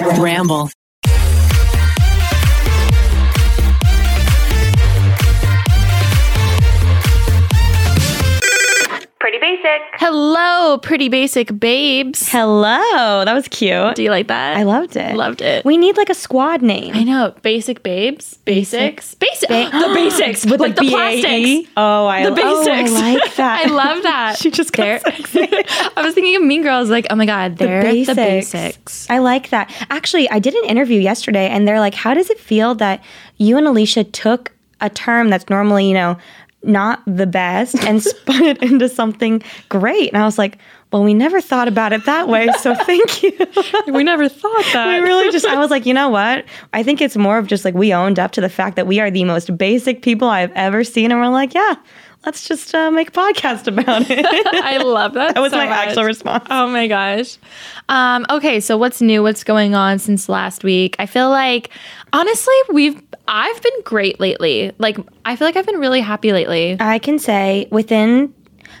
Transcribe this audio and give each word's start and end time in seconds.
Ramble. 0.00 0.70
Basic. 9.62 9.82
Hello, 10.00 10.78
pretty 10.78 11.08
basic 11.08 11.58
babes. 11.60 12.28
Hello. 12.28 13.24
That 13.24 13.32
was 13.32 13.46
cute. 13.46 13.94
Do 13.94 14.02
you 14.02 14.10
like 14.10 14.26
that? 14.26 14.56
I 14.56 14.64
loved 14.64 14.96
it. 14.96 15.14
Loved 15.14 15.40
it. 15.40 15.64
We 15.64 15.76
need 15.76 15.96
like 15.96 16.10
a 16.10 16.14
squad 16.14 16.62
name. 16.62 16.94
I 16.96 17.04
know. 17.04 17.32
Basic 17.42 17.82
babes. 17.84 18.38
Basics. 18.44 19.14
Basic. 19.14 19.48
the 19.48 19.90
basics. 19.94 20.44
With 20.50 20.60
like 20.60 20.70
like 20.70 20.76
the 20.76 20.82
BAE? 20.82 20.90
plastics. 20.90 21.70
Oh, 21.76 22.06
I 22.06 22.28
The 22.28 22.40
oh, 22.42 22.66
I 22.68 22.82
like 22.88 23.34
that. 23.36 23.66
I 23.66 23.70
love 23.70 24.02
that. 24.02 24.36
She 24.42 24.50
just 24.50 24.72
got 24.72 24.82
They're- 24.84 25.02
I 25.96 26.02
was 26.02 26.14
thinking 26.14 26.34
of 26.36 26.42
Mean 26.42 26.62
Girls. 26.62 26.90
Like, 26.90 27.06
oh 27.10 27.14
my 27.14 27.26
god, 27.26 27.58
they're 27.58 27.82
the 28.04 28.14
basics. 28.14 29.08
I 29.08 29.18
like 29.18 29.50
that. 29.50 29.70
Actually, 29.90 30.28
I 30.30 30.40
did 30.40 30.54
an 30.54 30.64
interview 30.64 30.98
yesterday 31.00 31.48
and 31.48 31.68
they're 31.68 31.78
like, 31.80 31.94
how 31.94 32.14
does 32.14 32.30
it 32.30 32.40
feel 32.40 32.74
that 32.76 33.02
you 33.36 33.56
and 33.56 33.66
Alisha 33.66 34.10
took 34.10 34.50
a 34.80 34.90
term 34.90 35.30
that's 35.30 35.48
normally, 35.48 35.86
you 35.86 35.94
know, 35.94 36.18
not 36.64 37.02
the 37.06 37.26
best 37.26 37.74
and 37.84 38.02
spun 38.02 38.42
it 38.44 38.62
into 38.62 38.88
something 38.88 39.42
great? 39.68 40.12
And 40.12 40.22
I 40.22 40.24
was 40.24 40.38
like, 40.38 40.58
well, 40.92 41.02
we 41.02 41.14
never 41.14 41.40
thought 41.40 41.68
about 41.68 41.92
it 41.92 42.04
that 42.04 42.28
way. 42.28 42.48
So 42.60 42.74
thank 42.84 43.22
you. 43.22 43.32
We 43.88 44.04
never 44.04 44.28
thought 44.28 44.64
that. 44.72 45.00
we 45.00 45.06
really 45.06 45.32
just, 45.32 45.46
I 45.46 45.58
was 45.58 45.70
like, 45.70 45.86
you 45.86 45.94
know 45.94 46.10
what? 46.10 46.44
I 46.72 46.82
think 46.82 47.00
it's 47.00 47.16
more 47.16 47.38
of 47.38 47.46
just 47.46 47.64
like 47.64 47.74
we 47.74 47.94
owned 47.94 48.18
up 48.18 48.32
to 48.32 48.40
the 48.40 48.50
fact 48.50 48.76
that 48.76 48.86
we 48.86 49.00
are 49.00 49.10
the 49.10 49.24
most 49.24 49.56
basic 49.56 50.02
people 50.02 50.28
I've 50.28 50.52
ever 50.52 50.84
seen. 50.84 51.10
And 51.10 51.18
we're 51.18 51.28
like, 51.28 51.54
yeah, 51.54 51.76
let's 52.26 52.46
just 52.46 52.74
uh, 52.74 52.90
make 52.90 53.08
a 53.08 53.12
podcast 53.12 53.66
about 53.66 54.10
it. 54.10 54.24
I 54.26 54.76
love 54.78 55.14
that. 55.14 55.34
that 55.34 55.40
was 55.40 55.52
so 55.52 55.58
my 55.58 55.66
much. 55.66 55.88
actual 55.88 56.04
response. 56.04 56.46
Oh 56.50 56.68
my 56.68 56.86
gosh. 56.86 57.38
Um, 57.88 58.26
okay, 58.30 58.60
so 58.60 58.76
what's 58.76 59.00
new? 59.00 59.22
What's 59.22 59.44
going 59.44 59.74
on 59.74 59.98
since 59.98 60.28
last 60.28 60.62
week? 60.62 60.96
I 60.98 61.06
feel 61.06 61.30
like 61.30 61.70
honestly, 62.12 62.54
we've 62.72 63.00
I've 63.28 63.62
been 63.62 63.82
great 63.84 64.20
lately. 64.20 64.72
Like 64.78 64.98
I 65.24 65.36
feel 65.36 65.46
like 65.46 65.56
I've 65.56 65.66
been 65.66 65.80
really 65.80 66.00
happy 66.00 66.32
lately. 66.32 66.76
I 66.80 66.98
can 66.98 67.18
say 67.18 67.68
within 67.70 68.34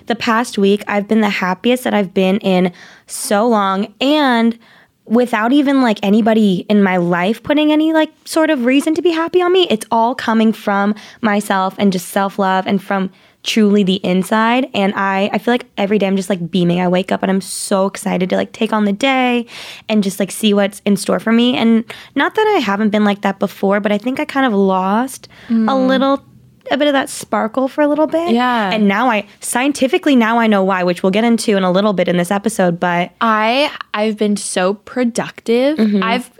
the 0.06 0.14
past 0.14 0.58
week, 0.58 0.82
I've 0.88 1.08
been 1.08 1.20
the 1.20 1.28
happiest 1.28 1.84
that 1.84 1.94
I've 1.94 2.12
been 2.12 2.38
in 2.38 2.72
so 3.06 3.46
long. 3.46 3.94
And 4.00 4.58
without 5.04 5.52
even 5.52 5.82
like 5.82 5.98
anybody 6.02 6.64
in 6.68 6.82
my 6.82 6.96
life 6.96 7.42
putting 7.42 7.72
any 7.72 7.92
like 7.92 8.10
sort 8.24 8.50
of 8.50 8.64
reason 8.64 8.94
to 8.94 9.02
be 9.02 9.10
happy 9.10 9.42
on 9.42 9.52
me, 9.52 9.66
it's 9.68 9.86
all 9.90 10.14
coming 10.14 10.52
from 10.52 10.94
myself 11.20 11.74
and 11.78 11.92
just 11.92 12.08
self 12.08 12.38
love 12.38 12.66
and 12.66 12.82
from 12.82 13.10
truly 13.42 13.82
the 13.82 13.96
inside 14.04 14.70
and 14.72 14.92
I 14.94 15.28
I 15.32 15.38
feel 15.38 15.52
like 15.52 15.66
every 15.76 15.98
day 15.98 16.06
I'm 16.06 16.16
just 16.16 16.30
like 16.30 16.50
beaming. 16.50 16.80
I 16.80 16.86
wake 16.86 17.10
up 17.10 17.22
and 17.22 17.30
I'm 17.30 17.40
so 17.40 17.86
excited 17.86 18.30
to 18.30 18.36
like 18.36 18.52
take 18.52 18.72
on 18.72 18.84
the 18.84 18.92
day 18.92 19.46
and 19.88 20.04
just 20.04 20.20
like 20.20 20.30
see 20.30 20.54
what's 20.54 20.80
in 20.84 20.96
store 20.96 21.18
for 21.18 21.32
me. 21.32 21.56
And 21.56 21.84
not 22.14 22.36
that 22.36 22.54
I 22.56 22.60
haven't 22.60 22.90
been 22.90 23.04
like 23.04 23.22
that 23.22 23.40
before, 23.40 23.80
but 23.80 23.90
I 23.90 23.98
think 23.98 24.20
I 24.20 24.24
kind 24.24 24.46
of 24.46 24.52
lost 24.52 25.28
a 25.48 25.52
mm. 25.52 25.88
little 25.88 26.24
a 26.70 26.76
bit 26.78 26.86
of 26.88 26.92
that 26.94 27.08
sparkle 27.10 27.68
for 27.68 27.82
a 27.82 27.88
little 27.88 28.06
bit. 28.06 28.30
Yeah. 28.32 28.70
And 28.72 28.86
now 28.88 29.08
I 29.10 29.26
scientifically 29.40 30.16
now 30.16 30.38
I 30.38 30.46
know 30.46 30.62
why, 30.64 30.82
which 30.84 31.02
we'll 31.02 31.10
get 31.12 31.24
into 31.24 31.56
in 31.56 31.64
a 31.64 31.70
little 31.70 31.92
bit 31.92 32.08
in 32.08 32.16
this 32.16 32.30
episode, 32.30 32.78
but 32.80 33.12
I 33.20 33.70
I've 33.94 34.16
been 34.16 34.36
so 34.36 34.74
productive. 34.74 35.78
Mm-hmm. 35.78 36.02
I've 36.02 36.30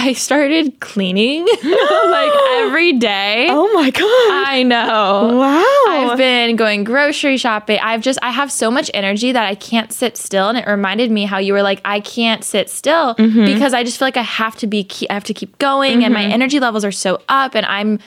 I 0.00 0.12
started 0.12 0.78
cleaning 0.78 1.42
like 1.64 2.32
every 2.60 2.92
day. 2.92 3.46
oh 3.50 3.72
my 3.74 3.90
god. 3.90 4.48
I 4.48 4.62
know. 4.62 5.36
wow. 5.38 6.10
I've 6.12 6.16
been 6.16 6.54
going 6.54 6.84
grocery 6.84 7.36
shopping. 7.36 7.80
I've 7.82 8.00
just 8.00 8.16
I 8.22 8.30
have 8.30 8.52
so 8.52 8.70
much 8.70 8.92
energy 8.94 9.32
that 9.32 9.44
I 9.44 9.56
can't 9.56 9.92
sit 9.92 10.16
still, 10.16 10.48
and 10.50 10.56
it 10.56 10.68
reminded 10.68 11.10
me 11.10 11.24
how 11.24 11.38
you 11.38 11.52
were 11.52 11.62
like 11.62 11.80
I 11.84 11.98
can't 11.98 12.44
sit 12.44 12.70
still 12.70 13.16
Mm-hmm. 13.16 13.44
because 13.46 13.74
I 13.74 13.82
just 13.82 13.98
feel 13.98 14.06
like 14.06 14.16
I 14.16 14.22
have 14.22 14.54
to 14.56 14.68
be 14.68 14.86
I 15.10 15.14
have 15.14 15.24
to 15.24 15.34
keep 15.34 15.58
going, 15.58 16.04
and 16.04 16.14
my 16.14 16.22
energy 16.22 16.60
levels 16.60 16.84
are 16.84 16.92
so 16.92 17.20
up, 17.28 17.56
and 17.56 17.66
I'm 17.66 17.98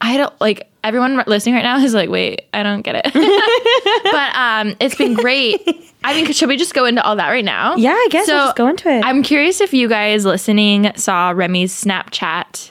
I 0.00 0.16
don't 0.18 0.40
like 0.40 0.69
everyone 0.82 1.22
listening 1.26 1.54
right 1.54 1.62
now 1.64 1.78
is 1.78 1.94
like 1.94 2.08
wait 2.10 2.42
I 2.54 2.62
don't 2.62 2.82
get 2.82 2.96
it, 3.04 3.12
but 4.12 4.36
um 4.36 4.76
it's 4.80 4.94
been 4.96 5.14
great. 5.14 5.60
I 6.04 6.14
mean, 6.14 6.32
should 6.32 6.48
we 6.48 6.56
just 6.56 6.72
go 6.72 6.86
into 6.86 7.02
all 7.04 7.16
that 7.16 7.28
right 7.28 7.44
now? 7.44 7.76
Yeah, 7.76 7.90
I 7.92 8.08
guess 8.10 8.26
we'll 8.26 8.38
just 8.46 8.56
go 8.56 8.68
into 8.68 8.88
it. 8.88 9.04
I'm 9.04 9.22
curious 9.22 9.60
if 9.60 9.74
you 9.74 9.86
guys 9.86 10.24
listening 10.24 10.90
saw 10.96 11.32
Remi's 11.32 11.72
Snapchat 11.74 12.70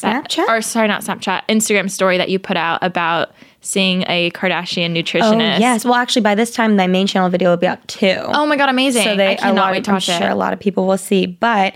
that- 0.00 0.28
Snapchat? 0.30 0.48
or 0.48 0.60
sorry, 0.60 0.86
not 0.86 1.02
Snapchat, 1.02 1.42
Instagram 1.48 1.90
story 1.90 2.18
that 2.18 2.28
you 2.28 2.38
put 2.38 2.56
out 2.58 2.78
about 2.82 3.30
seeing 3.62 4.04
a 4.06 4.30
Kardashian 4.32 4.90
Oh 4.90 5.02
nutritionist. 5.02 5.58
yes. 5.60 5.84
Well, 5.84 5.94
actually, 5.94 6.22
by 6.22 6.34
this 6.34 6.52
time, 6.52 6.76
my 6.76 6.86
main 6.86 7.06
channel 7.06 7.28
video 7.30 7.50
will 7.50 7.56
be 7.56 7.66
up 7.66 7.84
too. 7.86 8.14
Oh 8.18 8.46
my 8.46 8.56
god, 8.56 8.68
amazing! 8.68 9.02
so 9.02 9.16
they 9.16 9.32
I 9.32 9.34
cannot 9.36 9.72
wait 9.72 9.84
to 9.84 9.90
I'm 9.90 9.94
watch 9.96 10.04
sure 10.04 10.28
a 10.28 10.34
lot 10.34 10.52
of 10.52 10.60
people 10.60 10.86
will 10.86 10.98
see. 10.98 11.24
But 11.26 11.74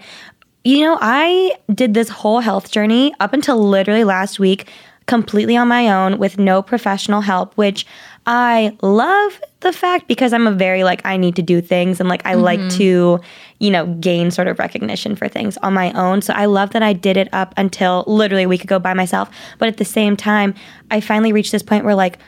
you 0.64 0.82
know, 0.82 0.96
I 1.00 1.56
did 1.74 1.94
this 1.94 2.08
whole 2.10 2.40
health 2.40 2.70
journey 2.70 3.12
up 3.18 3.32
until 3.32 3.58
literally 3.58 4.04
last 4.04 4.38
week, 4.38 4.68
completely 5.06 5.56
on 5.56 5.68
my 5.68 5.88
own 5.88 6.18
with 6.18 6.38
no 6.38 6.62
professional 6.62 7.20
help, 7.20 7.54
which 7.54 7.86
I 8.26 8.76
love 8.82 9.40
the 9.60 9.72
fact 9.72 10.06
because 10.06 10.32
I'm 10.32 10.46
a 10.46 10.52
very 10.52 10.84
like 10.84 11.04
I 11.04 11.16
need 11.16 11.34
to 11.36 11.42
do 11.42 11.60
things 11.60 11.98
and 11.98 12.08
like 12.08 12.24
I 12.24 12.34
like 12.34 12.60
mm-hmm. 12.60 12.78
to, 12.78 13.20
you 13.58 13.70
know, 13.70 13.86
gain 13.94 14.30
sort 14.30 14.46
of 14.46 14.58
recognition 14.58 15.16
for 15.16 15.28
things 15.28 15.56
on 15.58 15.74
my 15.74 15.92
own. 15.92 16.22
So 16.22 16.32
I 16.32 16.44
love 16.44 16.70
that 16.70 16.82
I 16.82 16.92
did 16.92 17.16
it 17.16 17.28
up 17.32 17.52
until 17.56 18.04
literally 18.06 18.44
a 18.44 18.48
week 18.48 18.62
ago 18.62 18.78
by 18.78 18.94
myself. 18.94 19.28
But 19.58 19.68
at 19.68 19.78
the 19.78 19.84
same 19.84 20.16
time, 20.16 20.54
I 20.90 21.00
finally 21.00 21.32
reached 21.32 21.52
this 21.52 21.62
point 21.62 21.84
where 21.84 21.96
like 21.96 22.18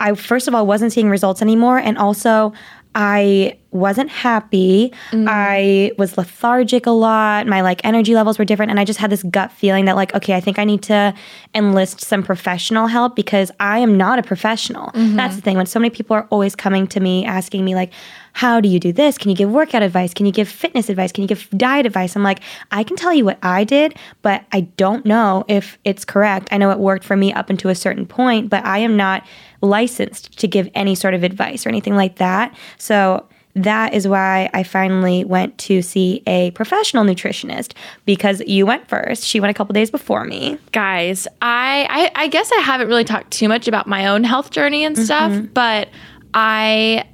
I 0.00 0.14
first 0.14 0.48
of 0.48 0.54
all 0.54 0.66
wasn't 0.66 0.92
seeing 0.92 1.08
results 1.08 1.42
anymore, 1.42 1.78
and 1.78 1.96
also 1.96 2.52
I 2.98 3.58
wasn't 3.72 4.08
happy. 4.08 4.90
Mm. 5.10 5.26
I 5.28 5.92
was 5.98 6.16
lethargic 6.16 6.86
a 6.86 6.90
lot. 6.90 7.46
My 7.46 7.60
like 7.60 7.84
energy 7.84 8.14
levels 8.14 8.38
were 8.38 8.46
different, 8.46 8.70
and 8.70 8.80
I 8.80 8.86
just 8.86 8.98
had 8.98 9.10
this 9.10 9.22
gut 9.22 9.52
feeling 9.52 9.84
that 9.84 9.96
like, 9.96 10.14
okay, 10.14 10.34
I 10.34 10.40
think 10.40 10.58
I 10.58 10.64
need 10.64 10.82
to 10.84 11.12
enlist 11.54 12.00
some 12.00 12.22
professional 12.22 12.86
help 12.86 13.14
because 13.14 13.52
I 13.60 13.80
am 13.80 13.98
not 13.98 14.18
a 14.18 14.22
professional. 14.22 14.86
Mm-hmm. 14.92 15.16
That's 15.16 15.36
the 15.36 15.42
thing. 15.42 15.58
When 15.58 15.66
so 15.66 15.78
many 15.78 15.90
people 15.90 16.16
are 16.16 16.26
always 16.30 16.56
coming 16.56 16.86
to 16.88 17.00
me 17.00 17.26
asking 17.26 17.66
me 17.66 17.74
like, 17.74 17.92
how 18.36 18.60
do 18.60 18.68
you 18.68 18.78
do 18.78 18.92
this? 18.92 19.16
Can 19.16 19.30
you 19.30 19.36
give 19.36 19.50
workout 19.50 19.82
advice? 19.82 20.12
Can 20.12 20.26
you 20.26 20.32
give 20.32 20.46
fitness 20.46 20.90
advice? 20.90 21.10
Can 21.10 21.22
you 21.22 21.28
give 21.28 21.48
diet 21.56 21.86
advice? 21.86 22.14
I'm 22.16 22.22
like, 22.22 22.40
I 22.70 22.82
can 22.84 22.94
tell 22.96 23.14
you 23.14 23.24
what 23.24 23.38
I 23.42 23.64
did, 23.64 23.96
but 24.20 24.44
I 24.52 24.60
don't 24.76 25.06
know 25.06 25.44
if 25.48 25.78
it's 25.84 26.04
correct. 26.04 26.48
I 26.50 26.58
know 26.58 26.70
it 26.70 26.78
worked 26.78 27.02
for 27.04 27.16
me 27.16 27.32
up 27.32 27.48
until 27.48 27.70
a 27.70 27.74
certain 27.74 28.04
point, 28.04 28.50
but 28.50 28.62
I 28.66 28.78
am 28.78 28.94
not 28.94 29.24
licensed 29.62 30.38
to 30.38 30.46
give 30.46 30.68
any 30.74 30.94
sort 30.94 31.14
of 31.14 31.22
advice 31.22 31.64
or 31.64 31.70
anything 31.70 31.96
like 31.96 32.16
that. 32.16 32.54
So 32.76 33.26
that 33.54 33.94
is 33.94 34.06
why 34.06 34.50
I 34.52 34.64
finally 34.64 35.24
went 35.24 35.56
to 35.60 35.80
see 35.80 36.22
a 36.26 36.50
professional 36.50 37.04
nutritionist 37.04 37.72
because 38.04 38.42
you 38.46 38.66
went 38.66 38.86
first. 38.86 39.24
She 39.24 39.40
went 39.40 39.50
a 39.50 39.54
couple 39.54 39.72
days 39.72 39.90
before 39.90 40.24
me. 40.24 40.58
Guys, 40.72 41.26
I, 41.40 41.86
I 42.14 42.24
I 42.24 42.28
guess 42.28 42.52
I 42.52 42.60
haven't 42.60 42.88
really 42.88 43.04
talked 43.04 43.30
too 43.30 43.48
much 43.48 43.66
about 43.66 43.86
my 43.86 44.08
own 44.08 44.24
health 44.24 44.50
journey 44.50 44.84
and 44.84 44.98
stuff, 44.98 45.32
Mm-hmm. 45.32 45.46
but 45.54 45.88
I 46.34 47.04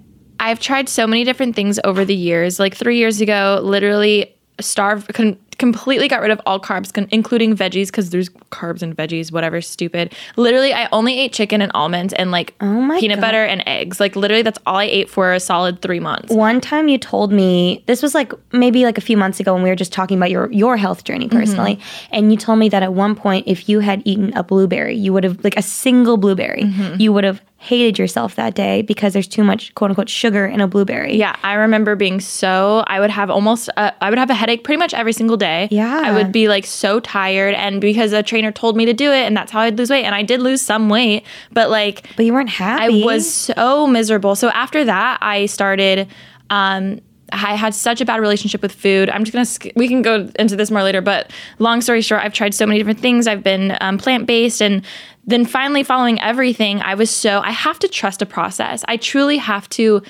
I've 0.42 0.58
tried 0.58 0.88
so 0.88 1.06
many 1.06 1.22
different 1.22 1.54
things 1.54 1.78
over 1.84 2.04
the 2.04 2.16
years. 2.16 2.58
Like 2.58 2.74
three 2.74 2.98
years 2.98 3.20
ago, 3.20 3.60
literally 3.62 4.34
starved, 4.60 5.14
completely 5.58 6.08
got 6.08 6.20
rid 6.20 6.32
of 6.32 6.40
all 6.44 6.58
carbs, 6.58 6.92
con- 6.92 7.06
including 7.12 7.56
veggies, 7.56 7.86
because 7.86 8.10
there's 8.10 8.28
carbs 8.50 8.82
and 8.82 8.96
veggies, 8.96 9.30
whatever, 9.30 9.60
stupid. 9.60 10.12
Literally, 10.36 10.74
I 10.74 10.88
only 10.90 11.16
ate 11.20 11.32
chicken 11.32 11.62
and 11.62 11.70
almonds 11.72 12.12
and 12.14 12.32
like 12.32 12.54
Oh 12.60 12.66
my 12.66 12.98
peanut 12.98 13.18
God. 13.18 13.26
butter 13.28 13.44
and 13.44 13.62
eggs. 13.68 14.00
Like 14.00 14.16
literally, 14.16 14.42
that's 14.42 14.58
all 14.66 14.76
I 14.76 14.84
ate 14.84 15.08
for 15.08 15.32
a 15.32 15.38
solid 15.38 15.80
three 15.80 16.00
months. 16.00 16.34
One 16.34 16.60
time 16.60 16.88
you 16.88 16.98
told 16.98 17.32
me 17.32 17.84
this 17.86 18.02
was 18.02 18.12
like 18.12 18.32
maybe 18.52 18.84
like 18.84 18.98
a 18.98 19.02
few 19.02 19.16
months 19.16 19.38
ago 19.38 19.54
when 19.54 19.62
we 19.62 19.68
were 19.68 19.76
just 19.76 19.92
talking 19.92 20.16
about 20.16 20.30
your 20.30 20.50
your 20.50 20.76
health 20.76 21.04
journey 21.04 21.28
mm-hmm. 21.28 21.38
personally, 21.38 21.78
and 22.10 22.32
you 22.32 22.36
told 22.36 22.58
me 22.58 22.68
that 22.70 22.82
at 22.82 22.92
one 22.92 23.14
point 23.14 23.46
if 23.46 23.68
you 23.68 23.78
had 23.78 24.02
eaten 24.04 24.32
a 24.34 24.42
blueberry, 24.42 24.96
you 24.96 25.12
would 25.12 25.22
have 25.22 25.44
like 25.44 25.56
a 25.56 25.62
single 25.62 26.16
blueberry, 26.16 26.62
mm-hmm. 26.62 27.00
you 27.00 27.12
would 27.12 27.22
have 27.22 27.40
hated 27.62 27.96
yourself 27.96 28.34
that 28.34 28.54
day 28.54 28.82
because 28.82 29.12
there's 29.12 29.28
too 29.28 29.44
much 29.44 29.72
quote 29.76 29.90
unquote 29.90 30.08
sugar 30.08 30.44
in 30.44 30.60
a 30.60 30.66
blueberry. 30.66 31.14
Yeah, 31.16 31.36
I 31.44 31.54
remember 31.54 31.94
being 31.94 32.18
so. 32.18 32.82
I 32.88 32.98
would 32.98 33.10
have 33.10 33.30
almost. 33.30 33.70
Uh, 33.76 33.92
I 34.00 34.10
would 34.10 34.18
have 34.18 34.30
a 34.30 34.34
headache 34.34 34.64
pretty 34.64 34.78
much 34.78 34.92
every 34.92 35.12
single 35.12 35.36
day. 35.36 35.68
Yeah. 35.70 36.02
I 36.04 36.12
would 36.12 36.32
be 36.32 36.48
like 36.48 36.66
so 36.66 36.98
tired, 36.98 37.54
and 37.54 37.80
because 37.80 38.12
a 38.12 38.22
trainer 38.22 38.50
told 38.50 38.76
me 38.76 38.84
to 38.86 38.92
do 38.92 39.12
it, 39.12 39.24
and 39.26 39.36
that's 39.36 39.52
how 39.52 39.60
I'd 39.60 39.78
lose 39.78 39.90
weight, 39.90 40.04
and 40.04 40.14
I 40.14 40.22
did 40.22 40.42
lose 40.42 40.60
some 40.60 40.88
weight, 40.88 41.24
but 41.52 41.70
like 41.70 42.08
But 42.16 42.26
you 42.26 42.32
weren't 42.32 42.48
happy. 42.48 43.02
I 43.02 43.06
was 43.06 43.32
so 43.32 43.86
miserable. 43.86 44.34
So 44.34 44.48
after 44.50 44.84
that, 44.84 45.18
I 45.20 45.46
started. 45.46 46.08
Um, 46.50 47.00
I 47.32 47.54
had 47.54 47.74
such 47.74 48.00
a 48.00 48.04
bad 48.04 48.20
relationship 48.20 48.62
with 48.62 48.72
food. 48.72 49.08
I'm 49.10 49.24
just 49.24 49.32
gonna. 49.32 49.44
sk- 49.46 49.72
We 49.76 49.88
can 49.88 50.02
go 50.02 50.28
into 50.38 50.54
this 50.56 50.70
more 50.70 50.82
later, 50.82 51.00
but 51.00 51.30
long 51.58 51.80
story 51.80 52.02
short, 52.02 52.22
I've 52.22 52.32
tried 52.34 52.54
so 52.54 52.66
many 52.66 52.78
different 52.78 53.00
things. 53.00 53.26
I've 53.26 53.42
been 53.42 53.76
um, 53.80 53.98
plant 53.98 54.26
based, 54.26 54.60
and 54.62 54.84
then 55.26 55.44
finally 55.44 55.82
following 55.82 56.20
everything, 56.20 56.80
I 56.82 56.94
was 56.94 57.10
so. 57.10 57.40
I 57.40 57.50
have 57.50 57.78
to 57.80 57.88
trust 57.88 58.22
a 58.22 58.26
process. 58.26 58.84
I 58.88 58.96
truly 58.96 59.38
have 59.38 59.68
to 59.70 60.02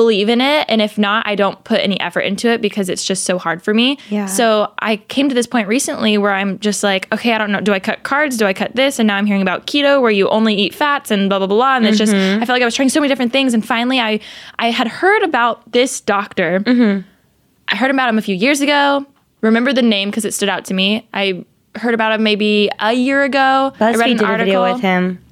believe 0.00 0.30
in 0.30 0.40
it, 0.40 0.64
and 0.70 0.80
if 0.80 0.96
not, 0.96 1.26
I 1.26 1.34
don't 1.34 1.62
put 1.62 1.78
any 1.80 2.00
effort 2.00 2.20
into 2.20 2.48
it 2.48 2.62
because 2.62 2.88
it's 2.88 3.04
just 3.04 3.24
so 3.24 3.38
hard 3.38 3.62
for 3.62 3.74
me. 3.74 3.98
Yeah. 4.08 4.24
So 4.24 4.72
I 4.78 4.96
came 4.96 5.28
to 5.28 5.34
this 5.34 5.46
point 5.46 5.68
recently 5.68 6.16
where 6.16 6.32
I'm 6.32 6.58
just 6.58 6.82
like, 6.82 7.12
okay, 7.12 7.34
I 7.34 7.38
don't 7.38 7.52
know. 7.52 7.60
Do 7.60 7.74
I 7.74 7.80
cut 7.80 8.02
carbs? 8.02 8.38
Do 8.38 8.46
I 8.46 8.54
cut 8.54 8.74
this? 8.74 8.98
And 8.98 9.06
now 9.06 9.16
I'm 9.16 9.26
hearing 9.26 9.42
about 9.42 9.66
keto 9.66 10.00
where 10.00 10.10
you 10.10 10.26
only 10.30 10.54
eat 10.54 10.74
fats 10.74 11.10
and 11.10 11.28
blah 11.28 11.38
blah 11.38 11.46
blah. 11.46 11.76
And 11.76 11.86
it's 11.86 11.98
just 11.98 12.14
mm-hmm. 12.14 12.42
I 12.42 12.46
felt 12.46 12.56
like 12.56 12.62
I 12.62 12.64
was 12.64 12.74
trying 12.74 12.88
so 12.88 12.98
many 13.00 13.08
different 13.12 13.32
things, 13.32 13.52
and 13.52 13.66
finally 13.66 14.00
I 14.00 14.20
I 14.58 14.70
had 14.70 14.88
heard 14.88 15.22
about 15.22 15.70
this 15.70 16.00
doctor. 16.00 16.60
Mm-hmm. 16.60 17.06
I 17.68 17.76
heard 17.76 17.90
about 17.90 18.08
him 18.08 18.16
a 18.16 18.22
few 18.22 18.34
years 18.34 18.62
ago. 18.62 19.04
remember 19.42 19.74
the 19.74 19.82
name 19.82 20.08
because 20.08 20.24
it 20.24 20.32
stood 20.32 20.48
out 20.48 20.64
to 20.66 20.74
me. 20.74 21.06
I 21.12 21.44
heard 21.76 21.94
about 21.94 22.12
him 22.12 22.22
maybe 22.22 22.70
a 22.78 22.94
year 22.94 23.22
ago. 23.22 23.72
I 23.78 23.94
read 23.94 24.10
an 24.10 24.16
did 24.16 24.22
a 24.22 24.36
video 24.38 24.62
article 24.62 24.74
with 24.74 24.82
him. 24.82 25.24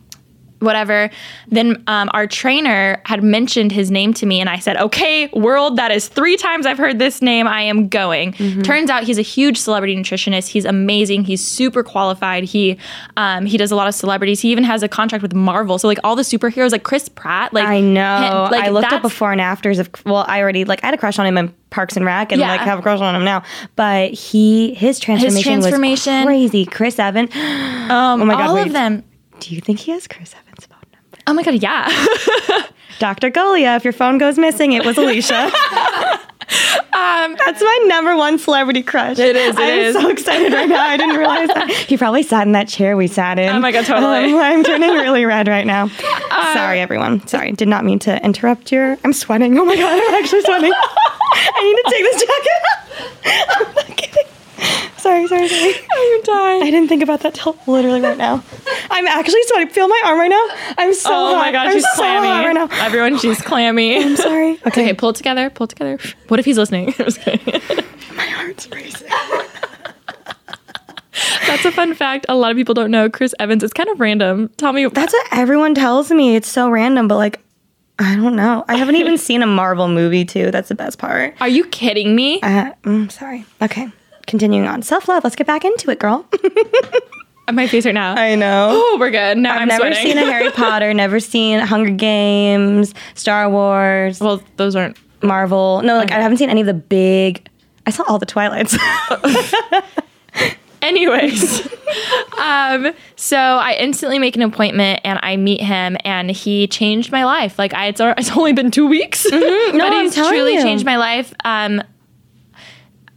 Whatever. 0.61 1.11
Then 1.49 1.83
um, 1.87 2.11
our 2.13 2.27
trainer 2.27 3.01
had 3.05 3.23
mentioned 3.23 3.73
his 3.73 3.91
name 3.91 4.13
to 4.15 4.27
me, 4.27 4.41
and 4.41 4.49
I 4.51 4.59
said, 4.59 4.77
"Okay, 4.77 5.29
world, 5.29 5.77
that 5.77 5.91
is 5.91 6.09
three 6.09 6.37
times 6.37 6.67
I've 6.67 6.79
heard 6.79 6.99
this 6.99 7.23
name. 7.23 7.47
I 7.47 7.63
am 7.63 7.89
going." 7.89 8.33
Turns 8.63 8.91
out 8.91 9.05
he's 9.05 9.19
a 9.19 9.23
huge 9.23 9.57
celebrity 9.59 9.97
nutritionist. 9.97 10.49
He's 10.49 10.65
amazing. 10.65 11.25
He's 11.25 11.47
super 11.47 11.83
qualified. 11.83 12.45
He 12.45 12.79
um, 13.17 13.47
he 13.47 13.57
does 13.57 13.71
a 13.71 13.77
lot 13.77 13.89
of 13.89 13.95
celebrities. 13.95 14.41
He 14.41 14.51
even 14.53 14.65
has 14.65 14.83
a 14.83 14.89
contract 14.89 15.23
with 15.23 15.35
Marvel. 15.35 15.79
So 15.79 15.89
like 15.89 15.99
all 16.05 16.17
the 16.17 16.23
superheroes, 16.23 16.73
like 16.73 16.83
Chris 16.83 17.09
Pratt. 17.09 17.53
Like 17.53 17.67
I 17.67 17.81
know. 17.81 18.47
him- 18.47 18.51
like, 18.53 18.65
I 18.65 18.69
looked 18.71 18.93
up 18.93 19.03
before 19.03 19.33
and 19.33 19.41
afters 19.41 19.79
of. 19.79 19.89
Well, 20.07 20.25
I 20.29 20.41
already 20.41 20.65
like 20.65 20.83
I 20.83 20.87
had 20.89 20.95
a 20.95 20.99
crush 20.99 21.19
on 21.19 21.27
him 21.27 21.37
in 21.39 21.55
Parks 21.71 21.97
and 21.97 22.05
Rec, 22.05 22.33
and 22.33 22.41
Yeah. 22.41 22.49
like 22.49 22.61
have 22.61 22.79
a 22.79 22.83
crush 22.83 23.01
on 23.01 23.15
him 23.15 23.25
now. 23.25 23.43
But 23.77 24.13
he 24.13 24.75
his 24.75 24.99
transformation, 24.99 25.37
his 25.37 25.65
transformation. 25.65 26.15
was 26.17 26.25
crazy. 26.27 26.65
Chris 26.67 26.99
Evans. 26.99 27.31
Um, 27.89 28.21
Oh 28.21 28.25
my 28.27 28.35
God, 28.35 28.49
all 28.49 28.55
wait. 28.57 28.67
of 28.67 28.73
them. 28.75 29.03
Do 29.41 29.55
you 29.55 29.61
think 29.61 29.81
he 29.81 29.93
has 29.93 30.07
Chris 30.09 30.35
Evans' 30.35 30.67
phone 30.67 30.79
number? 30.93 31.19
Oh 31.27 31.33
my 31.33 31.43
god, 31.43 31.63
yeah. 31.63 32.65
Dr. 32.99 33.31
Goglia, 33.31 33.77
if 33.77 33.85
your 33.85 33.93
phone 33.93 34.19
goes 34.19 34.39
missing, 34.39 34.73
it 34.73 34.85
was 34.85 34.97
Alisha. 34.97 35.53
That's 37.39 37.61
my 37.63 37.85
number 37.87 38.17
one 38.17 38.39
celebrity 38.39 38.83
crush. 38.83 39.19
Um, 39.19 39.25
It 39.25 39.37
is, 39.37 39.57
it 39.57 39.61
I'm 39.63 39.79
is. 39.79 39.95
so 39.95 40.09
excited 40.09 40.53
right 40.53 40.69
now. 40.69 40.81
I 40.81 40.97
didn't 40.97 41.17
realize 41.17 41.49
that. 41.49 41.71
He 41.71 41.97
probably 41.97 42.23
sat 42.23 42.47
in 42.47 42.53
that 42.53 42.69
chair 42.69 42.97
we 42.97 43.07
sat 43.07 43.39
in. 43.39 43.49
Oh 43.55 43.61
my 43.61 43.71
God, 43.73 43.85
totally. 43.87 44.33
Um, 44.33 44.39
I'm 44.41 44.65
turning 44.65 44.91
really 44.91 45.25
red 45.25 45.47
right 45.49 45.67
now. 45.67 45.89
Sorry, 45.89 46.81
everyone. 46.81 47.27
Sorry. 47.27 47.53
Did 47.53 47.69
not 47.69 47.85
mean 47.85 47.99
to 48.01 48.23
interrupt 48.25 48.73
your. 48.73 48.99
I'm 49.05 49.13
sweating. 49.13 49.59
Oh 49.59 49.65
my 49.65 49.77
God, 49.77 49.93
I'm 50.03 50.23
actually 50.23 50.43
sweating. 50.43 50.73
I 51.33 51.63
need 51.63 51.77
to 51.77 51.91
take 51.91 52.05
this 52.13 52.21
jacket 52.23 52.63
off. 52.73 53.69
I'm 53.69 53.75
not 53.75 53.97
kidding. 53.97 54.25
Sorry, 54.99 55.27
sorry, 55.29 55.49
sorry. 55.49 55.75
I'm 55.93 56.23
dying. 56.23 56.63
I 56.63 56.71
didn't 56.71 56.89
think 56.89 57.03
about 57.03 57.21
that 57.21 57.35
till 57.35 57.57
literally 57.67 58.01
right 58.01 58.17
now. 58.19 58.43
I'm 58.91 59.07
actually 59.07 59.43
sweating. 59.45 59.69
Feel 59.69 59.89
my 59.89 60.03
arm 60.07 60.19
right 60.19 60.29
now. 60.29 60.45
I'm 60.77 60.93
so 60.95 61.11
Oh 61.13 61.35
hot. 61.35 61.39
my 61.39 61.53
god, 61.53 61.67
I'm 61.69 61.73
she's 61.75 61.85
so 61.85 61.97
clammy. 61.97 62.47
right 62.47 62.53
now. 62.53 62.69
Everyone, 62.85 63.19
she's 63.19 63.41
clammy. 63.41 63.97
I'm 64.05 64.17
sorry. 64.17 64.59
Okay. 64.67 64.83
Okay, 64.83 64.95
pull 64.95 65.11
it 65.11 65.17
together. 65.17 65.51
Pull 65.51 65.65
it 65.65 65.71
together. 65.71 65.99
What 66.29 66.41
if 66.41 66.47
he's 66.47 66.59
listening? 66.59 66.95
I'm. 66.99 67.07
My 68.17 68.25
heart's 68.25 68.69
racing. 68.71 69.09
That's 71.47 71.65
a 71.65 71.73
fun 71.73 71.95
fact. 71.95 72.27
A 72.29 72.35
lot 72.37 72.51
of 72.51 72.57
people 72.57 72.75
don't 72.75 72.91
know 72.91 73.09
Chris 73.09 73.35
Evans. 73.39 73.63
It's 73.65 73.73
kind 73.73 73.89
of 73.89 73.99
random. 74.01 74.49
Tell 74.57 74.73
me. 74.73 74.87
That's 74.87 75.13
what 75.13 75.27
everyone 75.33 75.75
tells 75.75 76.11
me. 76.11 76.37
It's 76.37 76.49
so 76.49 76.69
random, 76.69 77.09
but 77.09 77.17
like, 77.17 77.41
I 77.99 78.15
don't 78.17 78.37
know. 78.37 78.65
I 78.69 78.77
haven't 78.77 78.97
even 78.97 79.17
seen 79.19 79.43
a 79.43 79.47
Marvel 79.47 79.89
movie 79.89 80.25
too. 80.25 80.51
That's 80.51 80.69
the 80.69 80.75
best 80.75 80.99
part. 80.99 81.35
Are 81.41 81.49
you 81.49 81.65
kidding 81.67 82.15
me? 82.15 82.41
Uh, 82.43 82.73
mm, 82.83 83.11
sorry. 83.11 83.45
Okay. 83.63 83.89
Continuing 84.29 84.69
on. 84.69 84.83
Self 84.83 85.09
love. 85.09 85.25
Let's 85.25 85.35
get 85.35 85.47
back 85.49 85.65
into 85.65 85.91
it, 85.91 85.99
girl. 85.99 86.25
My 87.53 87.67
face 87.67 87.85
right 87.87 87.95
now. 87.95 88.15
I 88.15 88.35
know. 88.35 88.69
oh, 88.73 88.97
we're 89.01 89.11
good. 89.11 89.39
Now 89.39 89.55
I've 89.55 89.63
I'm 89.63 89.69
never 89.69 89.81
sweating. 89.93 90.13
seen 90.13 90.19
a 90.19 90.27
Harry 90.31 90.51
Potter, 90.53 90.93
never 90.95 91.19
seen 91.19 91.59
Hunger 91.61 91.91
Games, 91.91 92.93
Star 93.15 93.49
Wars, 93.51 94.21
well, 94.21 94.43
those 94.57 94.77
aren't. 94.77 94.97
Marvel. 95.21 95.83
No, 95.83 95.97
like 95.97 96.13
I 96.13 96.21
haven't 96.21 96.37
seen 96.37 96.49
any 96.51 96.61
of 96.61 96.69
the 96.69 96.75
big. 96.75 97.49
I 97.87 97.91
saw 97.91 98.05
all 98.07 98.21
the 98.21 98.27
Twilights. 98.27 98.77
Anyways, 100.81 101.67
um, 102.39 102.93
so 103.17 103.37
I 103.37 103.77
instantly 103.81 104.21
make 104.21 104.37
an 104.37 104.43
appointment 104.43 105.01
and 105.03 105.19
I 105.23 105.37
meet 105.37 105.61
him, 105.61 105.97
and 106.05 106.31
he 106.31 106.69
changed 106.69 107.11
my 107.11 107.25
life. 107.25 107.59
Like 107.59 107.75
I, 107.75 107.87
it's, 107.89 108.01
it's 108.01 108.31
only 108.37 108.53
been 108.53 108.71
two 108.71 108.87
weeks, 108.87 109.27
No, 109.29 109.73
but 109.73 109.93
he's 110.03 110.15
truly 110.15 110.55
you. 110.55 110.63
changed 110.63 110.85
my 110.85 110.97
life. 110.99 111.35
Um, 111.45 111.83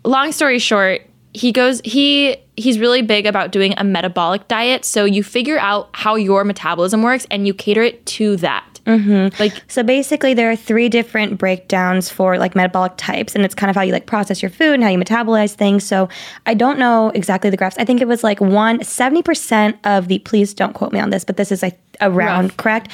long 0.04 0.32
story 0.32 0.60
short, 0.60 1.02
he 1.34 1.52
goes 1.52 1.82
he 1.84 2.38
he's 2.58 2.80
really 2.80 3.02
big 3.02 3.26
about 3.26 3.52
doing 3.52 3.74
a 3.78 3.84
metabolic 3.84 4.48
diet. 4.48 4.86
So 4.86 5.06
you 5.06 5.24
figure 5.24 5.58
out 5.60 5.90
how 5.94 6.16
your 6.16 6.44
metabolism 6.44 7.02
works 7.02 7.26
and 7.32 7.48
you 7.48 7.54
cater 7.54 7.82
it 7.82 8.06
to 8.08 8.36
that. 8.38 8.72
Mm-hmm. 8.86 9.40
Like 9.40 9.54
So 9.68 9.84
basically, 9.84 10.34
there 10.34 10.50
are 10.52 10.56
three 10.56 10.90
different 10.90 11.38
breakdowns 11.38 12.10
for 12.10 12.38
like 12.38 12.56
metabolic 12.56 12.94
types, 12.98 13.36
and 13.36 13.46
it's 13.46 13.56
kind 13.56 13.70
of 13.70 13.76
how 13.76 13.84
you 13.84 13.94
like 13.94 14.08
process 14.08 14.42
your 14.42 14.50
food 14.50 14.74
and 14.74 14.84
how 14.84 14.90
you 14.90 14.98
metabolize 14.98 15.54
things. 15.54 15.84
So 15.84 16.10
I 16.46 16.54
don't 16.54 16.80
know 16.80 17.10
exactly 17.10 17.50
the 17.50 17.58
graphs. 17.58 17.78
I 17.78 17.86
think 17.86 18.02
it 18.02 18.08
was 18.08 18.24
like 18.24 18.42
one 18.42 18.80
70% 18.80 19.78
of 19.84 20.08
the, 20.08 20.20
please 20.20 20.54
don't 20.54 20.74
quote 20.74 20.92
me 20.92 21.00
on 21.00 21.12
this, 21.12 21.24
but 21.24 21.38
this 21.38 21.52
is 21.52 21.62
like 21.62 21.80
around 22.02 22.46
Rough. 22.46 22.58
correct. 22.58 22.88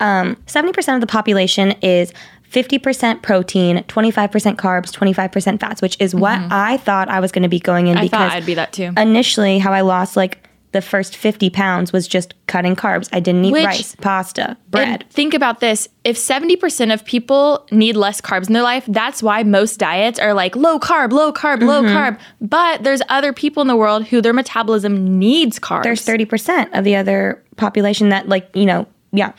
Um, 0.00 0.36
70% 0.46 0.94
of 0.94 1.00
the 1.00 1.06
population 1.06 1.72
is 1.82 2.12
50% 2.52 3.22
protein, 3.22 3.78
25% 3.88 4.56
carbs, 4.56 4.90
25% 4.92 5.60
fats, 5.60 5.80
which 5.82 5.96
is 5.98 6.14
what 6.14 6.38
I 6.50 6.76
thought 6.76 7.08
I 7.08 7.20
was 7.20 7.32
going 7.32 7.42
to 7.44 7.48
be 7.48 7.60
going 7.60 7.86
in 7.86 7.96
I 7.96 8.02
because 8.02 8.18
thought 8.18 8.32
I'd 8.32 8.46
be 8.46 8.54
that 8.54 8.72
too. 8.72 8.92
initially 8.96 9.58
how 9.58 9.72
I 9.72 9.80
lost 9.80 10.16
like 10.16 10.46
the 10.72 10.80
first 10.80 11.16
50 11.16 11.50
pounds 11.50 11.92
was 11.92 12.08
just 12.08 12.32
cutting 12.46 12.74
carbs. 12.74 13.08
I 13.12 13.20
didn't 13.20 13.44
eat 13.44 13.52
Which- 13.52 13.64
rice, 13.66 13.94
pasta, 13.96 14.56
bread. 14.70 15.04
Think 15.10 15.34
about 15.34 15.60
this. 15.60 15.86
If 16.02 16.16
70% 16.16 16.94
of 16.94 17.04
people 17.04 17.66
need 17.70 17.94
less 17.94 18.22
carbs 18.22 18.46
in 18.46 18.54
their 18.54 18.62
life, 18.62 18.84
that's 18.88 19.22
why 19.22 19.42
most 19.42 19.78
diets 19.78 20.18
are 20.18 20.32
like 20.32 20.56
low 20.56 20.78
carb, 20.78 21.12
low 21.12 21.30
carb, 21.30 21.60
low 21.62 21.82
Mm-hmm. 21.82 21.94
carb. 21.94 22.18
But 22.40 22.84
there's 22.84 23.02
other 23.10 23.34
people 23.34 23.60
in 23.60 23.68
the 23.68 23.76
world 23.76 24.06
who 24.06 24.22
their 24.22 24.32
metabolism 24.32 25.18
needs 25.18 25.58
carbs. 25.58 25.82
there's 25.82 26.06
30% 26.06 26.70
of 26.72 26.84
the 26.84 26.96
other 26.96 27.42
population 27.56 28.08
that 28.08 28.28
like 28.30 28.48
you 28.56 28.64
know 28.64 28.86
yeah 29.12 29.32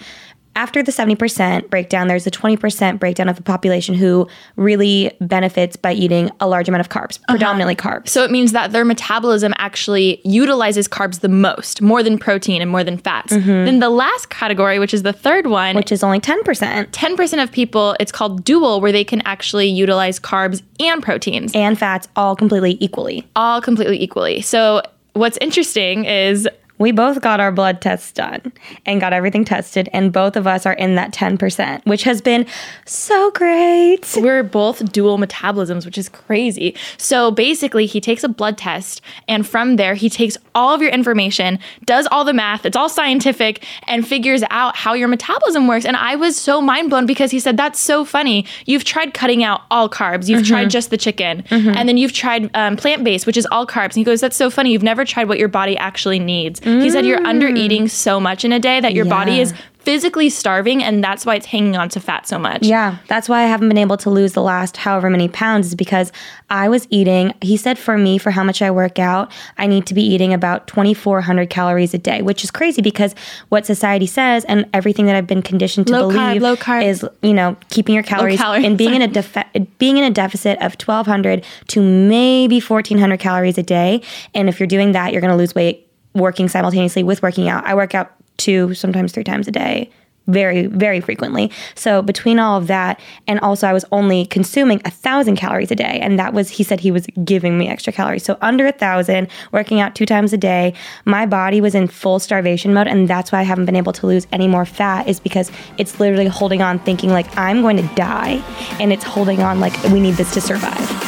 after 0.55 0.83
the 0.83 0.91
70% 0.91 1.69
breakdown 1.69 2.07
there's 2.07 2.27
a 2.27 2.31
20% 2.31 2.99
breakdown 2.99 3.27
of 3.29 3.35
the 3.35 3.41
population 3.41 3.95
who 3.95 4.27
really 4.55 5.11
benefits 5.21 5.75
by 5.75 5.93
eating 5.93 6.29
a 6.39 6.47
large 6.47 6.67
amount 6.69 6.81
of 6.81 6.89
carbs 6.89 7.19
predominantly 7.27 7.75
carbs 7.75 8.09
so 8.09 8.23
it 8.23 8.31
means 8.31 8.51
that 8.51 8.71
their 8.71 8.85
metabolism 8.85 9.53
actually 9.57 10.21
utilizes 10.23 10.87
carbs 10.87 11.19
the 11.21 11.29
most, 11.29 11.81
more 11.81 12.03
than 12.03 12.17
protein 12.17 12.61
and 12.61 12.69
more 12.69 12.83
than 12.83 12.97
fats. 12.97 13.31
Then 13.33 13.79
the 13.79 13.89
last 13.89 14.29
category, 14.29 14.79
which 14.79 14.93
is 14.93 15.03
the 15.03 15.13
third 15.13 15.47
one, 15.47 15.63
Mm-hmm. 15.63 15.77
which 15.77 15.91
is 15.91 16.03
only 16.03 16.19
10% 16.19 16.43
10% 16.91 17.43
of 17.43 17.51
people, 17.51 17.95
it's 17.99 18.11
called 18.11 18.43
dual, 18.43 18.81
where 18.81 18.91
they 18.91 19.03
can 19.03 19.21
actually 19.25 19.67
utilize 19.67 20.19
carbs 20.19 20.61
and 20.79 21.01
proteins 21.01 21.51
and 21.55 21.77
fats 21.79 22.07
all 22.15 22.35
completely 22.35 22.77
equally 22.79 23.25
all 23.35 23.61
completely 23.61 24.01
equally. 24.01 24.41
So 24.41 24.81
what's 25.13 25.37
interesting 25.41 26.05
is 26.05 26.47
we 26.77 26.91
both 26.91 27.21
got 27.21 27.39
our 27.39 27.51
blood 27.51 27.81
tests 27.81 28.11
done 28.11 28.51
and 28.85 28.99
got 28.99 29.13
everything 29.13 29.45
tested 29.45 29.89
and 29.93 30.11
both 30.11 30.35
of 30.35 30.47
us 30.47 30.65
are 30.65 30.73
in 30.73 30.95
that 30.95 31.13
10% 31.13 31.85
which 31.85 32.03
has 32.03 32.21
been 32.21 32.45
so 32.85 33.31
great 33.31 34.03
we're 34.17 34.43
both 34.43 34.91
dual 34.91 35.17
metabolisms, 35.17 35.85
which 35.85 35.97
is 35.97 36.09
crazy. 36.09 36.75
So 36.97 37.31
basically, 37.31 37.85
he 37.85 37.99
takes 37.99 38.23
a 38.23 38.29
blood 38.29 38.57
test, 38.57 39.01
and 39.27 39.45
from 39.47 39.75
there, 39.75 39.95
he 39.95 40.09
takes 40.09 40.37
all 40.55 40.73
of 40.73 40.81
your 40.81 40.91
information, 40.91 41.59
does 41.85 42.07
all 42.11 42.23
the 42.23 42.33
math, 42.33 42.65
it's 42.65 42.77
all 42.77 42.89
scientific, 42.89 43.65
and 43.87 44.07
figures 44.07 44.43
out 44.49 44.75
how 44.75 44.93
your 44.93 45.07
metabolism 45.07 45.67
works. 45.67 45.85
And 45.85 45.95
I 45.97 46.15
was 46.15 46.37
so 46.37 46.61
mind 46.61 46.89
blown 46.89 47.05
because 47.05 47.31
he 47.31 47.39
said, 47.39 47.57
That's 47.57 47.79
so 47.79 48.05
funny. 48.05 48.45
You've 48.65 48.83
tried 48.83 49.13
cutting 49.13 49.43
out 49.43 49.61
all 49.71 49.89
carbs, 49.89 50.27
you've 50.29 50.45
tried 50.45 50.69
just 50.69 50.89
the 50.89 50.97
chicken, 50.97 51.43
and 51.49 51.87
then 51.89 51.97
you've 51.97 52.13
tried 52.13 52.49
um, 52.55 52.75
plant 52.75 53.03
based, 53.03 53.25
which 53.25 53.37
is 53.37 53.47
all 53.51 53.65
carbs. 53.65 53.85
And 53.85 53.95
he 53.95 54.03
goes, 54.03 54.21
That's 54.21 54.35
so 54.35 54.49
funny. 54.49 54.71
You've 54.71 54.83
never 54.83 55.05
tried 55.05 55.27
what 55.27 55.39
your 55.39 55.47
body 55.49 55.77
actually 55.77 56.19
needs. 56.19 56.61
He 56.63 56.89
said, 56.89 57.05
You're 57.05 57.25
under 57.25 57.49
mm. 57.49 57.57
eating 57.57 57.87
so 57.87 58.19
much 58.19 58.45
in 58.45 58.51
a 58.51 58.59
day 58.59 58.79
that 58.79 58.93
your 58.93 59.05
body 59.05 59.39
is 59.39 59.53
physically 59.83 60.29
starving, 60.29 60.81
and 60.81 61.03
that's 61.03 61.25
why 61.25 61.35
it's 61.35 61.45
hanging 61.45 61.75
on 61.75 61.89
to 61.89 61.99
fat 61.99 62.25
so 62.25 62.39
much. 62.39 62.63
Yeah, 62.63 62.97
that's 63.07 63.27
why 63.27 63.43
I 63.43 63.47
haven't 63.47 63.67
been 63.67 63.77
able 63.77 63.97
to 63.97 64.09
lose 64.09 64.31
the 64.31 64.41
last 64.41 64.77
however 64.77 65.09
many 65.09 65.27
pounds 65.27 65.67
is 65.67 65.75
because 65.75 66.11
I 66.49 66.69
was 66.69 66.87
eating. 66.89 67.33
He 67.41 67.57
said 67.57 67.77
for 67.77 67.97
me, 67.97 68.17
for 68.17 68.31
how 68.31 68.43
much 68.43 68.61
I 68.61 68.71
work 68.71 68.97
out, 68.97 69.31
I 69.57 69.67
need 69.67 69.85
to 69.87 69.93
be 69.93 70.01
eating 70.01 70.33
about 70.33 70.67
2,400 70.67 71.49
calories 71.49 71.93
a 71.93 71.97
day, 71.97 72.21
which 72.21 72.43
is 72.43 72.51
crazy 72.51 72.81
because 72.81 73.13
what 73.49 73.65
society 73.65 74.07
says 74.07 74.45
and 74.45 74.69
everything 74.73 75.05
that 75.07 75.15
I've 75.15 75.27
been 75.27 75.41
conditioned 75.41 75.87
to 75.87 75.93
Low 75.93 76.09
carb, 76.09 76.27
believe 76.29 76.41
low 76.41 76.55
carb. 76.55 76.85
is, 76.85 77.05
you 77.21 77.33
know, 77.33 77.57
keeping 77.69 77.93
your 77.93 78.03
calories, 78.03 78.39
calories, 78.39 78.65
and 78.65 78.77
being 78.77 78.93
in 78.93 79.01
a 79.01 79.07
defe- 79.07 79.67
being 79.79 79.97
in 79.97 80.05
a 80.05 80.11
deficit 80.11 80.57
of 80.59 80.73
1,200 80.73 81.43
to 81.67 81.81
maybe 81.81 82.61
1,400 82.61 83.19
calories 83.19 83.57
a 83.57 83.63
day. 83.63 84.01
And 84.33 84.47
if 84.47 84.59
you're 84.59 84.67
doing 84.67 84.93
that, 84.93 85.11
you're 85.11 85.21
going 85.21 85.31
to 85.31 85.37
lose 85.37 85.53
weight 85.53 85.89
working 86.13 86.47
simultaneously 86.47 87.03
with 87.03 87.21
working 87.21 87.49
out. 87.49 87.65
I 87.65 87.75
work 87.75 87.95
out 87.95 88.11
two, 88.37 88.73
sometimes 88.73 89.11
three 89.11 89.23
times 89.23 89.47
a 89.47 89.51
day 89.51 89.91
very 90.27 90.67
very 90.67 91.01
frequently. 91.01 91.51
So 91.75 92.01
between 92.01 92.39
all 92.39 92.57
of 92.57 92.67
that 92.67 92.99
and 93.27 93.39
also 93.41 93.67
i 93.67 93.73
was 93.73 93.85
only 93.91 94.25
consuming 94.25 94.81
a 94.85 94.91
thousand 94.91 95.35
calories 95.35 95.71
a 95.71 95.75
day 95.75 95.99
and 96.01 96.17
that 96.17 96.33
was 96.33 96.49
he 96.49 96.63
said 96.63 96.79
he 96.79 96.91
was 96.91 97.05
giving 97.23 97.57
me 97.57 97.67
extra 97.67 97.91
calories. 97.91 98.23
So 98.23 98.37
under 98.41 98.65
a 98.65 98.71
thousand 98.71 99.27
working 99.51 99.79
out 99.79 99.95
two 99.95 100.05
times 100.05 100.31
a 100.33 100.37
day 100.37 100.73
my 101.05 101.25
body 101.25 101.59
was 101.59 101.75
in 101.75 101.87
full 101.87 102.19
starvation 102.19 102.73
mode 102.73 102.87
and 102.87 103.07
that's 103.07 103.31
why 103.31 103.39
i 103.39 103.43
haven't 103.43 103.65
been 103.65 103.75
able 103.75 103.93
to 103.93 104.07
lose 104.07 104.27
any 104.31 104.47
more 104.47 104.65
fat 104.65 105.07
is 105.07 105.19
because 105.19 105.51
it's 105.77 105.99
literally 105.99 106.27
holding 106.27 106.61
on 106.61 106.79
thinking 106.79 107.09
like 107.09 107.37
i'm 107.37 107.61
going 107.61 107.77
to 107.77 107.95
die 107.95 108.41
and 108.79 108.93
it's 108.93 109.03
holding 109.03 109.41
on 109.41 109.59
like 109.59 109.73
we 109.85 109.99
need 109.99 110.15
this 110.15 110.33
to 110.33 110.41
survive 110.41 111.02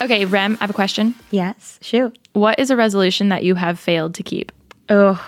Okay, 0.00 0.24
Rem, 0.24 0.56
I 0.60 0.64
have 0.64 0.70
a 0.70 0.74
question. 0.74 1.14
yes 1.30 1.78
shoot 1.82 2.16
What 2.32 2.58
is 2.58 2.70
a 2.70 2.76
resolution 2.76 3.28
that 3.28 3.44
you 3.44 3.54
have 3.54 3.78
failed 3.78 4.14
to 4.14 4.22
keep? 4.22 4.50
Oh, 4.88 5.22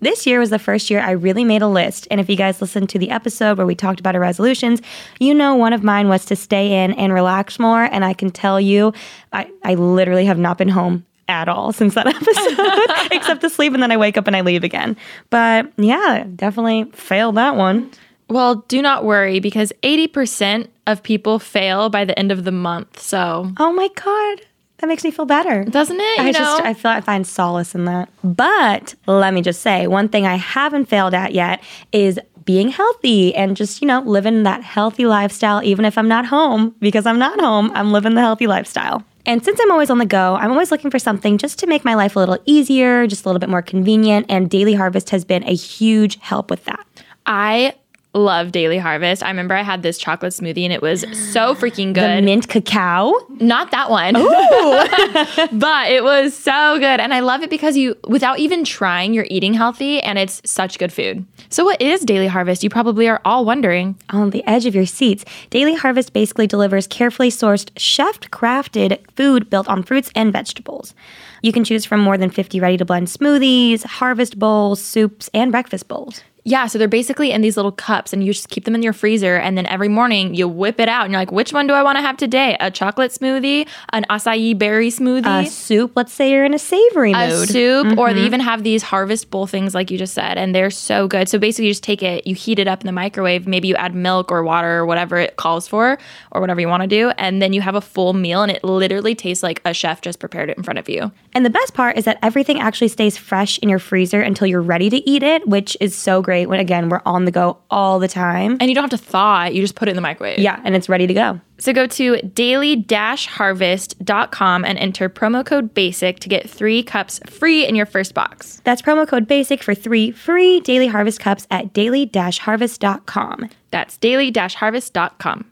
this 0.00 0.26
year 0.26 0.38
was 0.38 0.50
the 0.50 0.58
first 0.58 0.90
year 0.90 1.00
I 1.00 1.12
really 1.12 1.44
made 1.44 1.62
a 1.62 1.68
list. 1.68 2.06
And 2.10 2.20
if 2.20 2.28
you 2.28 2.36
guys 2.36 2.60
listened 2.60 2.88
to 2.90 2.98
the 2.98 3.10
episode 3.10 3.56
where 3.58 3.66
we 3.66 3.74
talked 3.74 3.98
about 4.00 4.14
our 4.14 4.20
resolutions, 4.20 4.80
you 5.18 5.32
know 5.34 5.54
one 5.54 5.72
of 5.72 5.82
mine 5.82 6.08
was 6.08 6.24
to 6.26 6.36
stay 6.36 6.84
in 6.84 6.92
and 6.92 7.12
relax 7.12 7.58
more. 7.58 7.84
And 7.84 8.04
I 8.04 8.12
can 8.12 8.30
tell 8.30 8.60
you, 8.60 8.92
I, 9.32 9.50
I 9.64 9.74
literally 9.74 10.26
have 10.26 10.38
not 10.38 10.58
been 10.58 10.68
home 10.68 11.04
at 11.28 11.48
all 11.48 11.72
since 11.80 11.94
that 11.94 12.06
episode, 12.06 13.10
except 13.16 13.40
to 13.40 13.50
sleep 13.50 13.74
and 13.74 13.82
then 13.82 13.90
I 13.90 13.96
wake 13.96 14.16
up 14.16 14.26
and 14.26 14.36
I 14.36 14.42
leave 14.42 14.64
again. 14.64 14.96
But 15.30 15.72
yeah, 15.76 16.24
definitely 16.36 16.84
failed 16.92 17.36
that 17.36 17.56
one. 17.56 17.90
Well, 18.28 18.56
do 18.68 18.82
not 18.82 19.04
worry 19.04 19.40
because 19.40 19.72
80% 19.82 20.68
of 20.86 21.02
people 21.02 21.38
fail 21.38 21.88
by 21.90 22.04
the 22.04 22.18
end 22.18 22.30
of 22.32 22.44
the 22.44 22.52
month. 22.52 23.00
So, 23.00 23.50
Oh 23.58 23.72
my 23.72 23.88
God. 23.94 24.40
That 24.78 24.88
makes 24.88 25.04
me 25.04 25.10
feel 25.10 25.24
better. 25.24 25.64
doesn't 25.64 25.96
it? 25.98 26.16
You 26.18 26.22
I 26.24 26.26
know? 26.26 26.32
just 26.32 26.62
I 26.62 26.74
feel 26.74 26.90
I 26.90 27.00
find 27.00 27.26
solace 27.26 27.74
in 27.74 27.86
that. 27.86 28.10
But 28.22 28.94
let 29.06 29.32
me 29.32 29.40
just 29.40 29.62
say, 29.62 29.86
one 29.86 30.08
thing 30.10 30.26
I 30.26 30.34
haven't 30.36 30.86
failed 30.86 31.14
at 31.14 31.32
yet 31.32 31.62
is 31.92 32.20
being 32.44 32.68
healthy 32.68 33.34
and 33.34 33.56
just, 33.56 33.80
you 33.80 33.88
know, 33.88 34.00
living 34.02 34.42
that 34.42 34.62
healthy 34.62 35.06
lifestyle 35.06 35.62
even 35.64 35.84
if 35.86 35.96
I'm 35.96 36.08
not 36.08 36.26
home 36.26 36.74
because 36.78 37.06
I'm 37.06 37.18
not 37.18 37.40
home, 37.40 37.72
I'm 37.74 37.90
living 37.90 38.14
the 38.14 38.20
healthy 38.20 38.46
lifestyle. 38.46 39.02
And 39.24 39.42
since 39.44 39.58
I'm 39.60 39.72
always 39.72 39.90
on 39.90 39.98
the 39.98 40.06
go, 40.06 40.36
I'm 40.36 40.52
always 40.52 40.70
looking 40.70 40.90
for 40.90 40.98
something 41.00 41.38
just 41.38 41.58
to 41.60 41.66
make 41.66 41.84
my 41.84 41.94
life 41.94 42.14
a 42.14 42.18
little 42.20 42.38
easier, 42.44 43.06
just 43.08 43.24
a 43.24 43.28
little 43.28 43.40
bit 43.40 43.48
more 43.48 43.62
convenient, 43.62 44.26
and 44.28 44.48
Daily 44.48 44.74
Harvest 44.74 45.10
has 45.10 45.24
been 45.24 45.42
a 45.48 45.54
huge 45.54 46.20
help 46.20 46.48
with 46.50 46.64
that. 46.66 46.86
I 47.24 47.74
love 48.16 48.52
Daily 48.52 48.78
Harvest. 48.78 49.22
I 49.22 49.28
remember 49.28 49.54
I 49.54 49.62
had 49.62 49.82
this 49.82 49.98
chocolate 49.98 50.32
smoothie 50.32 50.64
and 50.64 50.72
it 50.72 50.82
was 50.82 51.02
so 51.32 51.54
freaking 51.60 51.94
The 51.94 52.00
good. 52.00 52.24
mint 52.24 52.48
cacao. 52.48 53.12
Not 53.40 53.70
that 53.70 53.90
one. 53.90 54.14
but 55.58 55.90
it 55.90 56.02
was 56.02 56.34
so 56.36 56.78
good. 56.78 57.00
And 57.00 57.12
I 57.14 57.20
love 57.20 57.42
it 57.42 57.50
because 57.50 57.76
you, 57.76 57.96
without 58.08 58.38
even 58.38 58.64
trying, 58.64 59.14
you're 59.14 59.26
eating 59.30 59.54
healthy 59.54 60.00
and 60.00 60.18
it's 60.18 60.40
such 60.44 60.78
good 60.78 60.92
food. 60.92 61.24
So, 61.48 61.64
what 61.64 61.80
is 61.80 62.00
Daily 62.02 62.26
Harvest? 62.26 62.64
You 62.64 62.70
probably 62.70 63.08
are 63.08 63.20
all 63.24 63.44
wondering. 63.44 63.96
on 64.10 64.30
the 64.30 64.44
edge 64.46 64.66
of 64.66 64.74
your 64.74 64.86
seats. 64.86 65.24
Daily 65.50 65.74
Harvest 65.74 66.12
basically 66.12 66.46
delivers 66.46 66.86
carefully 66.86 67.30
sourced, 67.30 67.70
chef 67.76 68.18
crafted 68.20 68.98
food 69.16 69.48
built 69.50 69.68
on 69.68 69.82
fruits 69.82 70.10
and 70.14 70.32
vegetables. 70.32 70.94
You 71.42 71.52
can 71.52 71.64
choose 71.64 71.84
from 71.84 72.00
more 72.00 72.18
than 72.18 72.30
50 72.30 72.58
ready 72.60 72.76
to 72.78 72.84
blend 72.84 73.06
smoothies, 73.08 73.84
harvest 73.84 74.38
bowls, 74.38 74.80
soups, 74.82 75.28
and 75.34 75.52
breakfast 75.52 75.86
bowls. 75.86 76.22
Yeah, 76.48 76.68
so 76.68 76.78
they're 76.78 76.86
basically 76.86 77.32
in 77.32 77.40
these 77.40 77.56
little 77.56 77.72
cups 77.72 78.12
and 78.12 78.24
you 78.24 78.32
just 78.32 78.50
keep 78.50 78.66
them 78.66 78.76
in 78.76 78.82
your 78.84 78.92
freezer. 78.92 79.36
And 79.36 79.58
then 79.58 79.66
every 79.66 79.88
morning 79.88 80.32
you 80.36 80.46
whip 80.46 80.78
it 80.78 80.88
out 80.88 81.02
and 81.02 81.12
you're 81.12 81.20
like, 81.20 81.32
which 81.32 81.52
one 81.52 81.66
do 81.66 81.74
I 81.74 81.82
want 81.82 81.98
to 81.98 82.02
have 82.02 82.16
today? 82.16 82.56
A 82.60 82.70
chocolate 82.70 83.10
smoothie, 83.10 83.66
an 83.92 84.06
acai 84.08 84.56
berry 84.56 84.90
smoothie? 84.90 85.46
A 85.46 85.50
soup, 85.50 85.90
let's 85.96 86.12
say 86.12 86.30
you're 86.30 86.44
in 86.44 86.54
a 86.54 86.58
savory 86.60 87.10
a 87.10 87.30
mood. 87.30 87.48
soup, 87.48 87.98
or 87.98 88.12
they 88.12 88.20
mm-hmm. 88.20 88.26
even 88.26 88.40
have 88.40 88.62
these 88.62 88.84
harvest 88.84 89.28
bowl 89.28 89.48
things, 89.48 89.74
like 89.74 89.90
you 89.90 89.98
just 89.98 90.14
said, 90.14 90.38
and 90.38 90.54
they're 90.54 90.70
so 90.70 91.08
good. 91.08 91.28
So 91.28 91.36
basically, 91.40 91.66
you 91.66 91.72
just 91.72 91.82
take 91.82 92.00
it, 92.00 92.24
you 92.28 92.36
heat 92.36 92.60
it 92.60 92.68
up 92.68 92.80
in 92.80 92.86
the 92.86 92.92
microwave. 92.92 93.48
Maybe 93.48 93.66
you 93.66 93.74
add 93.74 93.96
milk 93.96 94.30
or 94.30 94.44
water 94.44 94.78
or 94.78 94.86
whatever 94.86 95.16
it 95.16 95.34
calls 95.34 95.66
for, 95.66 95.98
or 96.30 96.40
whatever 96.40 96.60
you 96.60 96.68
want 96.68 96.84
to 96.84 96.86
do, 96.86 97.10
and 97.18 97.42
then 97.42 97.54
you 97.54 97.60
have 97.60 97.74
a 97.74 97.80
full 97.80 98.12
meal, 98.12 98.42
and 98.42 98.52
it 98.52 98.62
literally 98.62 99.16
tastes 99.16 99.42
like 99.42 99.60
a 99.64 99.74
chef 99.74 100.00
just 100.00 100.20
prepared 100.20 100.48
it 100.48 100.56
in 100.56 100.62
front 100.62 100.78
of 100.78 100.88
you. 100.88 101.10
And 101.32 101.44
the 101.44 101.50
best 101.50 101.74
part 101.74 101.98
is 101.98 102.04
that 102.04 102.20
everything 102.22 102.60
actually 102.60 102.88
stays 102.88 103.18
fresh 103.18 103.58
in 103.58 103.68
your 103.68 103.80
freezer 103.80 104.20
until 104.20 104.46
you're 104.46 104.62
ready 104.62 104.88
to 104.90 105.10
eat 105.10 105.24
it, 105.24 105.44
which 105.48 105.76
is 105.80 105.96
so 105.96 106.22
great 106.22 106.35
when, 106.44 106.60
again, 106.60 106.90
we're 106.90 107.00
on 107.06 107.24
the 107.24 107.30
go 107.30 107.56
all 107.70 107.98
the 107.98 108.08
time. 108.08 108.58
And 108.60 108.68
you 108.68 108.74
don't 108.74 108.84
have 108.84 108.90
to 108.90 108.98
thaw 108.98 109.46
it; 109.46 109.54
you 109.54 109.62
just 109.62 109.76
put 109.76 109.88
it 109.88 109.92
in 109.92 109.96
the 109.96 110.02
microwave. 110.02 110.38
Yeah, 110.38 110.60
and 110.64 110.76
it's 110.76 110.90
ready 110.90 111.06
to 111.06 111.14
go. 111.14 111.40
So 111.58 111.72
go 111.72 111.86
to 111.86 112.20
daily-harvest.com 112.20 114.64
and 114.66 114.78
enter 114.78 115.08
promo 115.08 115.46
code 115.46 115.72
BASIC 115.72 116.18
to 116.18 116.28
get 116.28 116.50
three 116.50 116.82
cups 116.82 117.18
free 117.30 117.66
in 117.66 117.74
your 117.74 117.86
first 117.86 118.12
box. 118.12 118.60
That's 118.64 118.82
promo 118.82 119.08
code 119.08 119.26
BASIC 119.26 119.62
for 119.62 119.74
three 119.74 120.10
free 120.10 120.60
Daily 120.60 120.88
Harvest 120.88 121.20
cups 121.20 121.46
at 121.50 121.72
daily-harvest.com. 121.72 123.48
That's 123.70 123.96
daily-harvest.com. 123.96 125.50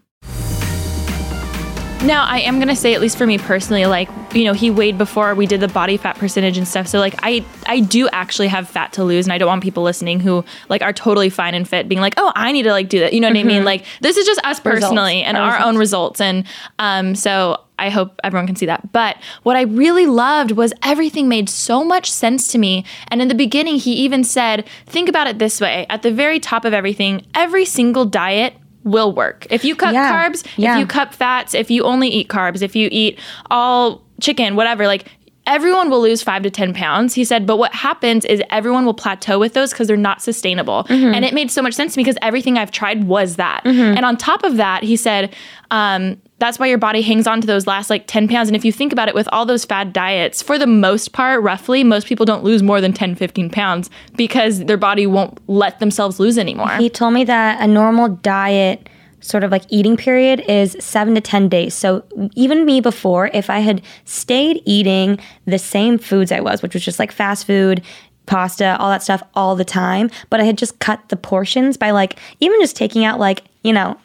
Now, 2.04 2.26
I 2.26 2.40
am 2.40 2.58
gonna 2.58 2.76
say, 2.76 2.92
at 2.92 3.00
least 3.00 3.16
for 3.16 3.26
me 3.26 3.38
personally, 3.38 3.86
like 3.86 4.10
you 4.34 4.44
know, 4.44 4.52
he 4.52 4.70
weighed 4.70 4.98
before 4.98 5.34
we 5.34 5.46
did 5.46 5.60
the 5.60 5.68
body 5.68 5.96
fat 5.96 6.16
percentage 6.16 6.58
and 6.58 6.68
stuff. 6.68 6.86
So 6.86 6.98
like, 6.98 7.14
I 7.22 7.44
I 7.66 7.80
do 7.80 8.08
actually 8.10 8.48
have 8.48 8.68
fat 8.68 8.92
to 8.94 9.04
lose, 9.04 9.24
and 9.24 9.32
I 9.32 9.38
don't 9.38 9.48
want 9.48 9.62
people 9.62 9.82
listening 9.82 10.20
who 10.20 10.44
like 10.68 10.82
are 10.82 10.92
totally 10.92 11.30
fine 11.30 11.54
and 11.54 11.66
fit 11.66 11.88
being 11.88 12.02
like, 12.02 12.14
oh, 12.18 12.30
I 12.36 12.52
need 12.52 12.64
to 12.64 12.72
like 12.72 12.90
do 12.90 13.00
that. 13.00 13.14
You 13.14 13.20
know 13.20 13.28
what 13.28 13.38
I 13.38 13.42
mean? 13.42 13.64
Like, 13.64 13.86
this 14.00 14.18
is 14.18 14.26
just 14.26 14.40
us 14.44 14.60
personally 14.60 15.22
and 15.22 15.38
Our 15.38 15.54
our 15.54 15.66
own 15.66 15.78
results, 15.78 16.20
and 16.20 16.44
um, 16.78 17.14
so 17.14 17.60
I 17.78 17.88
hope 17.88 18.20
everyone 18.22 18.46
can 18.46 18.56
see 18.56 18.66
that. 18.66 18.92
But 18.92 19.16
what 19.42 19.56
I 19.56 19.62
really 19.62 20.06
loved 20.06 20.52
was 20.52 20.72
everything 20.82 21.28
made 21.28 21.48
so 21.48 21.84
much 21.84 22.10
sense 22.10 22.48
to 22.48 22.58
me. 22.58 22.84
And 23.08 23.22
in 23.22 23.28
the 23.28 23.34
beginning, 23.34 23.76
he 23.76 23.92
even 23.94 24.24
said, 24.24 24.68
think 24.86 25.08
about 25.08 25.26
it 25.26 25.38
this 25.38 25.60
way: 25.60 25.86
at 25.88 26.02
the 26.02 26.12
very 26.12 26.38
top 26.38 26.64
of 26.64 26.74
everything, 26.74 27.26
every 27.34 27.64
single 27.64 28.04
diet 28.04 28.54
will 28.84 29.12
work. 29.12 29.46
If 29.50 29.64
you 29.64 29.74
cut 29.74 29.92
Yeah. 29.94 30.12
carbs, 30.12 30.44
Yeah. 30.56 30.74
if 30.74 30.80
you 30.80 30.86
cut 30.86 31.14
fats, 31.14 31.54
if 31.54 31.70
you 31.70 31.82
only 31.84 32.08
eat 32.08 32.28
carbs, 32.28 32.62
if 32.62 32.76
you 32.76 32.88
eat 32.92 33.18
all 33.50 34.02
chicken, 34.20 34.54
whatever, 34.56 34.86
like 34.86 35.06
everyone 35.46 35.90
will 35.90 36.00
lose 36.00 36.22
five 36.22 36.42
to 36.42 36.50
10 36.50 36.72
pounds. 36.72 37.12
He 37.14 37.22
said, 37.24 37.46
but 37.46 37.58
what 37.58 37.74
happens 37.74 38.24
is 38.24 38.42
everyone 38.48 38.86
will 38.86 38.94
plateau 38.94 39.38
with 39.38 39.52
those 39.52 39.72
because 39.72 39.88
they're 39.88 39.96
not 39.96 40.22
sustainable. 40.22 40.86
And 40.88 41.22
it 41.22 41.34
made 41.34 41.50
so 41.50 41.60
much 41.60 41.74
sense 41.74 41.92
to 41.94 41.98
me 41.98 42.04
because 42.04 42.16
everything 42.22 42.56
I've 42.56 42.70
tried 42.70 43.04
was 43.04 43.36
that. 43.36 43.60
And 43.66 44.04
on 44.06 44.16
top 44.16 44.42
of 44.42 44.56
that, 44.56 44.82
he 44.84 44.96
said, 44.96 45.34
um, 45.70 46.16
that's 46.38 46.58
why 46.58 46.66
your 46.66 46.78
body 46.78 47.00
hangs 47.00 47.26
on 47.26 47.40
to 47.40 47.46
those 47.46 47.66
last 47.66 47.90
like 47.90 48.06
10 48.06 48.28
pounds. 48.28 48.48
And 48.48 48.56
if 48.56 48.64
you 48.64 48.72
think 48.72 48.92
about 48.92 49.08
it 49.08 49.14
with 49.14 49.28
all 49.32 49.46
those 49.46 49.64
fad 49.64 49.92
diets, 49.92 50.42
for 50.42 50.58
the 50.58 50.66
most 50.66 51.12
part, 51.12 51.42
roughly, 51.42 51.84
most 51.84 52.06
people 52.06 52.26
don't 52.26 52.42
lose 52.42 52.62
more 52.62 52.80
than 52.80 52.92
10, 52.92 53.14
15 53.14 53.50
pounds 53.50 53.88
because 54.16 54.64
their 54.64 54.76
body 54.76 55.06
won't 55.06 55.38
let 55.48 55.78
themselves 55.78 56.18
lose 56.18 56.36
anymore. 56.36 56.70
He 56.76 56.90
told 56.90 57.14
me 57.14 57.24
that 57.24 57.60
a 57.62 57.66
normal 57.66 58.08
diet 58.08 58.88
sort 59.20 59.42
of 59.42 59.50
like 59.50 59.62
eating 59.70 59.96
period 59.96 60.40
is 60.40 60.76
seven 60.80 61.14
to 61.14 61.20
10 61.20 61.48
days. 61.48 61.72
So 61.72 62.04
even 62.34 62.66
me 62.66 62.80
before, 62.80 63.30
if 63.32 63.48
I 63.48 63.60
had 63.60 63.80
stayed 64.04 64.60
eating 64.66 65.18
the 65.46 65.58
same 65.58 65.98
foods 65.98 66.30
I 66.30 66.40
was, 66.40 66.62
which 66.62 66.74
was 66.74 66.84
just 66.84 66.98
like 66.98 67.10
fast 67.10 67.46
food, 67.46 67.82
pasta, 68.26 68.76
all 68.78 68.90
that 68.90 69.02
stuff 69.02 69.22
all 69.34 69.56
the 69.56 69.64
time, 69.64 70.10
but 70.28 70.40
I 70.40 70.44
had 70.44 70.58
just 70.58 70.78
cut 70.78 71.08
the 71.08 71.16
portions 71.16 71.76
by 71.76 71.90
like, 71.90 72.18
even 72.40 72.60
just 72.60 72.76
taking 72.76 73.04
out 73.04 73.18
like, 73.18 73.44
you 73.62 73.72
know, 73.72 73.96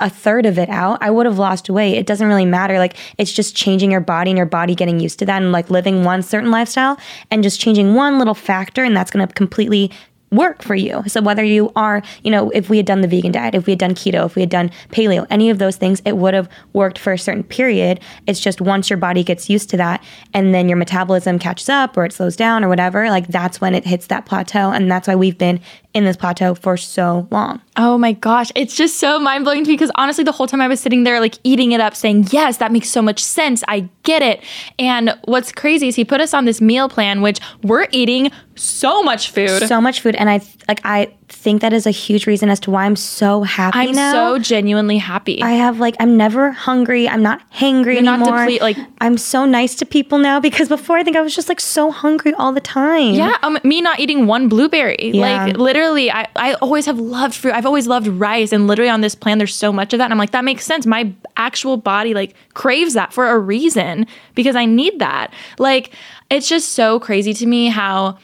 a 0.00 0.08
third 0.08 0.46
of 0.46 0.58
it 0.58 0.68
out, 0.68 0.98
I 1.00 1.10
would 1.10 1.26
have 1.26 1.38
lost 1.38 1.68
weight. 1.68 1.96
It 1.96 2.06
doesn't 2.06 2.26
really 2.26 2.46
matter. 2.46 2.78
Like 2.78 2.96
it's 3.18 3.32
just 3.32 3.56
changing 3.56 3.90
your 3.90 4.00
body 4.00 4.30
and 4.30 4.38
your 4.38 4.46
body 4.46 4.74
getting 4.74 5.00
used 5.00 5.18
to 5.20 5.26
that 5.26 5.42
and 5.42 5.52
like 5.52 5.70
living 5.70 6.04
one 6.04 6.22
certain 6.22 6.50
lifestyle 6.50 6.98
and 7.30 7.42
just 7.42 7.60
changing 7.60 7.94
one 7.94 8.18
little 8.18 8.34
factor 8.34 8.84
and 8.84 8.96
that's 8.96 9.10
going 9.10 9.26
to 9.26 9.32
completely 9.34 9.90
work 10.30 10.62
for 10.62 10.74
you. 10.74 11.02
So 11.06 11.22
whether 11.22 11.42
you 11.42 11.72
are, 11.74 12.02
you 12.22 12.30
know, 12.30 12.50
if 12.50 12.68
we 12.68 12.76
had 12.76 12.86
done 12.86 13.00
the 13.00 13.08
vegan 13.08 13.32
diet, 13.32 13.54
if 13.54 13.66
we 13.66 13.72
had 13.72 13.78
done 13.78 13.94
keto, 13.94 14.26
if 14.26 14.34
we 14.34 14.42
had 14.42 14.50
done 14.50 14.70
paleo, 14.90 15.26
any 15.30 15.50
of 15.50 15.58
those 15.58 15.76
things, 15.76 16.02
it 16.04 16.16
would 16.16 16.34
have 16.34 16.48
worked 16.72 16.98
for 16.98 17.12
a 17.12 17.18
certain 17.18 17.42
period. 17.42 18.00
It's 18.26 18.40
just 18.40 18.60
once 18.60 18.90
your 18.90 18.98
body 18.98 19.24
gets 19.24 19.48
used 19.48 19.70
to 19.70 19.76
that 19.78 20.04
and 20.34 20.54
then 20.54 20.68
your 20.68 20.76
metabolism 20.76 21.38
catches 21.38 21.68
up 21.68 21.96
or 21.96 22.04
it 22.04 22.12
slows 22.12 22.36
down 22.36 22.64
or 22.64 22.68
whatever, 22.68 23.08
like 23.08 23.28
that's 23.28 23.60
when 23.60 23.74
it 23.74 23.86
hits 23.86 24.08
that 24.08 24.26
plateau 24.26 24.70
and 24.70 24.90
that's 24.90 25.08
why 25.08 25.14
we've 25.14 25.38
been 25.38 25.60
in 25.98 26.04
this 26.04 26.16
plateau 26.16 26.54
for 26.54 26.76
so 26.76 27.28
long. 27.30 27.60
Oh 27.76 27.98
my 27.98 28.12
gosh, 28.12 28.50
it's 28.54 28.74
just 28.74 28.98
so 28.98 29.18
mind 29.18 29.44
blowing 29.44 29.64
to 29.64 29.68
me 29.68 29.74
because 29.74 29.90
honestly, 29.96 30.24
the 30.24 30.32
whole 30.32 30.46
time 30.46 30.60
I 30.60 30.68
was 30.68 30.80
sitting 30.80 31.04
there, 31.04 31.20
like 31.20 31.34
eating 31.44 31.72
it 31.72 31.80
up, 31.80 31.94
saying, 31.94 32.28
Yes, 32.30 32.56
that 32.56 32.72
makes 32.72 32.88
so 32.88 33.02
much 33.02 33.22
sense. 33.22 33.62
I 33.68 33.88
get 34.04 34.22
it. 34.22 34.42
And 34.78 35.18
what's 35.24 35.52
crazy 35.52 35.88
is 35.88 35.96
he 35.96 36.04
put 36.04 36.20
us 36.20 36.32
on 36.32 36.46
this 36.46 36.60
meal 36.60 36.88
plan, 36.88 37.20
which 37.20 37.40
we're 37.62 37.86
eating 37.92 38.30
so 38.54 39.02
much 39.02 39.30
food. 39.30 39.68
so 39.68 39.80
much 39.80 40.00
food 40.00 40.16
and 40.16 40.28
i 40.28 40.40
like 40.66 40.80
i 40.84 41.12
think 41.28 41.60
that 41.60 41.72
is 41.72 41.86
a 41.86 41.90
huge 41.90 42.26
reason 42.26 42.48
as 42.48 42.58
to 42.60 42.70
why 42.70 42.84
i'm 42.84 42.96
so 42.96 43.42
happy 43.42 43.78
I'm 43.78 43.92
now 43.92 44.12
so 44.12 44.38
genuinely 44.38 44.98
happy. 44.98 45.42
i 45.42 45.52
have 45.52 45.78
like 45.78 45.94
i'm 46.00 46.16
never 46.16 46.50
hungry 46.52 47.08
i'm 47.08 47.22
not 47.22 47.40
hangry 47.52 47.94
You're 47.94 48.02
not 48.02 48.20
anymore 48.20 48.38
deplete- 48.40 48.60
like- 48.62 48.78
i'm 49.00 49.18
so 49.18 49.44
nice 49.44 49.74
to 49.76 49.86
people 49.86 50.18
now 50.18 50.40
because 50.40 50.68
before 50.68 50.96
i 50.96 51.04
think 51.04 51.16
i 51.16 51.20
was 51.20 51.34
just 51.34 51.48
like 51.48 51.60
so 51.60 51.90
hungry 51.90 52.32
all 52.34 52.52
the 52.52 52.60
time 52.60 53.14
yeah, 53.14 53.36
um, 53.42 53.58
me 53.64 53.80
not 53.80 54.00
eating 54.00 54.26
one 54.26 54.48
blueberry. 54.48 54.96
Yeah. 55.00 55.44
Like 55.44 55.56
literally, 55.56 56.10
I, 56.10 56.26
I 56.36 56.54
always 56.54 56.86
have 56.86 56.98
loved 56.98 57.34
fruit. 57.34 57.52
I've 57.54 57.66
always 57.66 57.86
loved 57.86 58.06
rice, 58.06 58.52
and 58.52 58.66
literally 58.66 58.90
on 58.90 59.00
this 59.00 59.14
plan, 59.14 59.38
there's 59.38 59.54
so 59.54 59.72
much 59.72 59.92
of 59.92 59.98
that. 59.98 60.04
And 60.04 60.12
I'm 60.12 60.18
like, 60.18 60.30
that 60.32 60.44
makes 60.44 60.64
sense. 60.64 60.86
My 60.86 61.12
actual 61.36 61.76
body 61.76 62.14
like 62.14 62.34
craves 62.54 62.94
that 62.94 63.12
for 63.12 63.28
a 63.28 63.38
reason 63.38 64.06
because 64.34 64.56
I 64.56 64.64
need 64.64 64.98
that. 65.00 65.32
Like, 65.58 65.92
it's 66.30 66.48
just 66.48 66.70
so 66.70 67.00
crazy 67.00 67.32
to 67.34 67.46
me 67.46 67.68
how 67.68 68.18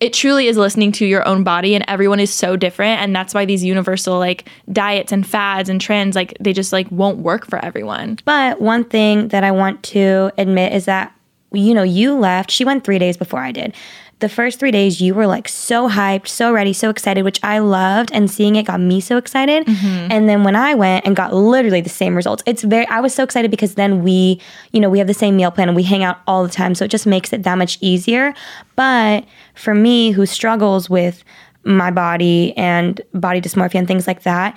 it 0.00 0.12
truly 0.12 0.46
is 0.46 0.56
listening 0.56 0.92
to 0.92 1.06
your 1.06 1.26
own 1.28 1.44
body 1.44 1.74
and 1.74 1.84
everyone 1.86 2.20
is 2.20 2.32
so 2.32 2.56
different 2.56 3.00
and 3.00 3.14
that's 3.14 3.34
why 3.34 3.44
these 3.44 3.62
universal 3.62 4.18
like 4.18 4.48
diets 4.72 5.12
and 5.12 5.26
fads 5.26 5.68
and 5.68 5.80
trends 5.80 6.16
like 6.16 6.36
they 6.40 6.52
just 6.52 6.72
like 6.72 6.90
won't 6.90 7.18
work 7.18 7.46
for 7.46 7.62
everyone 7.64 8.18
but 8.24 8.60
one 8.60 8.84
thing 8.84 9.28
that 9.28 9.44
i 9.44 9.50
want 9.50 9.82
to 9.82 10.32
admit 10.38 10.72
is 10.72 10.86
that 10.86 11.14
you 11.52 11.74
know, 11.74 11.82
you 11.82 12.16
left. 12.16 12.50
She 12.50 12.64
went 12.64 12.84
three 12.84 12.98
days 12.98 13.16
before 13.16 13.40
I 13.40 13.52
did. 13.52 13.74
The 14.20 14.28
first 14.28 14.58
three 14.58 14.70
days, 14.70 15.00
you 15.00 15.14
were 15.14 15.26
like 15.26 15.48
so 15.48 15.88
hyped, 15.88 16.28
so 16.28 16.52
ready, 16.52 16.72
so 16.72 16.90
excited, 16.90 17.24
which 17.24 17.40
I 17.42 17.58
loved. 17.58 18.10
And 18.12 18.30
seeing 18.30 18.56
it 18.56 18.64
got 18.64 18.78
me 18.78 19.00
so 19.00 19.16
excited. 19.16 19.66
Mm-hmm. 19.66 20.12
And 20.12 20.28
then 20.28 20.44
when 20.44 20.54
I 20.54 20.74
went 20.74 21.06
and 21.06 21.16
got 21.16 21.34
literally 21.34 21.80
the 21.80 21.88
same 21.88 22.14
results, 22.14 22.42
it's 22.46 22.62
very, 22.62 22.86
I 22.86 23.00
was 23.00 23.14
so 23.14 23.24
excited 23.24 23.50
because 23.50 23.74
then 23.74 24.02
we, 24.02 24.40
you 24.72 24.80
know, 24.80 24.90
we 24.90 24.98
have 24.98 25.08
the 25.08 25.14
same 25.14 25.36
meal 25.36 25.50
plan 25.50 25.68
and 25.68 25.76
we 25.76 25.82
hang 25.82 26.04
out 26.04 26.18
all 26.26 26.42
the 26.42 26.50
time. 26.50 26.74
So 26.74 26.84
it 26.84 26.90
just 26.90 27.06
makes 27.06 27.32
it 27.32 27.42
that 27.44 27.56
much 27.56 27.78
easier. 27.80 28.34
But 28.76 29.24
for 29.54 29.74
me, 29.74 30.10
who 30.10 30.26
struggles 30.26 30.90
with 30.90 31.24
my 31.64 31.90
body 31.90 32.56
and 32.56 33.00
body 33.12 33.40
dysmorphia 33.40 33.76
and 33.76 33.88
things 33.88 34.06
like 34.06 34.22
that, 34.22 34.56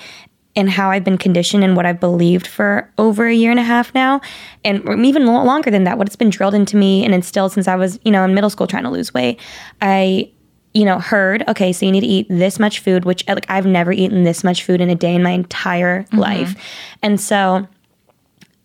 and 0.56 0.70
how 0.70 0.92
I've 0.92 1.04
been 1.04 1.18
conditioned 1.18 1.64
and 1.64 1.76
what 1.76 1.86
I've 1.86 2.00
believed 2.00 2.46
for 2.46 2.90
over 2.98 3.26
a 3.26 3.34
year 3.34 3.50
and 3.50 3.60
a 3.60 3.64
half 3.64 3.94
now, 3.96 4.22
and 4.64 4.84
even 5.06 5.26
longer 5.26 5.72
than 5.72 5.84
that, 5.86 5.98
what 5.98 6.08
it's 6.08 6.16
been 6.16 6.30
drilled 6.30 6.54
into 6.54 6.78
me 6.78 7.04
and 7.04 7.14
instilled 7.14 7.52
since 7.52 7.68
I 7.68 7.76
was, 7.76 8.00
you 8.06 8.12
know, 8.12 8.24
in 8.24 8.34
middle 8.34 8.50
school 8.50 8.68
trying 8.68 8.84
to 8.84 8.90
lose 8.90 9.14
weight. 9.14 9.40
I, 9.82 10.32
you 10.74 10.86
know, 10.86 11.00
heard, 11.00 11.44
okay, 11.48 11.74
so 11.74 11.86
you 11.86 11.92
need 11.92 12.02
to 12.02 12.08
eat 12.08 12.28
this 12.30 12.60
much 12.60 12.80
food, 12.80 13.06
which 13.06 13.28
like 13.28 13.46
I've 13.50 13.66
never 13.66 13.92
eaten 13.92 14.24
this 14.24 14.44
much 14.44 14.64
food 14.64 14.82
in 14.82 14.90
a 14.90 14.96
day 14.96 15.16
in 15.16 15.24
my 15.24 15.32
entire 15.32 16.04
mm-hmm. 16.04 16.20
life. 16.20 16.56
And 17.02 17.20
so 17.20 17.68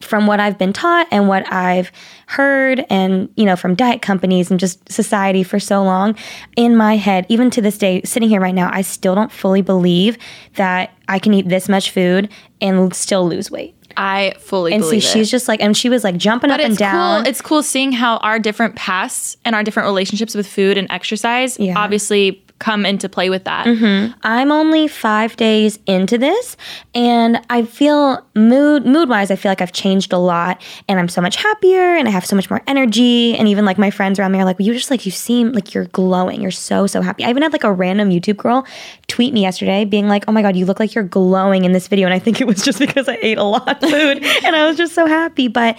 from 0.00 0.26
what 0.28 0.38
I've 0.40 0.57
been 0.59 0.73
taught 0.73 1.09
and 1.11 1.26
what 1.28 1.50
I've 1.52 1.90
heard 2.26 2.85
and 2.88 3.28
you 3.37 3.45
know 3.45 3.57
from 3.57 3.75
diet 3.75 4.00
companies 4.02 4.50
and 4.50 4.61
just 4.61 4.90
society 4.90 5.43
for 5.43 5.59
so 5.59 5.83
long 5.83 6.14
in 6.57 6.76
my 6.76 6.97
head 6.97 7.26
even 7.28 7.50
to 7.50 7.61
this 7.61 7.76
day 7.78 8.02
sitting 8.05 8.28
here 8.28 8.40
right 8.40 8.55
now 8.55 8.71
I 8.73 8.83
still 8.83 9.14
don't 9.14 9.33
fully 9.33 9.62
believe 9.62 10.17
that 10.55 10.90
I 11.09 11.19
can 11.19 11.35
eat 11.35 11.49
this 11.49 11.69
much 11.69 11.90
food 11.90 12.28
and 12.61 12.95
still 12.95 13.26
lose 13.28 13.50
weight. 13.50 13.75
I 13.97 14.35
fully 14.38 14.71
believe. 14.71 14.75
And 14.75 14.85
see 14.85 14.88
believe 14.90 15.02
she's 15.02 15.31
just 15.31 15.49
like 15.49 15.61
and 15.61 15.76
she 15.76 15.88
was 15.88 16.05
like 16.05 16.17
jumping 16.17 16.50
But 16.50 16.61
up 16.61 16.67
and 16.67 16.76
down. 16.76 17.23
cool. 17.25 17.28
It's 17.31 17.40
cool 17.40 17.62
seeing 17.64 17.90
how 17.93 18.19
our 18.19 18.38
different 18.38 18.76
pasts 18.76 19.37
and 19.45 19.57
our 19.57 19.64
different 19.64 19.87
relationships 19.87 20.35
with 20.35 20.47
food 20.47 20.78
and 20.78 20.87
exercise 20.90 21.59
Yeah. 21.59 21.75
obviously 21.76 22.45
come 22.59 22.85
into 22.85 23.09
play 23.09 23.31
with 23.31 23.45
that. 23.45 23.67
Mm-hmm. 23.67 24.19
I'm 24.23 24.50
only 24.50 24.88
five 24.88 25.37
days 25.37 25.79
into 25.87 26.19
this, 26.19 26.57
and 26.95 27.41
I 27.50 27.62
feel 27.65 28.25
mood 28.35 28.85
mood 28.85 29.09
wise. 29.09 29.31
I 29.31 29.37
feel 29.37 29.50
like 29.50 29.61
I've 29.61 29.73
changed 29.73 30.12
a 30.12 30.19
lot, 30.19 30.62
and 30.88 30.99
I'm 30.99 31.09
so 31.09 31.21
much 31.21 31.37
happier, 31.37 31.97
and 31.97 32.09
I 32.09 32.11
have 32.11 32.27
so 32.27 32.37
much 32.37 32.50
more 32.50 32.62
energy. 32.67 33.37
And 33.37 33.49
even 33.49 33.65
like 33.65 33.79
my 33.79 33.91
friends 33.91 34.19
around 34.19 34.33
me 34.33 34.41
are 34.41 34.45
like, 34.45 34.59
well, 34.59 34.67
"You 34.67 34.75
just 34.75 34.91
like 34.91 35.07
you 35.07 35.12
seem 35.12 35.53
like 35.53 35.75
you're 35.75 35.87
glowing. 35.87 36.41
You're 36.41 36.50
so 36.50 36.87
so 36.87 37.00
happy." 37.00 37.25
I 37.25 37.31
even 37.31 37.43
had 37.43 37.53
like 37.53 37.65
a 37.65 37.73
random 37.73 38.11
YouTube 38.11 38.37
girl 38.37 38.67
tweet 39.07 39.33
me 39.33 39.43
yesterday, 39.43 39.85
being 39.85 40.09
like, 40.09 40.25
"Oh 40.29 40.33
my 40.33 40.43
god, 40.43 40.57
you 40.57 40.67
look 40.67 40.81
like 40.81 40.95
you're 40.95 41.05
glowing 41.05 41.65
in 41.65 41.73
this 41.73 41.88
video," 41.88 42.07
and 42.07 42.15
I 42.15 42.19
think 42.19 42.41
it 42.41 42.47
was 42.47 42.62
just 42.62 42.79
because 42.79 43.09
I 43.09 43.19
ate 43.23 43.38
a 43.38 43.45
lot 43.45 43.83
of 43.83 43.91
food, 43.91 44.25
and 44.45 44.57
I 44.57 44.67
was 44.67 44.77
just 44.77 44.95
so 44.95 45.07
happy. 45.07 45.49
But 45.49 45.79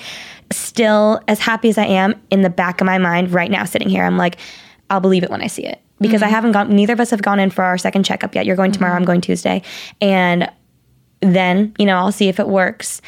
still, 0.52 1.20
as 1.28 1.40
happy 1.40 1.70
as 1.70 1.78
I 1.78 1.86
am, 1.86 2.20
in 2.32 2.42
the 2.42 2.50
back 2.50 2.82
of 2.82 2.86
my 2.86 2.98
mind 2.98 3.32
right 3.32 3.52
now, 3.52 3.66
sitting 3.66 3.90
here, 3.90 4.04
I'm 4.04 4.18
like, 4.18 4.38
I'll 4.90 5.00
believe 5.00 5.24
it 5.24 5.30
when 5.30 5.42
I 5.42 5.48
see 5.48 5.66
it 5.66 5.82
because 6.00 6.22
I 6.22 6.28
haven't 6.28 6.54
gone. 6.54 6.70
Neither 6.70 6.94
of 6.94 7.00
us 7.00 7.10
have 7.12 7.22
gone 7.22 7.40
in 7.40 7.50
for 7.50 7.64
our 7.64 7.78
second 7.78 8.04
checkup 8.04 8.36
yet. 8.36 8.46
You're 8.46 8.56
going 8.56 8.72
tomorrow. 8.72 8.96
I'm 8.96 9.06
going 9.06 9.22
Tuesday, 9.22 9.62
and 10.02 10.50
then 11.22 11.74
you 11.78 11.86
know 11.86 11.98
I'll 11.98 12.12
see 12.12 12.28
if 12.28 12.40
it 12.40 12.48
works. 12.48 13.02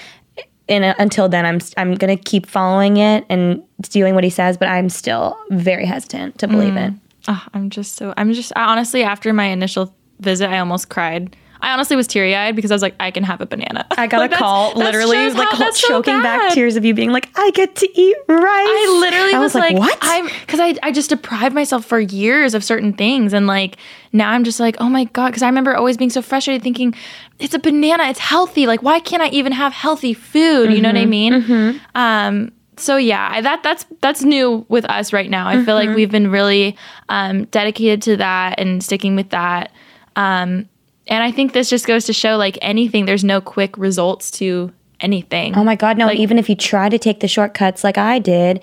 And 0.70 0.84
uh, 0.84 0.96
until 1.00 1.28
then, 1.30 1.46
I'm 1.46 1.60
I'm 1.78 1.96
gonna 1.96 2.18
keep 2.18 2.46
following 2.46 2.98
it 2.98 3.26
and 3.30 3.64
doing 3.90 4.16
what 4.16 4.24
he 4.24 4.30
says. 4.30 4.58
But 4.58 4.70
I'm 4.70 4.90
still 4.90 5.38
very 5.50 5.86
hesitant 5.86 6.38
to 6.40 6.48
believe 6.48 6.76
it. 6.76 6.94
Ah, 7.28 7.48
I'm 7.54 7.70
just 7.70 7.96
so 7.96 8.14
I'm 8.18 8.34
just 8.34 8.52
I 8.56 8.64
honestly 8.64 9.04
after 9.04 9.32
my 9.34 9.46
initial 9.46 9.94
visit 10.20 10.50
I 10.50 10.60
almost 10.60 10.90
cried. 10.90 11.36
I 11.62 11.74
honestly 11.74 11.96
was 11.96 12.08
teary 12.08 12.36
eyed 12.36 12.56
because 12.56 12.72
I 12.72 12.75
was 12.75 12.82
like, 12.82 12.96
I 13.00 13.12
can 13.12 13.24
have 13.24 13.39
a 13.41 13.46
banana. 13.46 13.86
I 13.91 14.08
got 14.08 14.20
Like, 14.20 14.32
a 14.34 14.36
call, 14.38 14.70
that 14.75 14.77
literally, 14.86 15.15
shows 15.18 15.36
like 15.36 15.50
how- 15.50 15.58
that's 15.58 15.80
so 15.80 15.88
choking 15.89 16.22
back 16.22 16.53
tears 16.53 16.75
of 16.75 16.84
you 16.86 16.94
being 16.94 17.12
like, 17.12 17.30
"I 17.38 17.51
get 17.51 17.75
to 17.75 17.88
eat 18.01 18.18
rice." 18.27 18.39
I 18.39 18.98
literally 19.00 19.34
I 19.34 19.39
was, 19.39 19.53
like, 19.56 19.75
"What?" 19.77 19.98
I'm 20.01 20.25
because 20.27 20.60
I, 20.60 20.75
I 20.84 20.91
just 20.91 21.10
deprived 21.10 21.53
myself 21.56 21.86
for 21.86 22.00
years 22.00 22.53
of 22.53 22.63
certain 22.63 22.94
things. 22.94 23.34
And 23.34 23.48
like 23.48 23.77
now 24.12 24.32
I'm 24.32 24.44
just 24.44 24.60
like, 24.60 24.75
oh 24.80 24.89
my 24.89 25.03
God. 25.06 25.27
Because 25.27 25.44
I 25.44 25.48
remember 25.48 25.75
always 25.75 25.98
being 25.98 26.10
so 26.10 26.22
frustrated 26.22 26.63
thinking, 26.63 26.94
it's 27.39 27.53
a 27.53 27.60
banana, 27.60 28.06
it's 28.06 28.20
healthy. 28.20 28.68
Like, 28.68 28.82
why 28.84 29.00
can't 29.00 29.22
I 29.22 29.27
even 29.30 29.51
have 29.53 29.72
healthy 29.74 30.13
food? 30.13 30.74
You 30.74 30.82
know 30.82 30.89
what 30.89 30.98
I 30.98 31.06
mean? 31.06 31.80
Um, 31.96 32.51
so 32.77 32.98
yeah, 32.98 33.30
I- 33.32 33.41
that 33.41 33.62
that's 33.63 33.86
that's 34.01 34.24
new 34.24 34.65
with 34.68 34.86
us 34.86 35.13
right 35.13 35.30
now. 35.30 35.48
I 35.48 35.63
feel 35.63 35.75
like 35.75 35.89
we've 35.96 36.10
been 36.12 36.32
really 36.32 36.75
um, 37.10 37.46
dedicated 37.46 38.01
to 38.03 38.18
that 38.18 38.60
and 38.60 38.84
sticking 38.84 39.15
with 39.15 39.30
that. 39.30 39.72
Um, 40.15 40.68
and 41.08 41.24
I 41.24 41.31
think 41.31 41.53
this 41.53 41.70
just 41.70 41.88
goes 41.88 42.05
to 42.05 42.13
show 42.13 42.38
like 42.38 42.58
anything, 42.62 43.05
there's 43.05 43.24
no 43.24 43.41
quick 43.41 43.77
results 43.77 44.31
to 44.31 44.72
anything. 45.00 45.55
Oh 45.55 45.63
my 45.63 45.75
God, 45.75 45.98
no. 45.98 46.12
even 46.12 46.38
if 46.38 46.50
you 46.50 46.55
try 46.55 46.89
to 46.89 47.00
take 47.00 47.20
the 47.20 47.27
shortcuts 47.27 47.84
like 47.84 47.98
I 47.98 48.20
did, 48.20 48.62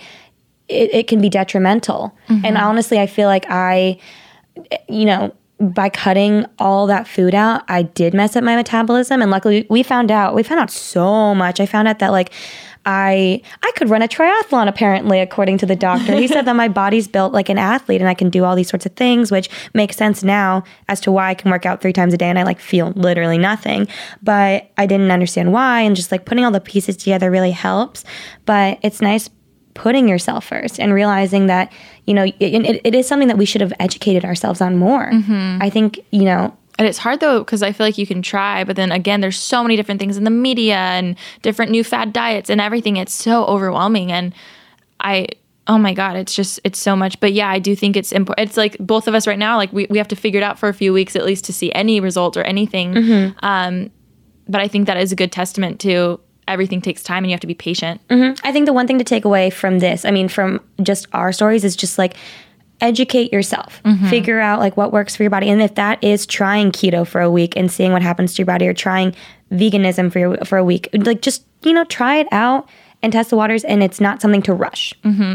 it, 0.69 0.95
it 0.95 1.09
can 1.09 1.21
be 1.21 1.29
detrimental. 1.29 2.17
Mm-hmm. 2.29 2.45
And 2.45 2.59
honestly, 2.59 2.99
I 3.01 3.07
feel 3.07 3.29
like 3.29 3.47
I, 3.49 3.99
you 4.89 5.05
know, 5.05 5.35
by 5.61 5.89
cutting 5.89 6.47
all 6.59 6.87
that 6.87 7.09
food 7.09 7.35
out, 7.35 7.65
I 7.69 7.83
did 7.83 8.15
mess 8.15 8.37
up 8.37 8.45
my 8.45 8.55
metabolism. 8.55 9.21
And 9.21 9.31
luckily, 9.31 9.67
we 9.69 9.83
found 9.83 10.11
out, 10.11 10.35
we 10.35 10.43
found 10.43 10.61
out 10.61 10.71
so 10.71 11.35
much. 11.35 11.59
I 11.59 11.67
found 11.67 11.89
out 11.89 11.99
that, 11.99 12.13
like, 12.13 12.31
I 12.89 13.43
I 13.63 13.71
could 13.77 13.91
run 13.91 14.01
a 14.01 14.09
triathlon 14.09 14.67
apparently 14.67 15.21
according 15.21 15.59
to 15.59 15.67
the 15.67 15.77
doctor. 15.77 16.17
He 16.17 16.27
said 16.27 16.47
that 16.47 16.57
my 16.57 16.69
body's 16.83 17.07
built 17.07 17.35
like 17.35 17.51
an 17.51 17.59
athlete 17.59 18.01
and 18.01 18.09
I 18.09 18.15
can 18.15 18.31
do 18.31 18.45
all 18.45 18.57
these 18.57 18.71
sorts 18.71 18.87
of 18.87 18.93
things 18.93 19.31
which 19.31 19.51
makes 19.75 19.95
sense 19.95 20.25
now 20.25 20.65
as 20.89 20.99
to 21.01 21.13
why 21.13 21.29
I 21.29 21.35
can 21.35 21.51
work 21.51 21.67
out 21.67 21.83
3 21.83 21.93
times 21.93 22.15
a 22.15 22.17
day 22.17 22.31
and 22.31 22.39
I 22.39 22.45
like 22.45 22.61
feel 22.61 22.93
literally 22.93 23.37
nothing. 23.37 23.89
But 24.23 24.71
I 24.79 24.87
didn't 24.87 25.11
understand 25.11 25.53
why 25.53 25.83
and 25.83 25.95
just 25.95 26.11
like 26.11 26.25
putting 26.25 26.47
all 26.47 26.51
the 26.51 26.61
pieces 26.61 26.97
together 26.97 27.31
really 27.31 27.51
helps. 27.51 28.05
But 28.47 28.79
it's 28.83 29.03
nice 29.03 29.29
putting 29.75 30.09
yourself 30.09 30.47
first 30.47 30.81
and 30.81 30.93
realizing 30.93 31.47
that 31.47 31.71
you 32.07 32.15
know 32.15 32.25
it, 32.25 32.35
it, 32.41 32.81
it 32.85 32.95
is 32.95 33.07
something 33.07 33.29
that 33.29 33.39
we 33.39 33.45
should 33.45 33.61
have 33.61 33.75
educated 33.79 34.25
ourselves 34.25 34.63
on 34.63 34.79
more. 34.79 35.11
Mm-hmm. 35.11 35.59
I 35.61 35.69
think, 35.69 36.01
you 36.11 36.25
know, 36.25 36.57
And 36.79 36.87
it's 36.87 36.99
hard 36.99 37.19
though 37.21 37.41
because 37.41 37.63
I 37.63 37.73
feel 37.73 37.85
like 37.87 37.99
you 37.99 38.07
can 38.07 38.23
try, 38.23 38.63
but 38.63 38.77
then 38.77 38.93
again, 38.93 39.21
there's 39.21 39.39
so 39.39 39.63
many 39.63 39.75
different 39.75 40.01
things 40.01 40.17
in 40.17 40.25
the 40.25 40.31
media 40.31 40.77
and 40.77 41.17
different 41.43 41.73
new 41.73 41.83
fad 41.83 42.13
diets 42.13 42.49
and 42.49 42.61
everything. 42.61 42.97
It's 42.97 43.13
so 43.13 43.45
overwhelming, 43.47 44.13
and 44.13 44.33
I, 45.01 45.27
oh 45.67 45.77
my 45.77 45.93
god, 45.93 46.17
it's 46.17 46.35
just 46.37 46.61
it's 46.63 46.79
so 46.79 46.95
much. 46.95 47.19
But 47.19 47.33
yeah, 47.33 47.49
I 47.49 47.59
do 47.59 47.75
think 47.75 47.97
it's 47.97 48.13
important. 48.13 48.49
It's 48.49 48.57
like 48.57 48.77
both 48.79 49.09
of 49.09 49.15
us 49.15 49.27
right 49.27 49.39
now, 49.39 49.57
like 49.57 49.73
we 49.73 49.87
we 49.91 49.99
have 49.99 50.09
to 50.09 50.17
figure 50.17 50.41
it 50.41 50.45
out 50.45 50.57
for 50.59 50.69
a 50.69 50.75
few 50.75 50.93
weeks 50.93 51.17
at 51.17 51.25
least 51.25 51.45
to 51.47 51.53
see 51.53 51.73
any 51.73 51.99
results 52.01 52.37
or 52.37 52.43
anything. 52.43 52.95
Um, 53.43 53.91
but 54.49 54.61
I 54.61 54.69
think 54.69 54.87
that 54.87 54.97
is 54.97 55.11
a 55.11 55.17
good 55.17 55.33
testament 55.33 55.81
to 55.81 56.21
everything 56.47 56.81
takes 56.81 57.03
time 57.03 57.25
and 57.25 57.27
you 57.31 57.35
have 57.35 57.41
to 57.41 57.47
be 57.47 57.55
patient. 57.55 58.01
I 58.43 58.53
think 58.53 58.67
the 58.67 58.73
one 58.73 58.87
thing 58.87 58.97
to 58.99 59.05
take 59.05 59.27
away 59.27 59.51
from 59.51 59.81
this, 59.81 60.07
I 60.07 60.11
mean, 60.11 60.29
from 60.29 60.61
just 60.83 61.07
our 61.13 61.31
stories, 61.33 61.63
is 61.65 61.77
just 61.77 61.99
like 61.99 62.17
educate 62.81 63.33
yourself, 63.33 63.81
figure 64.09 64.41
out 64.41 64.61
like 64.61 64.77
what 64.77 64.93
works 64.93 65.17
for 65.17 65.23
your 65.23 65.31
body, 65.31 65.49
and 65.51 65.61
if 65.63 65.75
that 65.75 66.03
is 66.03 66.27
trying 66.27 66.71
keto 66.73 67.07
for 67.07 67.21
a 67.21 67.31
week 67.31 67.57
and 67.57 67.71
seeing 67.71 67.93
what 67.93 68.03
happens 68.03 68.35
to 68.35 68.39
your 68.41 68.47
body, 68.47 68.67
or 68.69 68.75
trying 68.75 69.15
veganism 69.53 70.13
for 70.13 70.19
your, 70.19 70.37
for 70.45 70.59
a 70.59 70.65
week, 70.65 70.89
like 70.93 71.21
just 71.23 71.45
you 71.63 71.73
know 71.73 71.85
try 71.85 72.17
it 72.19 72.27
out 72.33 72.69
and 73.03 73.13
test 73.13 73.31
the 73.31 73.37
waters, 73.37 73.65
and 73.65 73.83
it's 73.83 74.01
not 74.01 74.21
something 74.21 74.43
to 74.43 74.53
rush. 74.55 74.95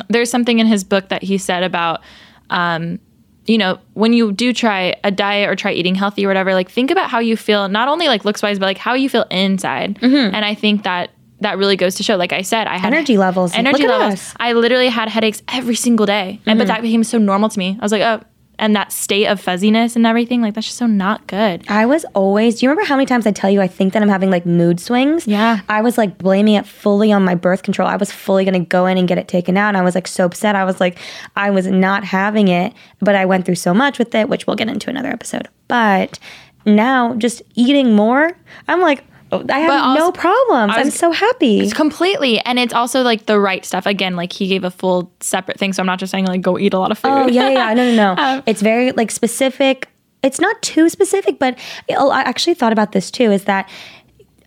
there's 0.10 0.30
something 0.30 0.60
in 0.60 0.68
his 0.68 0.84
book 0.84 1.10
that 1.10 1.24
he 1.24 1.38
said 1.38 1.64
about 1.64 2.02
um, 2.50 3.00
you 3.46 3.58
know 3.58 3.78
when 3.94 4.14
you 4.14 4.32
do 4.32 4.54
try 4.54 4.96
a 5.04 5.12
diet 5.12 5.50
or 5.50 5.56
try 5.56 5.72
eating 5.72 5.96
healthy 5.96 6.26
or 6.26 6.30
whatever 6.30 6.54
like 6.54 6.70
think 6.70 6.92
about 6.92 7.10
how 7.10 7.20
you 7.20 7.36
feel 7.36 7.68
not 7.68 7.88
only 7.88 8.08
like 8.08 8.24
looks 8.26 8.42
wise 8.42 8.58
but 8.60 8.66
like 8.66 8.78
how 8.78 8.94
you 8.94 9.10
feel 9.10 9.26
inside. 9.32 9.96
Mm-hmm. 10.00 10.34
and 10.36 10.46
i 10.46 10.54
think 10.56 10.84
that 10.84 11.10
that 11.44 11.58
really 11.58 11.76
goes 11.76 11.96
to 11.96 12.04
show 12.04 12.16
like 12.16 12.34
i 12.34 12.42
said 12.42 12.68
i 12.68 12.78
had 12.78 12.94
Energy 12.94 13.18
levels. 13.18 13.54
energy 13.54 13.86
levels 13.88 14.14
us. 14.14 14.30
Mm-hmm. 14.34 14.42
i 14.42 14.54
literally 14.54 14.90
had 14.90 15.10
headaches 15.10 15.42
every 15.48 15.76
single 15.76 16.06
day 16.06 16.42
and 16.46 16.58
but 16.60 16.68
that 16.68 16.82
became 16.82 17.04
so 17.04 17.18
normal 17.18 17.50
to 17.50 17.60
me 17.60 17.78
i 17.80 17.84
was 17.84 17.92
like 17.92 18.02
oh 18.02 18.22
and 18.60 18.76
that 18.76 18.92
state 18.92 19.26
of 19.26 19.42
fuzziness 19.42 19.96
and 19.96 20.06
everything 20.06 20.42
like 20.42 20.54
that's 20.54 20.68
just 20.68 20.78
so 20.78 20.86
not 20.86 21.26
good 21.28 21.66
I 21.68 21.86
was 21.88 22.06
always. 22.14 22.60
Do 22.60 22.66
you 22.66 22.70
remember 22.70 22.88
how 22.88 22.96
many 22.96 23.08
times 23.08 23.26
I 23.26 23.32
tell 23.32 23.50
you 23.50 23.62
I 23.62 23.68
think 23.68 23.94
that 23.94 24.04
I'm 24.04 24.10
having 24.10 24.30
like 24.30 24.46
mood 24.46 24.80
swings? 24.80 25.26
Yeah. 25.28 25.62
I 25.68 25.82
was 25.82 25.98
like 25.98 26.18
blaming 26.20 26.54
it 26.54 26.66
fully 26.68 27.12
on 27.12 27.24
my 27.26 27.34
birth 27.36 27.64
control. 27.64 27.88
I 27.88 27.96
was 27.96 28.12
fully 28.12 28.46
going 28.46 28.54
to 28.54 28.68
go 28.68 28.86
in 28.86 28.98
and 28.98 29.08
get 29.08 29.18
it 29.18 29.28
taken 29.28 29.58
out. 29.58 29.70
And 29.70 29.78
I 29.78 29.82
was 29.82 29.96
like 29.96 30.08
so 30.08 30.26
upset. 30.26 30.56
I 30.56 30.66
was 30.66 30.80
like, 30.80 30.98
I 31.36 31.50
was 31.50 31.66
not 31.68 32.04
having 32.04 32.48
it, 32.48 32.74
but 33.00 33.16
I 33.16 33.26
went 33.26 33.46
through 33.46 33.56
so 33.56 33.74
much 33.74 33.98
with 33.98 34.14
it, 34.14 34.30
which 34.30 34.46
we'll 34.46 34.56
get 34.56 34.70
into 34.70 34.90
another 34.90 35.10
episode. 35.10 35.48
But 35.68 36.20
now 36.66 37.16
just 37.16 37.42
eating 37.56 37.96
more, 37.96 38.32
I'm 38.68 38.82
like, 38.82 39.04
I 39.50 39.60
have 39.60 39.70
But 39.70 39.94
no 39.96 40.06
also- 40.06 40.12
problems. 40.12 40.74
I 40.76 40.80
I'm 40.82 40.90
so 40.92 41.12
happy. 41.12 41.70
completely 41.72 42.40
and 42.40 42.60
it's 42.60 42.74
also 42.74 43.02
like 43.02 43.26
the 43.26 43.40
right 43.40 43.66
stuff 43.66 43.86
again 43.86 44.16
like 44.16 44.32
he 44.34 44.48
gave 44.48 44.64
a 44.64 44.72
full 44.72 45.12
separate 45.22 45.58
thing 45.60 45.74
so 45.74 45.82
i'm 45.82 45.88
not 45.88 46.00
just 46.00 46.12
saying 46.12 46.26
like 46.26 46.42
go 46.42 46.58
eat 46.60 46.74
a 46.74 46.80
lot 46.80 46.92
of 46.92 46.98
food 47.00 47.10
Oh 47.12 47.28
yeah, 47.28 47.50
yeah, 47.50 47.70
yeah. 47.70 47.74
No, 47.74 47.84
no, 47.92 48.16
no. 48.16 48.22
Um, 48.24 48.44
it's 48.46 48.62
very 48.62 48.92
like 48.92 49.12
specific. 49.12 49.88
It's 50.24 50.40
not 50.40 50.62
too 50.62 50.88
specific, 50.90 51.38
but 51.40 51.58
I 51.90 52.22
actually 52.22 52.54
thought 52.54 52.72
about 52.72 52.92
this 52.94 53.12
too. 53.12 53.32
Is 53.32 53.44
that 53.46 53.70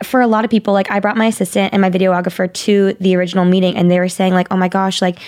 for 0.03 0.21
a 0.21 0.27
lot 0.27 0.45
of 0.45 0.51
people, 0.51 0.73
like 0.75 0.91
I 0.91 1.01
brought 1.01 1.17
my 1.17 1.27
assistant 1.27 1.73
and 1.73 1.81
my 1.83 1.91
videographer 1.91 2.53
to 2.53 2.95
the 3.01 3.15
original 3.17 3.45
meeting, 3.45 3.77
and 3.77 3.91
they 3.91 3.99
were 3.99 4.09
saying 4.09 4.33
like, 4.35 4.49
"Oh 4.51 4.57
my 4.57 4.69
gosh, 4.69 5.03
like." 5.03 5.19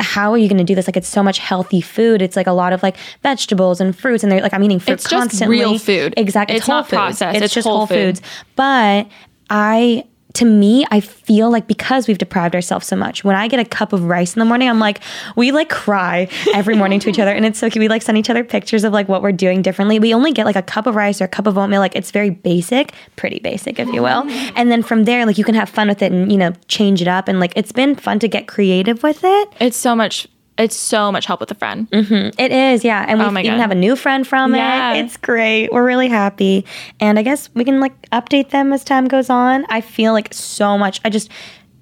How 0.00 0.32
are 0.32 0.38
you 0.38 0.48
going 0.48 0.58
to 0.58 0.64
do 0.64 0.74
this? 0.74 0.86
Like, 0.88 0.96
it's 0.96 1.08
so 1.08 1.22
much 1.22 1.38
healthy 1.38 1.80
food. 1.80 2.22
It's 2.22 2.34
like 2.36 2.46
a 2.46 2.52
lot 2.52 2.72
of 2.72 2.82
like 2.82 2.96
vegetables 3.22 3.80
and 3.80 3.96
fruits, 3.96 4.22
and 4.22 4.32
they're 4.32 4.40
like, 4.40 4.54
I'm 4.54 4.62
eating 4.64 4.78
fruit 4.80 4.94
It's 4.94 5.04
just 5.04 5.14
constantly. 5.14 5.58
real 5.58 5.78
food. 5.78 6.14
Exactly. 6.16 6.56
It's 6.56 6.66
whole 6.66 6.76
not 6.76 6.84
foods. 6.86 6.96
processed. 6.96 7.36
It's, 7.36 7.44
It's 7.46 7.54
just 7.54 7.66
whole 7.66 7.78
whole 7.78 7.86
food. 7.86 8.16
foods. 8.18 8.22
But 8.56 9.06
I 9.48 10.04
to 10.34 10.44
me, 10.44 10.86
I 10.90 11.00
feel 11.00 11.50
like 11.50 11.66
because 11.66 12.06
we've 12.06 12.18
deprived 12.18 12.54
ourselves 12.54 12.86
so 12.86 12.96
much, 12.96 13.24
when 13.24 13.36
I 13.36 13.48
get 13.48 13.60
a 13.60 13.64
cup 13.64 13.92
of 13.92 14.04
rice 14.04 14.34
in 14.34 14.40
the 14.40 14.44
morning, 14.44 14.68
I'm 14.68 14.78
like, 14.78 15.00
we 15.36 15.52
like 15.52 15.68
cry 15.68 16.28
every 16.54 16.76
morning 16.76 17.00
to 17.00 17.10
each 17.10 17.18
other. 17.18 17.32
And 17.32 17.44
it's 17.44 17.58
so 17.58 17.68
cute. 17.68 17.80
We 17.80 17.88
like 17.88 18.02
send 18.02 18.18
each 18.18 18.30
other 18.30 18.44
pictures 18.44 18.84
of 18.84 18.92
like 18.92 19.08
what 19.08 19.22
we're 19.22 19.32
doing 19.32 19.62
differently. 19.62 19.98
We 19.98 20.14
only 20.14 20.32
get 20.32 20.46
like 20.46 20.56
a 20.56 20.62
cup 20.62 20.86
of 20.86 20.94
rice 20.94 21.20
or 21.20 21.24
a 21.24 21.28
cup 21.28 21.46
of 21.46 21.58
oatmeal. 21.58 21.80
Like 21.80 21.96
it's 21.96 22.10
very 22.10 22.30
basic, 22.30 22.92
pretty 23.16 23.40
basic, 23.40 23.78
if 23.78 23.88
you 23.88 24.02
will. 24.02 24.22
Mm-hmm. 24.22 24.52
And 24.56 24.70
then 24.70 24.82
from 24.82 25.04
there, 25.04 25.26
like 25.26 25.38
you 25.38 25.44
can 25.44 25.54
have 25.54 25.68
fun 25.68 25.88
with 25.88 26.02
it 26.02 26.12
and, 26.12 26.30
you 26.30 26.38
know, 26.38 26.52
change 26.68 27.02
it 27.02 27.08
up. 27.08 27.28
And 27.28 27.40
like 27.40 27.52
it's 27.56 27.72
been 27.72 27.94
fun 27.94 28.18
to 28.20 28.28
get 28.28 28.46
creative 28.46 29.02
with 29.02 29.20
it. 29.24 29.52
It's 29.60 29.76
so 29.76 29.94
much. 29.96 30.28
It's 30.60 30.76
so 30.76 31.10
much 31.10 31.26
help 31.26 31.40
with 31.40 31.50
a 31.50 31.54
friend. 31.54 31.90
Mm-hmm. 31.90 32.38
It 32.38 32.52
is, 32.52 32.84
yeah. 32.84 33.04
And 33.08 33.18
we 33.18 33.24
Oh 33.24 33.30
even 33.30 33.44
God. 33.44 33.58
have 33.60 33.70
a 33.70 33.74
new 33.74 33.96
friend 33.96 34.26
from 34.26 34.54
Yeah. 34.54 34.94
it. 34.94 35.04
It's 35.04 35.16
great. 35.16 35.72
We're 35.72 35.84
really 35.86 36.08
happy. 36.08 36.66
And 37.00 37.18
I 37.18 37.22
guess 37.22 37.48
we 37.54 37.64
can 37.64 37.80
like 37.80 38.08
update 38.10 38.50
them 38.50 38.72
as 38.72 38.84
time 38.84 39.08
goes 39.08 39.30
on. 39.30 39.64
I 39.70 39.80
feel 39.80 40.12
like 40.12 40.32
so 40.34 40.76
much. 40.76 41.00
I 41.04 41.08
just, 41.10 41.30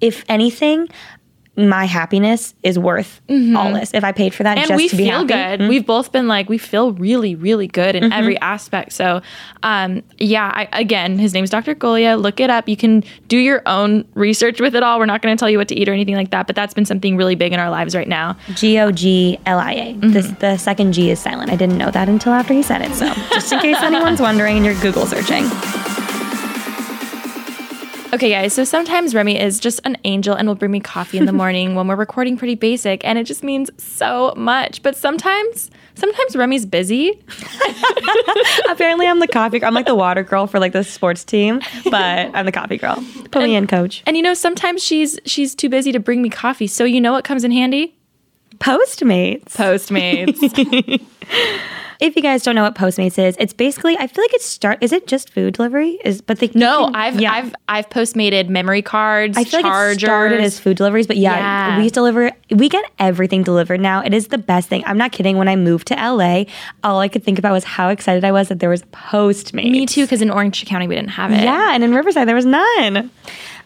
if 0.01 0.23
anything, 0.29 0.87
my 1.67 1.85
happiness 1.85 2.53
is 2.63 2.77
worth 2.79 3.19
all 3.29 3.73
this. 3.73 3.93
If 3.93 4.03
I 4.03 4.11
paid 4.11 4.33
for 4.33 4.43
that 4.43 4.57
Mm-hmm. 4.57 4.59
and 4.59 4.67
just 4.69 4.77
we 4.77 4.89
to 4.89 4.95
be 4.95 5.03
feel 5.05 5.19
happy. 5.27 5.33
Mm-hmm. 5.33 5.61
good. 5.63 5.69
We've 5.69 5.85
both 5.85 6.11
been 6.11 6.27
like 6.27 6.47
we 6.47 6.57
feel 6.57 6.91
really, 6.93 7.35
really 7.35 7.67
good 7.67 7.95
in 7.95 8.13
every 8.13 8.37
aspect. 8.39 8.93
So, 8.93 9.21
um, 9.63 10.03
yeah. 10.17 10.51
I, 10.53 10.67
again, 10.73 11.17
his 11.19 11.33
name's 11.33 11.49
Dr. 11.49 11.75
Goglia. 11.75 12.21
Look 12.21 12.39
it 12.39 12.49
up. 12.49 12.69
You 12.69 12.77
can 12.77 13.03
do 13.27 13.37
your 13.37 13.61
own 13.65 14.05
research 14.13 14.61
with 14.61 14.75
it 14.75 14.83
all. 14.83 14.99
We're 14.99 15.05
not 15.07 15.21
going 15.21 15.35
to 15.35 15.39
tell 15.39 15.49
you 15.49 15.57
what 15.57 15.67
to 15.69 15.75
eat 15.75 15.89
or 15.89 15.93
anything 15.93 16.15
like 16.15 16.29
that. 16.31 16.47
But 16.47 16.55
that's 16.55 16.73
been 16.73 16.85
something 16.85 17.17
really 17.17 17.35
big 17.35 17.51
in 17.53 17.59
our 17.59 17.69
lives 17.69 17.95
right 17.95 18.07
now. 18.07 18.37
G 18.55 18.79
O 18.79 18.91
G 18.91 19.39
L 19.45 19.59
I 19.59 19.71
A. 19.73 19.93
Mm-hmm. 19.95 20.33
The 20.39 20.57
second 20.57 20.93
G 20.93 21.09
is 21.09 21.19
silent. 21.19 21.51
I 21.51 21.55
didn't 21.55 21.77
know 21.77 21.91
that 21.91 22.07
until 22.09 22.33
after 22.33 22.53
he 22.53 22.61
said 22.63 22.81
it. 22.81 22.93
So 22.93 23.11
just 23.31 23.51
in 23.51 23.59
case 23.59 23.77
anyone's 23.81 24.21
wondering 24.21 24.57
and 24.57 24.65
you're 24.65 24.75
Google 24.81 25.05
searching. 25.05 25.45
Okay, 28.11 28.31
guys. 28.31 28.53
So 28.53 28.63
sometimes 28.63 29.13
Remi 29.13 29.39
is 29.39 29.59
just 29.59 29.79
an 29.83 29.95
angel 30.03 30.33
and 30.33 30.47
will 30.47 30.55
bring 30.55 30.71
me 30.71 30.79
coffee 30.79 31.19
in 31.19 31.25
the 31.25 31.31
morning 31.43 31.75
when 31.75 31.87
we're 31.87 31.95
recording 31.95 32.37
pretty 32.37 32.55
basic, 32.55 33.05
and 33.05 33.19
it 33.19 33.25
just 33.25 33.43
means 33.43 33.69
so 33.77 34.33
much. 34.35 34.81
But 34.81 34.97
sometimes, 34.97 35.69
sometimes 35.93 36.35
Remi's 36.35 36.65
busy. 36.65 37.23
Apparently, 38.69 39.07
I'm 39.07 39.19
the 39.19 39.27
coffee. 39.27 39.59
Girl. 39.59 39.67
I'm 39.67 39.75
like 39.75 39.85
the 39.85 39.95
water 39.95 40.23
girl 40.23 40.47
for 40.47 40.59
like 40.59 40.73
the 40.73 40.83
sports 40.83 41.23
team, 41.23 41.61
but 41.85 42.31
I'm 42.33 42.45
the 42.45 42.51
coffee 42.51 42.77
girl. 42.77 42.95
Put 43.29 43.43
me 43.43 43.55
in, 43.55 43.67
coach. 43.67 44.01
And 44.07 44.17
you 44.17 44.23
know, 44.23 44.33
sometimes 44.33 44.83
she's 44.83 45.19
she's 45.25 45.53
too 45.53 45.69
busy 45.69 45.91
to 45.91 45.99
bring 45.99 46.21
me 46.21 46.29
coffee. 46.29 46.67
So 46.67 46.85
you 46.85 46.99
know 46.99 47.11
what 47.11 47.25
comes 47.25 47.43
in 47.43 47.51
handy? 47.51 47.95
Postmates. 48.57 49.55
Postmates. 49.55 51.05
If 51.99 52.15
you 52.15 52.21
guys 52.21 52.43
don't 52.43 52.55
know 52.55 52.63
what 52.63 52.75
Postmates 52.75 53.19
is, 53.19 53.35
it's 53.39 53.51
basically 53.51 53.97
I 53.97 54.07
feel 54.07 54.23
like 54.23 54.33
it's 54.33 54.45
start. 54.45 54.77
Is 54.81 54.93
it 54.93 55.05
just 55.05 55.31
food 55.33 55.53
delivery? 55.53 55.99
Is 56.05 56.21
but 56.21 56.39
they 56.39 56.49
no, 56.53 56.85
can- 56.85 56.95
I've 56.95 57.19
yeah. 57.19 57.33
I've 57.33 57.53
I've 57.67 57.89
postmated 57.89 58.47
memory 58.47 58.81
cards, 58.81 59.37
I 59.37 59.43
feel 59.43 59.61
chargers. 59.61 59.87
like 59.87 59.95
it 59.97 59.99
started 60.05 60.39
as 60.39 60.59
food 60.59 60.77
deliveries, 60.77 61.07
but 61.07 61.17
yeah, 61.17 61.35
Yeah. 61.75 61.77
we 61.83 61.89
deliver. 61.89 62.31
We 62.51 62.69
get 62.69 62.85
everything 62.99 63.43
delivered 63.43 63.81
now. 63.81 64.01
It 64.01 64.13
is 64.13 64.27
the 64.29 64.37
best 64.37 64.69
thing. 64.69 64.81
I'm 64.85 64.97
not 64.97 65.11
kidding. 65.11 65.37
When 65.37 65.49
I 65.49 65.55
moved 65.57 65.87
to 65.89 65.95
LA, 65.95 66.45
all 66.85 66.99
I 67.01 67.09
could 67.09 67.23
think 67.23 67.37
about 67.37 67.51
was 67.51 67.65
how 67.65 67.89
excited 67.89 68.23
I 68.23 68.31
was 68.31 68.47
that 68.47 68.59
there 68.59 68.69
was 68.69 68.83
Postmates. 68.93 69.69
me 69.69 69.85
too, 69.85 70.05
because 70.05 70.21
in 70.21 70.31
Orange 70.31 70.65
County 70.65 70.87
we 70.87 70.95
didn't 70.95 71.09
have 71.11 71.31
it. 71.33 71.41
Yeah, 71.43 71.73
and 71.75 71.83
in 71.83 71.93
Riverside 71.93 72.27
there 72.29 72.35
was 72.35 72.45
none. 72.45 73.11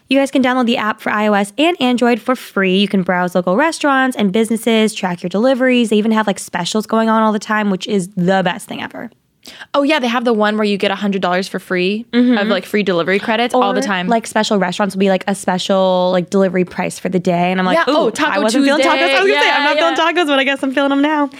You 0.08 0.18
guys 0.18 0.30
can 0.30 0.42
download 0.42 0.66
the 0.66 0.76
app 0.76 1.00
for 1.00 1.10
iOS 1.10 1.52
and 1.56 1.80
Android 1.80 2.20
for 2.20 2.36
free. 2.36 2.76
You 2.76 2.88
can 2.88 3.02
browse 3.02 3.34
local 3.34 3.56
restaurants 3.56 4.16
and 4.16 4.32
businesses, 4.32 4.92
track 4.92 5.22
your 5.22 5.30
deliveries. 5.30 5.88
They 5.88 5.96
even 5.96 6.12
have 6.12 6.26
like 6.26 6.38
specials 6.38 6.86
going 6.86 7.08
on 7.08 7.22
all 7.22 7.32
the 7.32 7.38
time, 7.38 7.70
which 7.70 7.86
is 7.86 8.08
the 8.08 8.42
best 8.44 8.68
thing 8.68 8.82
ever. 8.82 9.10
Oh 9.72 9.82
yeah, 9.82 9.98
they 9.98 10.06
have 10.06 10.24
the 10.24 10.32
one 10.32 10.56
where 10.56 10.64
you 10.64 10.76
get 10.76 10.90
hundred 10.90 11.22
dollars 11.22 11.48
for 11.48 11.58
free 11.58 12.06
mm-hmm. 12.12 12.38
of 12.38 12.48
like 12.48 12.64
free 12.64 12.82
delivery 12.82 13.18
credits 13.18 13.54
all 13.54 13.72
the 13.72 13.80
time. 13.80 14.08
Like 14.08 14.26
special 14.26 14.58
restaurants 14.58 14.94
will 14.94 15.00
be 15.00 15.10
like 15.10 15.24
a 15.26 15.34
special 15.34 16.10
like 16.12 16.30
delivery 16.30 16.64
price 16.64 16.98
for 16.98 17.08
the 17.08 17.18
day, 17.18 17.50
and 17.50 17.60
I'm 17.60 17.66
like, 17.66 17.76
Yeah, 17.76 17.84
oh, 17.88 18.10
Taco 18.10 18.30
I 18.30 18.38
wasn't 18.42 18.64
feeling 18.64 18.82
tacos. 18.82 18.86
I 18.86 19.22
was 19.22 19.30
gonna 19.30 19.32
say 19.32 19.50
I'm 19.50 19.64
Yeah, 19.64 19.64
not 19.64 19.96
feeling 19.96 20.16
tacos, 20.16 20.26
but 20.26 20.38
I 20.38 20.44
guess 20.44 20.62
I'm 20.62 20.72
feeling 20.72 20.90
them 20.90 21.02
now. 21.02 21.30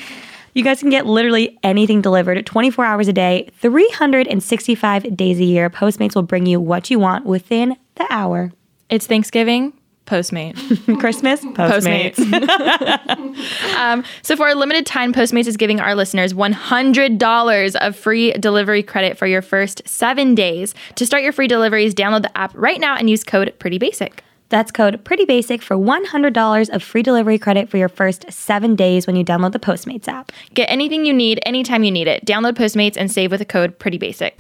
You 0.55 0.62
guys 0.62 0.81
can 0.81 0.90
get 0.90 1.07
literally 1.07 1.59
anything 1.64 2.00
delivered 2.00 2.44
24 2.46 2.85
hours 2.85 3.09
a 3.09 3.12
day, 3.12 3.48
365 3.59 5.16
days 5.16 5.40
a 5.40 5.44
year. 5.44 5.68
Postmates 5.68 6.14
will 6.14 6.22
bring 6.22 6.46
you 6.46 6.61
what 6.61 6.90
you 6.90 6.98
want 6.98 7.27
within 7.27 7.77
the 7.96 8.07
hour. 8.11 8.52
it's 8.88 9.07
Thanksgiving. 9.07 9.72
Postmate. 10.07 10.54
Christmas, 11.00 11.40
Postmates. 11.40 12.16
Postmates. 12.16 13.74
um, 13.76 14.04
so 14.22 14.37
for 14.37 14.48
a 14.48 14.54
limited 14.54 14.85
time, 14.85 15.12
Postmates 15.14 15.46
is 15.46 15.57
giving 15.57 15.80
our 15.80 15.94
listeners 15.94 16.35
$100 16.35 17.76
of 17.76 17.96
free 17.96 18.33
delivery 18.33 18.83
credit 18.83 19.16
for 19.16 19.26
your 19.26 19.42
first 19.42 19.83
seven 19.87 20.35
days. 20.35 20.74
To 20.96 21.07
start 21.07 21.22
your 21.22 21.33
free 21.33 21.48
deliveries, 21.48 21.94
download 21.94 22.22
the 22.22 22.37
app 22.37 22.52
right 22.54 22.80
now 22.80 22.96
and 22.96 23.09
use 23.09 23.24
code 23.24 23.54
Pretty 23.59 23.78
Basic. 23.78 24.22
That's 24.50 24.70
code 24.70 25.02
Pretty 25.04 25.24
Basic 25.24 25.62
for 25.62 25.76
$100 25.76 26.68
of 26.68 26.83
free 26.83 27.02
delivery 27.02 27.38
credit 27.38 27.70
for 27.70 27.78
your 27.78 27.88
first 27.88 28.30
seven 28.30 28.76
days 28.76 29.07
when 29.07 29.16
you 29.16 29.24
download 29.24 29.52
the 29.52 29.59
Postmates 29.59 30.07
app. 30.07 30.33
Get 30.52 30.66
anything 30.66 31.07
you 31.07 31.14
need 31.14 31.40
anytime 31.46 31.83
you 31.83 31.90
need 31.90 32.09
it. 32.09 32.26
Download 32.26 32.52
Postmates 32.52 32.96
and 32.98 33.11
save 33.11 33.30
with 33.30 33.40
the 33.40 33.46
code 33.46 33.78
Pretty 33.78 33.98
Basic. 33.98 34.38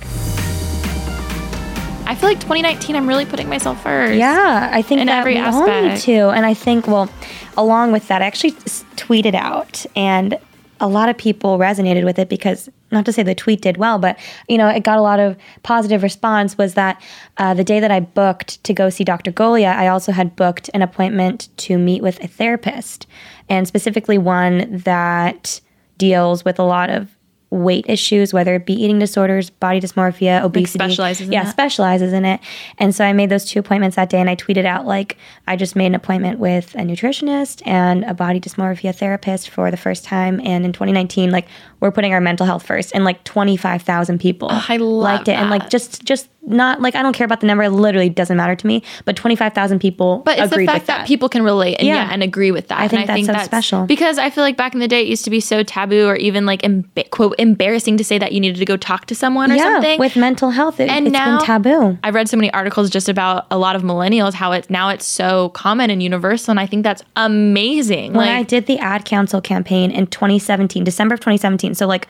I 2.06 2.14
feel 2.14 2.28
like 2.28 2.38
2019, 2.40 2.96
I'm 2.96 3.06
really 3.08 3.24
putting 3.26 3.48
myself 3.48 3.82
first. 3.82 4.14
Yeah, 4.18 4.68
I 4.72 4.82
think 4.82 5.00
In 5.00 5.06
that 5.08 5.20
every 5.20 5.34
we 5.34 5.40
all 5.40 5.66
need 5.66 5.72
aspect. 5.72 6.02
to. 6.04 6.12
And 6.30 6.44
I 6.46 6.54
think, 6.54 6.86
well, 6.86 7.08
along 7.56 7.92
with 7.92 8.08
that, 8.08 8.22
I 8.22 8.26
actually 8.26 8.54
s- 8.66 8.84
tweeted 8.96 9.34
out, 9.34 9.84
and 9.96 10.38
a 10.80 10.88
lot 10.88 11.08
of 11.08 11.16
people 11.16 11.58
resonated 11.58 12.04
with 12.04 12.18
it 12.18 12.28
because, 12.28 12.68
not 12.90 13.06
to 13.06 13.12
say 13.12 13.22
the 13.22 13.34
tweet 13.34 13.62
did 13.62 13.78
well, 13.78 13.98
but 13.98 14.18
you 14.48 14.58
know, 14.58 14.68
it 14.68 14.82
got 14.82 14.98
a 14.98 15.02
lot 15.02 15.18
of 15.18 15.36
positive 15.62 16.02
response. 16.02 16.58
Was 16.58 16.74
that 16.74 17.00
uh, 17.38 17.54
the 17.54 17.64
day 17.64 17.80
that 17.80 17.90
I 17.90 18.00
booked 18.00 18.62
to 18.64 18.74
go 18.74 18.90
see 18.90 19.02
Dr. 19.04 19.32
Goglia, 19.32 19.74
I 19.74 19.88
also 19.88 20.12
had 20.12 20.36
booked 20.36 20.68
an 20.74 20.82
appointment 20.82 21.48
to 21.58 21.78
meet 21.78 22.02
with 22.02 22.22
a 22.22 22.28
therapist, 22.28 23.06
and 23.48 23.66
specifically 23.66 24.18
one 24.18 24.76
that 24.84 25.60
deals 25.96 26.44
with 26.44 26.58
a 26.58 26.64
lot 26.64 26.90
of 26.90 27.13
weight 27.54 27.84
issues, 27.88 28.32
whether 28.32 28.54
it 28.56 28.66
be 28.66 28.74
eating 28.74 28.98
disorders, 28.98 29.48
body 29.48 29.80
dysmorphia, 29.80 30.42
obesity. 30.42 30.78
specializes 30.78 31.26
in 31.28 31.32
yeah, 31.32 31.44
that. 31.44 31.50
specializes 31.50 32.12
in 32.12 32.24
it. 32.24 32.40
And 32.78 32.94
so 32.94 33.04
I 33.04 33.12
made 33.12 33.30
those 33.30 33.44
two 33.44 33.60
appointments 33.60 33.96
that 33.96 34.10
day 34.10 34.20
and 34.20 34.28
I 34.28 34.36
tweeted 34.36 34.64
out 34.66 34.86
like 34.86 35.16
I 35.46 35.56
just 35.56 35.76
made 35.76 35.86
an 35.86 35.94
appointment 35.94 36.38
with 36.38 36.74
a 36.74 36.78
nutritionist 36.78 37.62
and 37.66 38.04
a 38.04 38.14
body 38.14 38.40
dysmorphia 38.40 38.94
therapist 38.94 39.50
for 39.50 39.70
the 39.70 39.76
first 39.76 40.04
time 40.04 40.40
and 40.44 40.64
in 40.64 40.72
2019 40.72 41.30
like 41.30 41.46
we're 41.80 41.92
putting 41.92 42.12
our 42.12 42.20
mental 42.20 42.46
health 42.46 42.66
first 42.66 42.94
and 42.94 43.04
like 43.04 43.22
25,000 43.24 44.18
people 44.18 44.48
oh, 44.50 44.64
I 44.68 44.76
love 44.78 45.02
liked 45.02 45.28
it 45.28 45.34
and 45.34 45.50
like 45.50 45.70
just 45.70 46.04
just 46.04 46.28
not 46.46 46.80
like 46.82 46.94
I 46.94 47.02
don't 47.02 47.12
care 47.14 47.24
about 47.24 47.40
the 47.40 47.46
number 47.46 47.64
it 47.64 47.70
literally 47.70 48.08
doesn't 48.10 48.36
matter 48.36 48.54
to 48.54 48.66
me 48.66 48.82
but 49.04 49.16
25,000 49.16 49.78
people 49.78 50.18
But 50.24 50.38
it's 50.38 50.54
the 50.54 50.64
fact 50.66 50.86
that. 50.86 50.98
that. 50.98 51.06
people 51.06 51.28
can 51.28 51.42
relate 51.42 51.76
and 51.78 51.86
yeah. 51.88 51.94
Yeah. 52.06 52.08
and 52.12 52.22
agree 52.22 52.50
with 52.50 52.68
that. 52.68 52.78
I 52.80 52.88
think 52.88 53.08
and 53.08 53.26
that's 53.26 53.40
so 53.42 53.44
special. 53.44 53.86
Because 53.86 54.18
I 54.18 54.30
feel 54.30 54.44
like 54.44 54.56
back 54.56 54.74
in 54.74 54.80
the 54.80 54.88
day 54.88 55.00
it 55.02 55.08
used 55.08 55.24
to 55.24 55.30
be 55.30 55.40
so 55.40 55.62
taboo 55.62 56.06
or 56.06 56.16
even 56.16 56.44
like 56.46 56.62
emba- 56.62 57.08
quote 57.10 57.34
embarrassing 57.38 57.96
to 57.96 58.04
say 58.04 58.18
that 58.18 58.32
you 58.32 58.40
needed 58.40 58.58
to 58.58 58.64
go 58.64 58.76
talk 58.76 59.06
to 59.06 59.14
someone 59.14 59.50
or 59.52 59.56
yeah, 59.56 59.62
something. 59.74 59.98
with 59.98 60.16
mental 60.16 60.50
health 60.50 60.80
it, 60.80 60.88
And 60.90 61.06
it's 61.06 61.12
now- 61.12 61.38
been 61.38 61.46
taboo. 61.46 61.98
I've 62.02 62.14
read 62.14 62.28
so 62.28 62.36
many 62.36 62.52
articles 62.52 62.90
just 62.90 63.08
about 63.08 63.46
a 63.50 63.56
lot 63.58 63.74
of 63.76 63.82
millennials 63.82 64.34
how 64.34 64.52
it's 64.52 64.68
now 64.68 64.90
it's 64.90 65.06
so 65.06 65.48
common 65.50 65.90
and 65.90 66.02
universal 66.02 66.50
and 66.50 66.60
I 66.60 66.66
think 66.66 66.82
that's 66.82 67.02
amazing. 67.16 68.12
When 68.12 68.26
like 68.26 68.36
I 68.36 68.42
did 68.42 68.66
the 68.66 68.78
ad 68.78 69.04
council 69.04 69.40
campaign 69.40 69.90
in 69.90 70.06
2017, 70.08 70.84
December 70.84 71.14
of 71.14 71.20
2017, 71.20 71.74
so 71.74 71.86
like 71.86 72.06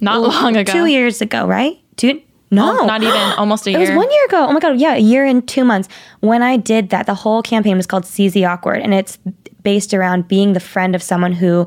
not 0.00 0.20
long 0.20 0.56
ago. 0.56 0.72
two 0.72 0.86
years 0.86 1.20
ago, 1.20 1.46
right? 1.46 1.78
Two? 1.96 2.20
No, 2.50 2.80
Oh, 2.80 2.86
not 2.86 3.02
even 3.02 3.14
almost 3.38 3.66
a 3.66 3.70
year. 3.70 3.80
It 3.80 3.88
was 3.88 3.96
one 3.96 4.10
year 4.10 4.24
ago. 4.26 4.46
Oh 4.48 4.52
my 4.52 4.60
god, 4.60 4.78
yeah, 4.80 4.94
a 4.94 4.98
year 5.00 5.24
and 5.24 5.46
two 5.46 5.64
months. 5.64 5.88
When 6.20 6.42
I 6.42 6.56
did 6.56 6.90
that, 6.90 7.06
the 7.06 7.14
whole 7.14 7.42
campaign 7.42 7.76
was 7.76 7.86
called 7.86 8.04
the 8.04 8.44
Awkward, 8.44 8.80
and 8.80 8.94
it's 8.94 9.18
based 9.62 9.92
around 9.92 10.28
being 10.28 10.52
the 10.54 10.60
friend 10.60 10.94
of 10.94 11.02
someone 11.02 11.32
who 11.32 11.66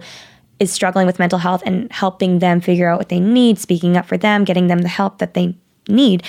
is 0.59 0.71
struggling 0.71 1.07
with 1.07 1.19
mental 1.19 1.39
health 1.39 1.63
and 1.65 1.91
helping 1.91 2.39
them 2.39 2.61
figure 2.61 2.87
out 2.87 2.99
what 2.99 3.09
they 3.09 3.19
need, 3.19 3.57
speaking 3.57 3.97
up 3.97 4.05
for 4.05 4.17
them, 4.17 4.43
getting 4.43 4.67
them 4.67 4.79
the 4.79 4.87
help 4.87 5.17
that 5.17 5.33
they 5.33 5.55
need. 5.87 6.23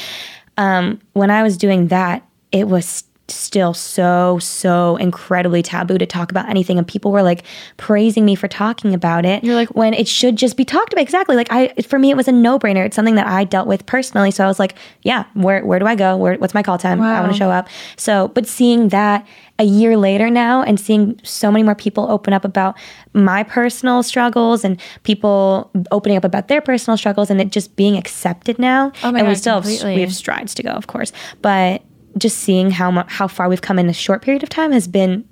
Um, 0.56 1.00
when 1.12 1.30
I 1.30 1.42
was 1.42 1.56
doing 1.56 1.88
that, 1.88 2.26
it 2.50 2.68
was 2.68 3.04
still 3.28 3.72
so 3.72 4.38
so 4.40 4.96
incredibly 4.96 5.62
taboo 5.62 5.96
to 5.96 6.04
talk 6.04 6.30
about 6.30 6.48
anything 6.50 6.76
and 6.76 6.86
people 6.86 7.12
were 7.12 7.22
like 7.22 7.44
praising 7.76 8.24
me 8.24 8.34
for 8.34 8.48
talking 8.48 8.92
about 8.94 9.24
it 9.24 9.42
You're 9.44 9.54
like- 9.54 9.74
when 9.74 9.94
it 9.94 10.06
should 10.08 10.36
just 10.36 10.56
be 10.56 10.64
talked 10.64 10.92
about. 10.92 11.02
Exactly. 11.02 11.36
Like 11.36 11.48
i 11.50 11.72
for 11.86 11.98
me 11.98 12.10
it 12.10 12.16
was 12.16 12.28
a 12.28 12.32
no-brainer. 12.32 12.84
It's 12.84 12.96
something 12.96 13.14
that 13.14 13.26
i 13.26 13.44
dealt 13.44 13.66
with 13.68 13.86
personally 13.86 14.30
so 14.30 14.44
i 14.44 14.48
was 14.48 14.58
like 14.58 14.74
yeah 15.02 15.24
where 15.34 15.64
where 15.64 15.78
do 15.78 15.86
i 15.86 15.94
go? 15.94 16.16
Where 16.16 16.34
what's 16.36 16.52
my 16.54 16.62
call 16.62 16.78
time? 16.78 17.00
I 17.00 17.20
want 17.20 17.32
to 17.32 17.38
show 17.38 17.50
up. 17.50 17.68
So 17.96 18.28
but 18.28 18.46
seeing 18.46 18.88
that 18.88 19.26
a 19.58 19.64
year 19.64 19.96
later 19.96 20.28
now 20.28 20.62
and 20.62 20.78
seeing 20.80 21.18
so 21.22 21.50
many 21.52 21.62
more 21.62 21.74
people 21.76 22.10
open 22.10 22.32
up 22.34 22.44
about 22.44 22.76
my 23.14 23.42
personal 23.44 24.02
struggles 24.02 24.64
and 24.64 24.80
people 25.04 25.70
opening 25.92 26.16
up 26.16 26.24
about 26.24 26.48
their 26.48 26.60
personal 26.60 26.96
struggles 26.96 27.30
and 27.30 27.40
it 27.40 27.50
just 27.50 27.76
being 27.76 27.96
accepted 27.96 28.58
now 28.58 28.90
Oh 29.04 29.12
my 29.12 29.20
and 29.20 29.28
we 29.28 29.34
God, 29.34 29.38
still 29.40 29.54
have, 29.54 29.62
completely. 29.64 29.94
we 29.96 30.00
have 30.00 30.14
strides 30.14 30.54
to 30.54 30.62
go 30.62 30.70
of 30.70 30.86
course. 30.88 31.12
But 31.40 31.82
just 32.18 32.38
seeing 32.38 32.70
how 32.70 32.90
mu- 32.90 33.02
how 33.06 33.26
far 33.28 33.48
we've 33.48 33.62
come 33.62 33.78
in 33.78 33.88
a 33.88 33.92
short 33.92 34.22
period 34.22 34.42
of 34.42 34.48
time 34.48 34.72
has 34.72 34.86
been 34.88 35.24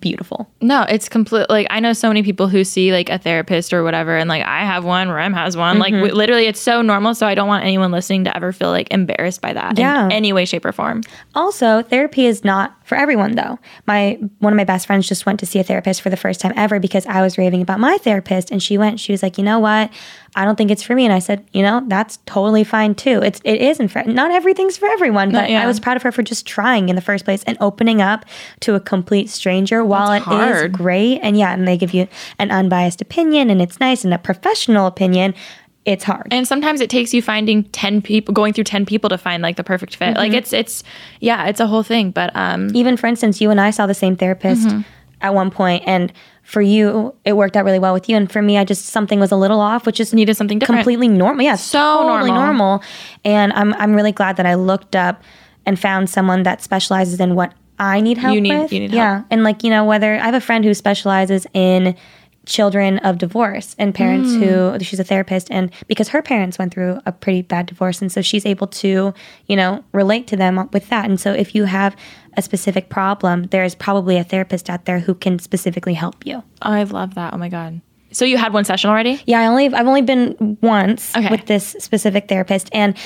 beautiful. 0.00 0.50
No, 0.60 0.82
it's 0.82 1.08
complete. 1.08 1.48
Like 1.48 1.66
I 1.70 1.80
know 1.80 1.94
so 1.94 2.08
many 2.08 2.22
people 2.22 2.46
who 2.48 2.62
see 2.62 2.92
like 2.92 3.08
a 3.08 3.16
therapist 3.18 3.72
or 3.72 3.82
whatever, 3.82 4.16
and 4.18 4.28
like 4.28 4.44
I 4.44 4.60
have 4.60 4.84
one, 4.84 5.10
Rem 5.10 5.32
has 5.32 5.56
one. 5.56 5.78
Like 5.78 5.92
Mm-hmm. 5.94 6.00
w- 6.02 6.14
literally, 6.14 6.46
it's 6.46 6.60
so 6.60 6.82
normal. 6.82 7.14
So 7.14 7.26
I 7.26 7.34
don't 7.34 7.48
want 7.48 7.64
anyone 7.64 7.90
listening 7.90 8.24
to 8.24 8.36
ever 8.36 8.52
feel 8.52 8.68
like 8.70 8.92
embarrassed 8.92 9.40
by 9.40 9.54
that 9.54 9.78
Yeah. 9.78 10.04
in 10.06 10.12
any 10.12 10.32
way, 10.34 10.44
shape, 10.44 10.64
or 10.66 10.72
form. 10.72 11.02
Also, 11.34 11.80
therapy 11.82 12.26
is 12.26 12.44
not 12.44 12.76
for 12.88 12.96
everyone 12.96 13.36
though. 13.36 13.58
My 13.86 14.18
one 14.38 14.52
of 14.52 14.56
my 14.56 14.64
best 14.64 14.86
friends 14.86 15.06
just 15.06 15.26
went 15.26 15.38
to 15.40 15.46
see 15.46 15.58
a 15.58 15.64
therapist 15.64 16.02
for 16.02 16.10
the 16.10 16.16
first 16.16 16.40
time 16.40 16.52
ever 16.56 16.80
because 16.80 17.06
I 17.06 17.22
was 17.22 17.38
raving 17.38 17.62
about 17.62 17.78
my 17.78 17.98
therapist 17.98 18.50
and 18.50 18.62
she 18.62 18.78
went 18.78 18.98
she 18.98 19.12
was 19.12 19.22
like, 19.22 19.38
"You 19.38 19.44
know 19.44 19.58
what? 19.58 19.90
I 20.34 20.44
don't 20.44 20.56
think 20.56 20.70
it's 20.70 20.82
for 20.82 20.94
me." 20.94 21.04
And 21.04 21.12
I 21.12 21.18
said, 21.18 21.44
"You 21.52 21.62
know, 21.62 21.82
that's 21.86 22.18
totally 22.26 22.64
fine 22.64 22.94
too. 22.94 23.20
It's 23.22 23.40
it 23.44 23.60
isn't 23.60 23.88
for 23.88 24.02
not 24.04 24.30
everything's 24.30 24.76
for 24.76 24.88
everyone, 24.88 25.30
but 25.30 25.50
yeah. 25.50 25.62
I 25.62 25.66
was 25.66 25.78
proud 25.78 25.96
of 25.96 26.02
her 26.02 26.12
for 26.12 26.22
just 26.22 26.46
trying 26.46 26.88
in 26.88 26.96
the 26.96 27.02
first 27.02 27.24
place 27.24 27.42
and 27.44 27.56
opening 27.60 28.00
up 28.00 28.24
to 28.60 28.74
a 28.74 28.80
complete 28.80 29.28
stranger 29.28 29.84
while 29.84 30.08
That's 30.08 30.26
it 30.26 30.30
is 30.30 30.36
hard. 30.36 30.72
great 30.72 31.20
and 31.22 31.38
yeah, 31.38 31.52
and 31.52 31.68
they 31.68 31.76
give 31.76 31.94
you 31.94 32.08
an 32.38 32.50
unbiased 32.50 33.00
opinion 33.00 33.50
and 33.50 33.60
it's 33.60 33.78
nice 33.80 34.04
and 34.04 34.14
a 34.14 34.18
professional 34.18 34.86
opinion. 34.86 35.34
It's 35.84 36.04
hard. 36.04 36.28
And 36.30 36.46
sometimes 36.46 36.80
it 36.80 36.90
takes 36.90 37.14
you 37.14 37.22
finding 37.22 37.64
ten 37.64 38.02
people, 38.02 38.34
going 38.34 38.52
through 38.52 38.64
ten 38.64 38.84
people 38.84 39.08
to 39.10 39.16
find 39.18 39.42
like 39.42 39.56
the 39.56 39.64
perfect 39.64 39.96
fit. 39.96 40.16
Like 40.16 40.30
Mm-hmm. 40.32 40.38
it's 40.38 40.52
it's 40.52 40.84
yeah, 41.20 41.46
it's 41.46 41.60
a 41.60 41.66
whole 41.66 41.82
thing. 41.82 42.10
But 42.10 42.34
um, 42.36 42.70
even 42.74 42.96
for 42.96 43.06
instance, 43.06 43.40
you 43.40 43.50
and 43.50 43.60
I 43.60 43.70
saw 43.70 43.86
the 43.86 43.94
same 43.94 44.14
therapist 44.16 44.68
Mm-hmm. 44.68 44.80
at 45.22 45.34
one 45.34 45.50
point, 45.50 45.82
and 45.86 46.12
for 46.42 46.60
you, 46.62 47.14
it 47.24 47.34
worked 47.34 47.56
out 47.56 47.64
really 47.64 47.78
well 47.78 47.92
with 47.94 48.08
you, 48.08 48.16
and 48.16 48.30
for 48.30 48.42
me, 48.42 48.58
I 48.58 48.64
just 48.64 48.86
something 48.86 49.18
was 49.20 49.32
a 49.32 49.36
little 49.36 49.60
off, 49.60 49.86
which 49.86 49.98
is 50.00 50.12
needed 50.12 50.36
something 50.36 50.58
different. 50.58 50.80
completely 50.80 51.08
normal. 51.08 51.42
Yeah, 51.44 51.56
So 51.56 51.78
totally 51.78 52.30
normal. 52.30 52.44
normal. 52.44 52.82
And 53.24 53.52
I'm 53.54 53.72
I'm 53.74 53.94
really 53.94 54.12
glad 54.12 54.36
that 54.36 54.46
I 54.46 54.54
looked 54.54 54.94
up 54.96 55.22
and 55.64 55.78
found 55.78 56.10
someone 56.10 56.42
that 56.42 56.60
specializes 56.62 57.18
in 57.20 57.34
what 57.34 57.52
I 57.78 58.00
need 58.00 58.18
help 58.18 58.34
You 58.34 58.40
need- 58.40 58.58
with. 58.58 58.72
you 58.72 58.80
need 58.80 58.92
yeah, 58.92 59.22
and 59.30 59.42
like 59.44 59.62
you 59.64 59.70
know, 59.70 59.84
whether 59.84 60.14
I 60.16 60.24
have 60.24 60.34
a 60.34 60.40
friend 60.40 60.64
who 60.64 60.74
specializes 60.74 61.46
in 61.54 61.94
children 62.48 62.96
of 63.00 63.18
divorce 63.18 63.76
and 63.78 63.94
parents 63.94 64.30
Mm. 64.30 64.40
who 64.78 64.84
she's 64.84 64.98
a 64.98 65.04
therapist 65.04 65.48
and 65.50 65.70
because 65.86 66.08
her 66.08 66.22
parents 66.22 66.58
went 66.58 66.72
through 66.72 66.98
a 67.04 67.12
pretty 67.12 67.42
bad 67.42 67.66
divorce 67.66 68.00
and 68.00 68.10
so 68.10 68.22
she's 68.22 68.46
able 68.46 68.66
to 68.66 69.12
you 69.46 69.54
know 69.56 69.84
relate 69.92 70.26
to 70.28 70.36
them 70.36 70.68
with 70.72 70.88
that 70.88 71.04
and 71.04 71.20
so 71.20 71.32
if 71.32 71.54
you 71.54 71.64
have 71.64 71.94
a 72.38 72.42
specific 72.42 72.88
problem 72.88 73.44
there's 73.50 73.74
probably 73.74 74.16
a 74.16 74.24
therapist 74.24 74.70
out 74.70 74.86
there 74.86 75.00
who 75.00 75.14
can 75.14 75.38
specifically 75.38 75.94
help 75.94 76.24
you 76.26 76.42
I 76.62 76.82
love 76.84 77.14
that. 77.14 77.34
Oh 77.34 77.38
my 77.38 77.50
god. 77.50 77.80
So 78.10 78.24
you 78.24 78.38
had 78.38 78.54
one 78.54 78.64
session 78.64 78.88
already? 78.88 79.20
yeah 79.26 79.40
i 79.40 79.46
only 79.46 79.66
i've 79.66 79.86
only 79.86 80.02
been 80.02 80.56
once 80.62 81.14
Okay. 81.14 81.28
with 81.30 81.44
this 81.46 81.76
specific 81.78 82.28
therapist 82.28 82.70
and 82.72 82.96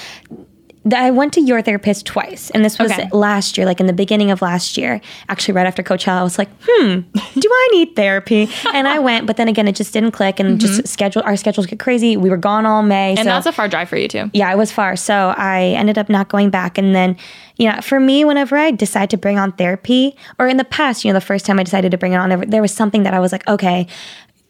I 0.97 1.13
went 1.13 1.33
to 1.35 1.41
your 1.41 1.63
therapist 1.63 2.07
twice, 2.07 2.51
and 2.51 2.65
this 2.65 2.77
was 2.79 2.91
Okay. 2.91 3.09
last 3.13 3.57
year, 3.57 3.65
like 3.67 3.79
in 3.79 3.87
the 3.87 3.93
beginning 3.93 4.33
of 4.33 4.43
last 4.43 4.77
year. 4.77 5.01
Actually, 5.29 5.55
right 5.55 5.67
after 5.67 5.83
Coachella, 5.83 6.19
I 6.19 6.23
was 6.25 6.39
like, 6.39 6.49
"Hmm, 6.67 7.01
do 7.39 7.49
I 7.49 7.69
need 7.73 7.95
therapy?" 7.95 8.49
And 8.75 8.89
I 8.89 8.99
went, 8.99 9.27
but 9.27 9.37
then 9.37 9.47
again, 9.47 9.69
it 9.69 9.77
just 9.77 9.93
didn't 9.93 10.11
click, 10.11 10.41
and 10.41 10.59
just 10.61 10.89
schedule 10.89 11.23
our 11.25 11.37
schedules 11.37 11.67
get 11.67 11.79
crazy. 11.79 12.17
We 12.17 12.31
were 12.31 12.37
gone 12.37 12.67
all 12.67 12.83
May, 12.83 13.13
Mm-hmm. 13.15 13.19
And 13.21 13.27
so 13.27 13.31
that's 13.31 13.47
a 13.47 13.53
far 13.53 13.69
drive 13.69 13.89
for 13.89 13.97
you 13.97 14.09
too. 14.09 14.29
yeah, 14.33 14.51
it 14.53 14.59
was 14.59 14.73
far. 14.73 14.97
So 14.97 15.35
I 15.37 15.67
ended 15.77 15.99
up 15.99 16.09
not 16.09 16.29
going 16.29 16.51
back. 16.51 16.79
And 16.79 16.95
then, 16.97 17.17
you 17.59 17.71
know, 17.71 17.81
for 17.81 18.01
me, 18.01 18.25
whenever 18.25 18.57
I 18.57 18.73
decide 18.73 19.09
to 19.11 19.17
bring 19.17 19.39
on 19.39 19.53
therapy, 19.53 20.17
or 20.41 20.49
in 20.49 20.57
the 20.57 20.65
past, 20.65 21.05
you 21.05 21.11
know, 21.13 21.19
the 21.19 21.25
first 21.25 21.47
time 21.47 21.61
I 21.61 21.63
decided 21.63 21.91
to 21.93 21.99
bring 21.99 22.13
it 22.15 22.17
on, 22.17 22.29
there, 22.51 22.61
was 22.63 22.75
something 22.75 23.05
that 23.05 23.15
I 23.15 23.21
was 23.21 23.31
like, 23.31 23.47
okay, 23.47 23.87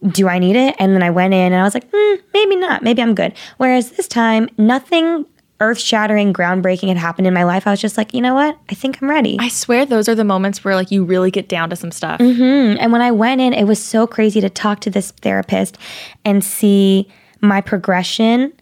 do 0.09 0.29
I 0.29 0.39
need 0.39 0.57
it? 0.57 0.75
And 0.79 0.95
then 0.95 1.03
I 1.03 1.11
went 1.11 1.35
in 1.35 1.53
and 1.53 1.57
I 1.61 1.63
was 1.63 1.75
like, 1.75 1.87
hmm, 1.93 2.15
maybe 2.33 2.57
not. 2.57 2.83
Maybe 2.83 3.03
I'm 3.03 3.15
good. 3.15 3.35
Whereas 3.59 3.91
this 3.93 4.09
time, 4.09 4.49
nothing 4.57 5.27
earth 5.63 5.79
shattering, 5.79 6.33
groundbreaking 6.33 6.89
had 6.89 6.97
happened 6.99 7.27
in 7.27 7.33
my 7.33 7.45
life. 7.45 7.67
I 7.67 7.71
was 7.71 7.81
just 7.81 7.97
like, 7.97 8.13
you 8.13 8.21
know 8.21 8.35
what? 8.35 8.59
I 8.69 8.75
think 8.75 9.01
I'm 9.01 9.09
ready. 9.09 9.37
I 9.41 9.49
swear 9.49 9.87
those 9.87 10.09
are 10.09 10.15
the 10.15 10.25
moments 10.25 10.65
where 10.65 10.75
like 10.75 10.91
you 10.91 11.05
really 11.05 11.31
get 11.31 11.49
down 11.49 11.71
to 11.71 11.77
some 11.77 11.93
stuff. 11.93 12.21
Mm-hmm. 12.21 12.79
And 12.81 12.93
when 12.93 13.01
I 13.01 13.13
went 13.13 13.41
in, 13.41 13.55
it 13.55 13.65
was 13.65 13.83
so 13.83 14.07
crazy 14.07 14.41
to 14.41 14.51
talk 14.51 14.81
to 14.81 14.91
this 14.91 15.13
therapist 15.13 15.79
and 16.25 16.45
see 16.45 17.09
my 17.41 17.61
progression 17.61 18.53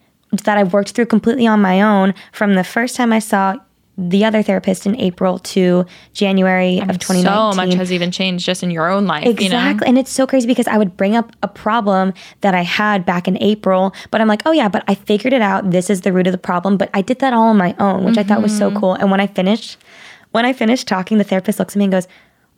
that 0.45 0.59
I've 0.59 0.73
worked 0.73 0.91
through 0.91 1.07
completely 1.07 1.47
on 1.47 1.61
my 1.61 1.83
own 1.83 2.15
from 2.33 2.55
the 2.55 2.65
first 2.65 2.95
time 2.95 3.13
I 3.13 3.19
saw 3.19 3.57
the 4.09 4.25
other 4.25 4.43
therapist 4.43 4.87
in 4.87 4.97
April 4.97 5.39
to 5.41 5.85
January 6.15 6.79
of 6.79 6.99
2019. 6.99 7.25
So 7.25 7.57
much 7.57 7.75
has 7.75 7.93
even 7.93 8.11
changed 8.11 8.47
just 8.47 8.63
in 8.63 8.71
your 8.71 8.89
own 8.91 9.07
life. 9.07 9.27
Exactly. 9.27 9.47
You 9.47 9.51
know? 9.51 9.79
And 9.87 9.99
it's 9.99 10.11
so 10.11 10.27
crazy 10.27 10.47
because 10.47 10.67
I 10.67 10.79
would 10.79 10.97
bring 10.97 11.15
up 11.17 11.33
a 11.43 11.49
problem 11.49 12.15
that 12.41 12.55
I 12.55 12.63
had 12.63 13.05
back 13.05 13.29
in 13.29 13.41
April, 13.43 13.95
but 14.11 14.21
I'm 14.21 14.29
like, 14.29 14.43
oh 14.47 14.53
yeah, 14.53 14.69
but 14.69 14.83
I 14.89 14.95
figured 14.95 15.33
it 15.33 15.43
out. 15.43 15.71
This 15.71 15.91
is 15.91 16.01
the 16.01 16.13
root 16.13 16.27
of 16.27 16.33
the 16.33 16.39
problem. 16.39 16.77
But 16.77 16.89
I 16.95 17.03
did 17.03 17.19
that 17.21 17.33
all 17.35 17.49
on 17.49 17.57
my 17.59 17.75
own, 17.79 18.05
which 18.05 18.17
I 18.19 18.23
thought 18.23 18.43
was 18.43 18.53
Mm-hmm. 18.53 18.75
so 18.75 18.81
cool. 18.81 18.95
And 18.95 19.11
when 19.11 19.21
I 19.21 19.27
finished, 19.27 19.77
when 20.33 20.45
I 20.45 20.53
finished 20.53 20.89
talking, 20.89 21.19
the 21.19 21.25
therapist 21.25 21.59
looks 21.59 21.75
at 21.75 21.79
me 21.79 21.85
and 21.85 21.93
goes, 21.93 22.09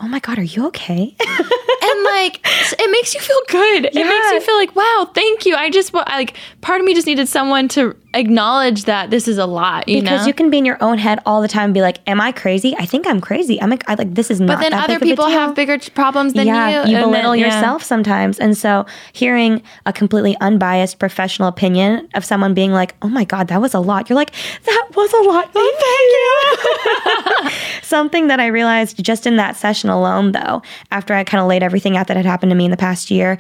Oh 0.01 0.09
my 0.09 0.19
God, 0.19 0.37
are 0.39 0.43
you 0.43 0.67
okay? 0.67 1.15
and 1.21 2.05
like 2.05 2.41
it 2.45 2.91
makes 2.91 3.15
you 3.15 3.21
feel 3.21 3.41
good. 3.49 3.85
It 3.87 3.95
makes 3.95 4.33
you 4.33 4.41
feel 4.41 4.57
like, 4.57 4.75
wow, 4.75 5.09
thank 5.15 5.47
you. 5.47 5.55
I 5.55 5.71
just 5.71 5.95
like 5.95 6.37
part 6.61 6.81
of 6.81 6.87
me 6.87 6.93
just 6.95 7.07
needed 7.07 7.29
someone 7.29 7.69
to 7.69 7.97
acknowledge 8.15 8.85
that 8.85 9.11
this 9.11 9.27
is 9.29 9.39
a 9.39 9.47
lot. 9.47 9.89
You 9.89 10.01
because 10.01 10.23
know? 10.23 10.27
you 10.27 10.35
can 10.35 10.51
be 10.51 10.59
in 10.59 10.65
your 10.65 10.83
own 10.83 10.99
head 10.99 11.21
all 11.27 11.41
the 11.43 11.49
time 11.49 11.67
and 11.67 11.75
be 11.75 11.81
like, 11.81 11.99
Am 12.07 12.21
I 12.21 12.33
crazy? 12.33 12.75
I 12.79 12.87
think 12.87 13.07
I'm 13.07 13.21
crazy. 13.21 13.61
I'm 13.61 13.71
like, 13.71 13.89
I 13.89 13.95
like 13.95 14.15
this 14.15 14.31
is 14.31 14.41
not 14.41 14.49
but 14.49 14.61
then 14.61 14.73
that 14.73 14.85
other 14.85 14.99
people 14.99 15.29
have 15.29 15.55
bigger 15.55 15.79
problems 15.95 16.35
than 16.35 16.47
yeah, 16.47 16.69
you. 16.69 16.75
you 16.75 16.81
and 16.83 16.95
then- 16.95 17.03
belittle 17.05 17.37
yeah. 17.37 17.47
yourself 17.47 17.83
sometimes. 17.83 18.39
And 18.39 18.57
so 18.57 18.87
hearing 19.13 19.63
a 19.87 19.93
completely 19.93 20.37
unbiased 20.41 20.99
professional 20.99 21.49
opinion 21.49 22.09
of 22.15 22.25
someone 22.25 22.55
being 22.55 22.73
like, 22.73 22.95
oh 23.03 23.09
my 23.09 23.25
God, 23.25 23.49
that 23.49 23.61
was 23.61 23.75
a 23.75 23.81
lot. 23.81 24.09
You're 24.09 24.17
like, 24.17 24.33
that 24.65 24.89
was 24.95 25.13
a 25.13 25.23
lot. 25.29 25.51
Oh, 25.55 26.59
thank 27.43 27.51
you. 27.53 27.59
Something 27.83 28.29
that 28.29 28.41
I 28.41 28.47
realized 28.47 29.03
just 29.03 29.27
in 29.27 29.37
that 29.37 29.57
session 29.57 29.91
alone, 29.91 30.33
though, 30.33 30.63
after 30.91 31.15
I 31.15 31.25
kind 31.25 31.41
of 31.41 31.49
laid 31.49 31.63
everything 31.63 31.97
out 31.97 32.09
that 32.09 32.17
had 32.17 32.27
happened 32.27 32.51
to 32.51 32.57
me 32.57 32.65
in 32.65 32.71
the 32.71 32.77
past 32.77 33.11
year 33.11 33.39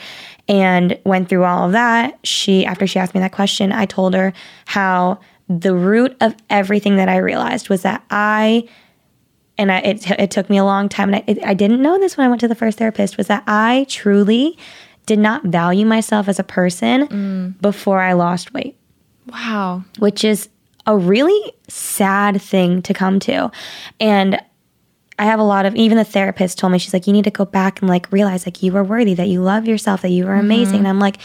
and 0.49 0.99
went 1.05 1.29
through 1.29 1.45
all 1.45 1.67
of 1.67 1.73
that, 1.73 2.19
she, 2.25 2.67
after 2.67 2.87
she 2.87 2.99
asked 2.99 3.15
me 3.15 3.21
that 3.21 3.33
question, 3.33 3.73
I 3.73 3.87
told 3.87 4.15
her 4.15 4.33
how 4.67 5.21
the 5.49 5.75
root 5.75 6.17
of 6.21 6.35
everything 6.51 6.97
that 6.97 7.09
I 7.09 7.19
realized 7.19 7.69
was 7.69 7.83
that 7.83 8.05
I 8.11 8.69
and 9.59 9.71
I, 9.71 9.79
it, 9.81 10.11
it 10.13 10.31
took 10.31 10.49
me 10.49 10.57
a 10.57 10.65
long 10.65 10.89
time 10.89 11.13
and 11.13 11.17
I, 11.17 11.25
it, 11.27 11.45
I 11.45 11.55
didn't 11.55 11.83
know 11.83 11.99
this 11.99 12.17
when 12.17 12.25
i 12.25 12.29
went 12.29 12.41
to 12.41 12.49
the 12.49 12.55
first 12.55 12.79
therapist 12.79 13.19
was 13.19 13.27
that 13.27 13.45
i 13.47 13.85
truly 13.89 14.57
did 15.05 15.19
not 15.19 15.45
value 15.45 15.85
myself 15.85 16.27
as 16.27 16.39
a 16.39 16.45
person 16.45 17.07
mm. 17.07 17.61
before 17.61 18.01
i 18.01 18.15
lost 18.15 18.55
weight. 18.55 18.77
Wow. 19.31 19.85
which 19.99 20.25
is 20.25 20.49
a 20.87 20.97
really 20.97 21.53
sad 21.69 22.41
thing 22.41 22.83
to 22.83 22.95
come 22.95 23.21
to. 23.21 23.51
And 24.01 24.41
i 25.19 25.25
have 25.25 25.39
a 25.39 25.45
lot 25.45 25.67
of 25.67 25.75
even 25.75 25.99
the 25.99 26.05
therapist 26.05 26.59
told 26.59 26.73
me 26.73 26.79
she's 26.79 26.93
like 26.93 27.07
you 27.07 27.13
need 27.13 27.25
to 27.25 27.31
go 27.31 27.45
back 27.45 27.81
and 27.81 27.89
like 27.89 28.11
realize 28.13 28.47
like 28.47 28.63
you 28.63 28.73
were 28.73 28.85
worthy 28.85 29.15
that 29.15 29.29
you 29.29 29.41
love 29.41 29.67
yourself 29.67 30.03
that 30.03 30.11
you 30.11 30.25
were 30.25 30.33
mm-hmm. 30.33 30.41
amazing. 30.41 30.79
And 30.81 30.89
i'm 30.89 30.99
like 30.99 31.19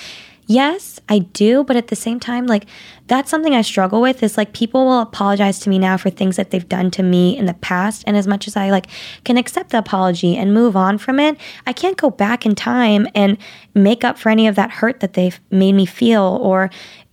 yes 0.50 0.98
i 1.10 1.20
do 1.20 1.64
but 1.66 1.76
at 1.76 1.88
the 1.88 1.96
same 1.96 2.22
time 2.22 2.48
like 2.48 2.66
that's 3.08 3.30
something 3.30 3.54
i 3.54 3.62
struggle 3.62 4.00
with 4.00 4.24
is 4.24 4.38
like 4.38 4.54
people 4.54 4.86
will 4.86 5.02
apologize 5.02 5.60
to 5.60 5.70
me 5.70 5.78
now 5.78 5.98
for 5.98 6.10
things 6.10 6.38
that 6.38 6.52
they've 6.52 6.70
done 6.70 6.90
to 6.90 7.04
me 7.04 7.38
in 7.38 7.46
the 7.46 7.54
past 7.56 8.02
and 8.08 8.16
as 8.16 8.26
much 8.26 8.48
as 8.48 8.56
i 8.56 8.70
like 8.72 8.88
can 9.26 9.38
accept 9.38 9.72
the 9.72 9.78
apology 9.78 10.38
and 10.38 10.54
move 10.54 10.78
on 10.78 10.98
from 10.98 11.20
it 11.20 11.38
i 11.66 11.74
can't 11.74 11.98
go 11.98 12.10
back 12.10 12.46
in 12.46 12.56
time 12.56 13.06
and 13.14 13.38
make 13.76 14.06
up 14.06 14.18
for 14.18 14.30
any 14.30 14.48
of 14.48 14.56
that 14.56 14.72
hurt 14.72 15.02
that 15.02 15.14
they've 15.14 15.40
made 15.52 15.74
me 15.74 15.86
feel 15.86 16.40
or 16.42 16.70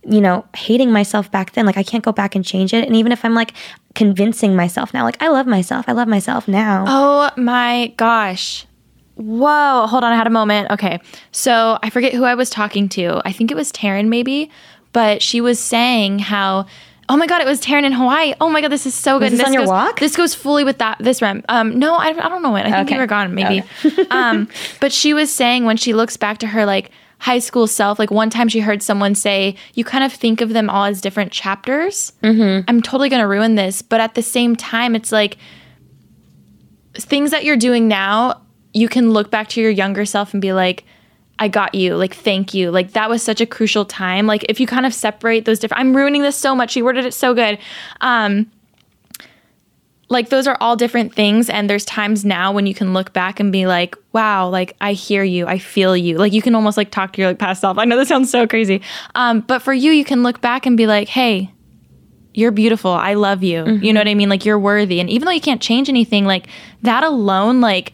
you 0.07 0.21
know 0.21 0.45
hating 0.55 0.91
myself 0.91 1.31
back 1.31 1.53
then 1.53 1.65
like 1.65 1.77
i 1.77 1.83
can't 1.83 2.03
go 2.03 2.11
back 2.11 2.35
and 2.35 2.45
change 2.45 2.73
it 2.73 2.85
and 2.85 2.95
even 2.95 3.11
if 3.11 3.25
i'm 3.25 3.33
like 3.33 3.53
convincing 3.95 4.55
myself 4.55 4.93
now 4.93 5.03
like 5.03 5.21
i 5.21 5.27
love 5.27 5.47
myself 5.47 5.85
i 5.87 5.91
love 5.91 6.07
myself 6.07 6.47
now 6.47 6.85
Oh 6.87 7.29
my 7.37 7.93
gosh. 7.97 8.65
Whoa, 9.15 9.87
hold 9.87 10.03
on, 10.03 10.11
I 10.11 10.15
had 10.17 10.27
a 10.27 10.29
moment. 10.29 10.69
Okay. 10.71 10.99
So 11.31 11.79
I 11.81 11.89
forget 11.89 12.13
who 12.13 12.25
I 12.25 12.35
was 12.35 12.49
talking 12.49 12.89
to. 12.89 13.21
I 13.23 13.31
think 13.31 13.49
it 13.49 13.55
was 13.55 13.71
Taryn, 13.71 14.09
maybe, 14.09 14.51
but 14.91 15.21
she 15.21 15.39
was 15.41 15.57
saying 15.59 16.19
how. 16.19 16.65
Oh 17.07 17.15
my 17.15 17.25
god, 17.27 17.39
it 17.39 17.45
was 17.45 17.61
Taryn 17.61 17.83
in 17.85 17.93
Hawaii. 17.93 18.33
Oh 18.41 18.49
my 18.49 18.59
god, 18.61 18.71
this 18.71 18.85
is 18.85 18.93
so 18.93 19.17
good. 19.19 19.31
this 19.31 19.39
And 19.39 19.47
on 19.47 19.53
your 19.53 19.61
goes, 19.61 19.69
walk? 19.69 19.99
This 20.01 20.15
goes 20.17 20.35
fully 20.35 20.63
with 20.65 20.79
that 20.79 20.97
this 20.99 21.21
rem. 21.21 21.43
Um, 21.47 21.77
no, 21.79 21.93
I, 21.95 22.07
I 22.09 22.27
don't 22.29 22.41
know 22.41 22.55
it. 22.57 22.65
I 22.65 22.71
think 22.71 22.87
Okay. 22.87 22.95
you 22.95 22.99
were 23.01 23.07
gone, 23.07 23.33
maybe. 23.33 23.63
um, 24.11 24.49
but 24.81 24.91
she 24.91 25.13
was 25.13 25.31
saying 25.31 25.63
when 25.65 25.77
she 25.77 25.93
looks 25.93 26.17
back 26.17 26.39
to 26.39 26.47
her 26.47 26.65
like 26.65 26.91
high 27.19 27.39
school 27.39 27.67
self, 27.67 27.99
like 27.99 28.11
one 28.11 28.29
time 28.29 28.47
she 28.47 28.59
heard 28.59 28.83
someone 28.83 29.15
say, 29.15 29.55
"You 29.73 29.83
kind 29.83 30.03
of 30.03 30.13
think 30.13 30.41
of 30.41 30.49
them 30.49 30.69
all 30.69 30.85
as 30.85 31.01
different 31.01 31.31
chapters." 31.31 32.13
Mm-hmm. 32.23 32.65
I'm 32.67 32.81
totally 32.81 33.09
gonna 33.09 33.27
ruin 33.27 33.55
this, 33.55 33.81
but 33.81 34.01
at 34.01 34.15
the 34.15 34.23
same 34.23 34.55
time, 34.55 34.95
it's 34.95 35.11
like 35.11 35.37
things 36.93 37.31
that 37.31 37.43
you're 37.43 37.57
doing 37.57 37.87
now, 37.87 38.41
you 38.73 38.87
can 38.89 39.11
look 39.11 39.31
back 39.31 39.49
to 39.49 39.61
your 39.61 39.71
younger 39.71 40.05
self 40.05 40.33
and 40.33 40.41
be 40.41 40.53
like, 40.53 40.85
I 41.37 41.47
got 41.49 41.75
you. 41.75 41.95
Like, 41.95 42.13
thank 42.13 42.53
you. 42.53 42.71
Like, 42.71 42.93
that 42.93 43.09
was 43.09 43.21
such 43.21 43.41
a 43.41 43.45
crucial 43.45 43.83
time. 43.83 44.25
Like, 44.25 44.45
if 44.47 44.59
you 44.59 44.67
kind 44.67 44.85
of 44.85 44.93
separate 44.93 45.45
those 45.45 45.59
different, 45.59 45.81
I'm 45.81 45.95
ruining 45.95 46.21
this 46.21 46.37
so 46.37 46.55
much. 46.55 46.71
She 46.71 46.81
worded 46.81 47.05
it 47.05 47.13
so 47.13 47.33
good. 47.33 47.57
Um, 48.01 48.49
like, 50.09 50.29
those 50.29 50.47
are 50.47 50.57
all 50.61 50.75
different 50.75 51.13
things. 51.13 51.49
And 51.49 51.69
there's 51.69 51.85
times 51.85 52.23
now 52.23 52.51
when 52.51 52.67
you 52.67 52.73
can 52.75 52.93
look 52.93 53.13
back 53.13 53.39
and 53.39 53.51
be 53.51 53.65
like, 53.65 53.95
wow, 54.13 54.49
like, 54.49 54.75
I 54.79 54.93
hear 54.93 55.23
you. 55.23 55.47
I 55.47 55.57
feel 55.57 55.97
you. 55.97 56.17
Like, 56.17 56.33
you 56.33 56.41
can 56.41 56.55
almost 56.55 56.77
like 56.77 56.91
talk 56.91 57.13
to 57.13 57.21
your 57.21 57.31
like 57.31 57.39
past 57.39 57.61
self. 57.61 57.77
I 57.77 57.85
know 57.85 57.97
this 57.97 58.07
sounds 58.07 58.29
so 58.29 58.45
crazy. 58.47 58.81
Um, 59.15 59.41
but 59.41 59.61
for 59.61 59.73
you, 59.73 59.91
you 59.91 60.05
can 60.05 60.23
look 60.23 60.41
back 60.41 60.65
and 60.65 60.77
be 60.77 60.87
like, 60.87 61.07
hey, 61.07 61.51
you're 62.33 62.51
beautiful. 62.51 62.91
I 62.91 63.13
love 63.13 63.43
you. 63.43 63.65
You 63.81 63.93
know 63.93 64.01
what 64.01 64.09
I 64.09 64.13
mean? 64.13 64.29
Like 64.29 64.45
you're 64.45 64.59
worthy. 64.59 64.99
And 64.99 65.09
even 65.09 65.25
though 65.25 65.31
you 65.31 65.41
can't 65.41 65.61
change 65.61 65.87
anything, 65.87 66.25
like 66.25 66.47
that 66.81 67.03
alone, 67.03 67.61
like 67.61 67.93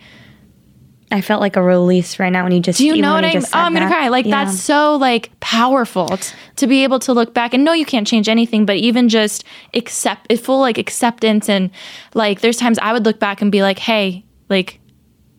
I 1.12 1.22
felt 1.22 1.42
like 1.42 1.56
a 1.56 1.62
release 1.62 2.20
right 2.20 2.30
now 2.32 2.44
when 2.44 2.52
you 2.54 2.60
just 2.60 2.78
Do 2.80 2.86
you 2.86 3.02
know 3.02 3.14
what 3.14 3.26
I'm? 3.26 3.32
just 3.34 3.56
Oh, 3.56 3.60
I'm 3.60 3.74
gonna 3.74 3.88
that. 3.88 3.92
cry. 3.94 4.08
Like 4.08 4.26
Yeah. 4.26 4.46
that's 4.46 4.60
so 4.60 4.96
like 4.96 5.32
powerful 5.40 6.08
t- 6.18 6.34
to 6.58 6.68
be 6.68 6.84
able 6.84 7.00
to 7.00 7.14
look 7.14 7.34
back 7.34 7.54
and 7.54 7.64
know 7.64 7.74
you 7.74 7.86
can't 7.86 8.08
change 8.08 8.30
anything, 8.30 8.66
but 8.66 8.78
even 8.78 9.10
just 9.10 9.44
accept 9.74 10.28
it 10.30 10.38
full 10.38 10.60
like 10.60 10.78
acceptance 10.78 11.50
and 11.50 11.70
like 12.14 12.42
there's 12.42 12.58
times 12.58 12.80
I 12.82 12.94
would 12.94 13.06
look 13.06 13.20
back 13.20 13.42
and 13.42 13.52
be 13.52 13.62
like, 13.62 13.80
hey, 13.80 14.24
like 14.50 14.80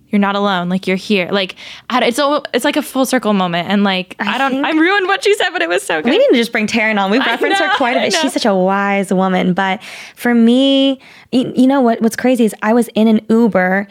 you're 0.08 0.18
not 0.20 0.36
alone. 0.36 0.68
Like 0.68 0.86
you're 0.86 0.98
here. 0.98 1.28
Like 1.32 1.54
I 1.88 2.04
it's 2.04 2.18
all 2.18 2.44
it's 2.52 2.66
like 2.66 2.76
a 2.76 2.82
full 2.82 3.06
circle 3.06 3.32
moment 3.32 3.70
and 3.70 3.82
like 3.82 4.14
I, 4.20 4.36
don't 4.36 4.50
think- 4.50 4.66
I 4.66 4.72
ruined 4.72 5.06
what 5.06 5.24
she 5.24 5.34
said, 5.36 5.50
but 5.54 5.62
it 5.62 5.70
was 5.70 5.82
so 5.82 6.02
good. 6.02 6.10
We 6.10 6.18
need 6.18 6.28
to 6.32 6.34
just 6.36 6.52
bring 6.52 6.66
Taryn 6.66 7.02
on. 7.02 7.10
We've 7.10 7.24
referenced 7.24 7.60
know, 7.60 7.68
her 7.68 7.76
quite 7.78 7.96
a 7.96 8.00
I 8.00 8.04
bit. 8.10 8.14
She's 8.20 8.34
such 8.34 8.44
a 8.44 8.54
wise 8.54 9.10
woman. 9.12 9.54
But 9.54 9.82
for 10.14 10.34
me, 10.34 11.00
you, 11.30 11.50
you 11.56 11.66
know 11.66 11.80
what? 11.80 12.02
What's 12.02 12.16
crazy 12.16 12.44
is 12.44 12.54
I 12.62 12.74
was 12.74 12.88
in 12.88 13.08
an 13.08 13.24
Uber 13.30 13.88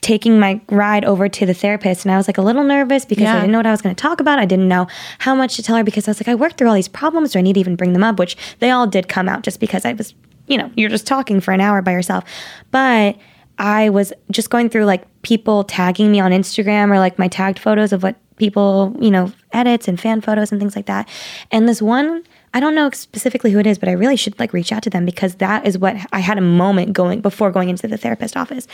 taking 0.00 0.40
my 0.40 0.60
ride 0.70 1.04
over 1.04 1.28
to 1.28 1.44
the 1.44 1.54
therapist 1.54 2.04
and 2.04 2.12
I 2.12 2.16
was 2.16 2.26
like 2.26 2.38
a 2.38 2.42
little 2.42 2.64
nervous 2.64 3.04
because 3.04 3.26
I 3.26 3.34
didn't 3.40 3.52
know 3.52 3.58
what 3.58 3.66
I 3.66 3.70
was 3.70 3.82
going 3.82 3.94
to 3.94 4.00
talk 4.00 4.20
about. 4.20 4.38
I 4.38 4.46
didn't 4.46 4.68
know 4.68 4.86
how 5.18 5.34
much 5.34 5.56
to 5.56 5.62
tell 5.62 5.76
her 5.76 5.84
because 5.84 6.08
I 6.08 6.12
was 6.12 6.20
like 6.20 6.28
I 6.28 6.34
worked 6.34 6.56
through 6.56 6.68
all 6.68 6.74
these 6.74 6.88
problems. 6.88 7.32
Do 7.32 7.38
I 7.38 7.42
need 7.42 7.54
to 7.54 7.60
even 7.60 7.76
bring 7.76 7.92
them 7.92 8.02
up? 8.02 8.18
Which 8.18 8.36
they 8.60 8.70
all 8.70 8.86
did 8.86 9.08
come 9.08 9.28
out 9.28 9.42
just 9.42 9.60
because 9.60 9.84
I 9.84 9.92
was, 9.92 10.14
you 10.46 10.56
know, 10.56 10.70
you're 10.74 10.90
just 10.90 11.06
talking 11.06 11.40
for 11.40 11.52
an 11.52 11.60
hour 11.60 11.82
by 11.82 11.92
yourself. 11.92 12.24
But 12.70 13.18
I 13.58 13.90
was 13.90 14.12
just 14.30 14.48
going 14.48 14.70
through 14.70 14.86
like 14.86 15.04
people 15.22 15.64
tagging 15.64 16.10
me 16.10 16.18
on 16.18 16.32
Instagram 16.32 16.90
or 16.90 16.98
like 16.98 17.18
my 17.18 17.28
tagged 17.28 17.58
photos 17.58 17.92
of 17.92 18.02
what 18.02 18.16
people, 18.36 18.96
you 18.98 19.10
know, 19.10 19.30
edits 19.52 19.86
and 19.86 20.00
fan 20.00 20.22
photos 20.22 20.50
and 20.50 20.60
things 20.60 20.74
like 20.74 20.86
that. 20.86 21.08
And 21.50 21.68
this 21.68 21.82
one, 21.82 22.24
I 22.52 22.60
don't 22.60 22.74
know 22.74 22.90
specifically 22.90 23.52
who 23.52 23.58
it 23.58 23.66
is, 23.66 23.78
but 23.78 23.88
I 23.88 23.92
really 23.92 24.16
should 24.16 24.38
like 24.38 24.52
reach 24.52 24.72
out 24.72 24.82
to 24.84 24.90
them 24.90 25.04
because 25.06 25.36
that 25.36 25.66
is 25.66 25.78
what 25.78 25.96
I 26.12 26.18
had 26.18 26.36
a 26.36 26.42
moment 26.42 26.92
going 26.92 27.20
before 27.20 27.50
going 27.50 27.68
into 27.68 27.86
the 27.86 27.96
therapist 27.96 28.36
office. 28.36 28.66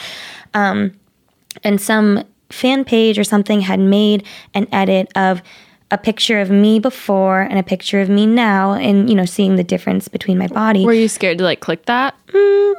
Um, 0.54 0.92
and 1.62 1.80
some 1.80 2.24
fan 2.50 2.84
page 2.84 3.18
or 3.18 3.24
something 3.24 3.60
had 3.60 3.80
made 3.80 4.24
an 4.54 4.66
edit 4.72 5.10
of 5.14 5.42
a 5.90 5.98
picture 5.98 6.40
of 6.40 6.50
me 6.50 6.78
before 6.80 7.42
and 7.42 7.58
a 7.58 7.62
picture 7.62 8.00
of 8.00 8.08
me 8.08 8.26
now 8.26 8.72
and 8.72 9.08
you 9.08 9.14
know 9.14 9.24
seeing 9.24 9.54
the 9.54 9.62
difference 9.62 10.08
between 10.08 10.36
my 10.36 10.48
body 10.48 10.84
Were 10.84 10.92
you 10.92 11.06
scared 11.06 11.38
to 11.38 11.44
like 11.44 11.60
click 11.60 11.86
that? 11.86 12.14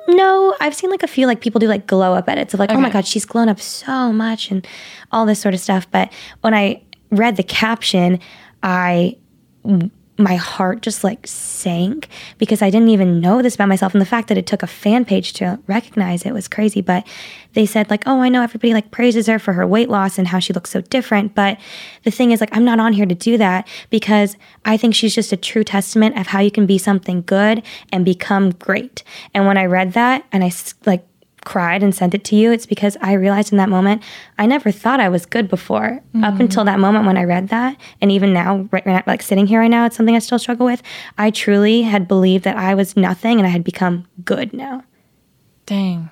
no, 0.07 0.55
I've 0.59 0.73
seen 0.75 0.89
like 0.89 1.03
a 1.03 1.07
few 1.07 1.27
like 1.27 1.41
people 1.41 1.59
do 1.59 1.67
like 1.67 1.85
glow 1.87 2.13
up 2.13 2.27
edits 2.29 2.53
of 2.53 2.59
like, 2.59 2.71
oh 2.71 2.79
my 2.79 2.89
god, 2.89 3.05
she's 3.05 3.25
glown 3.25 3.49
up 3.49 3.59
so 3.59 4.11
much 4.11 4.51
and 4.51 4.65
all 5.11 5.25
this 5.25 5.39
sort 5.39 5.53
of 5.53 5.59
stuff. 5.59 5.89
But 5.91 6.11
when 6.41 6.53
I 6.53 6.81
read 7.11 7.35
the 7.37 7.43
caption, 7.43 8.19
I 8.63 9.17
my 10.17 10.35
heart 10.35 10.81
just 10.81 11.03
like 11.03 11.25
sank 11.27 12.07
because 12.37 12.61
I 12.61 12.69
didn't 12.69 12.89
even 12.89 13.19
know 13.19 13.41
this 13.41 13.55
about 13.55 13.69
myself. 13.69 13.93
And 13.93 14.01
the 14.01 14.05
fact 14.05 14.27
that 14.29 14.37
it 14.37 14.47
took 14.47 14.63
a 14.63 14.67
fan 14.67 15.05
page 15.05 15.33
to 15.33 15.59
recognize 15.67 16.25
it 16.25 16.33
was 16.33 16.47
crazy. 16.47 16.81
But 16.81 17.05
they 17.53 17.65
said 17.65 17.89
like 17.89 18.03
oh 18.07 18.21
I 18.21 18.29
know 18.29 18.41
everybody 18.41 18.73
like 18.73 18.91
praises 18.91 19.27
her 19.27 19.39
for 19.39 19.53
her 19.53 19.65
weight 19.65 19.89
loss 19.89 20.17
and 20.17 20.27
how 20.27 20.39
she 20.39 20.53
looks 20.53 20.69
so 20.69 20.81
different. 20.81 21.35
But 21.35 21.59
the 22.03 22.11
thing 22.11 22.31
is 22.31 22.39
like 22.39 22.55
I'm 22.55 22.65
not 22.65 22.79
on 22.79 22.93
here 22.93 23.05
to 23.05 23.15
do 23.15 23.37
that 23.37 23.67
because 23.89 24.35
I 24.65 24.77
think 24.77 24.95
she's 24.95 25.15
just 25.15 25.31
a 25.31 25.37
true 25.37 25.63
testament 25.63 26.17
of 26.17 26.27
how 26.27 26.39
you 26.39 26.51
can 26.51 26.65
be 26.65 26.77
something 26.77 27.21
good 27.21 27.63
and 27.91 28.03
become 28.03 28.51
great. 28.51 29.03
And 29.33 29.45
when 29.45 29.57
I 29.57 29.65
read 29.65 29.93
that 29.93 30.25
and 30.31 30.43
I 30.43 30.51
like 30.85 31.05
cried 31.47 31.81
and 31.81 31.95
sent 31.95 32.13
it 32.13 32.25
to 32.25 32.35
you, 32.35 32.51
it's 32.51 32.65
because 32.65 32.97
I 33.01 33.13
realized 33.13 33.53
in 33.53 33.57
that 33.57 33.69
moment 33.69 34.03
I 34.37 34.45
never 34.45 34.69
thought 34.69 34.99
I 34.99 35.07
was 35.07 35.25
good 35.25 35.47
before. 35.47 35.85
Up 35.85 36.01
mm-hmm. 36.33 36.41
until 36.41 36.65
that 36.65 36.77
moment 36.77 37.05
when 37.05 37.15
I 37.15 37.23
read 37.23 37.47
that, 37.49 37.77
and 38.01 38.11
even 38.11 38.33
now, 38.33 38.67
right, 38.69 38.85
right, 38.85 39.07
like 39.07 39.21
sitting 39.21 39.47
here 39.47 39.61
right 39.61 39.71
now, 39.71 39.85
it's 39.85 39.95
something 39.95 40.15
I 40.15 40.19
still 40.19 40.39
struggle 40.39 40.65
with. 40.65 40.83
I 41.17 41.31
truly 41.31 41.83
had 41.83 42.05
believed 42.05 42.43
that 42.43 42.57
I 42.57 42.75
was 42.75 42.97
nothing, 42.97 43.37
and 43.37 43.47
I 43.47 43.49
had 43.49 43.63
become 43.63 44.05
good 44.25 44.51
now. 44.51 44.83
Dang. 45.65 46.09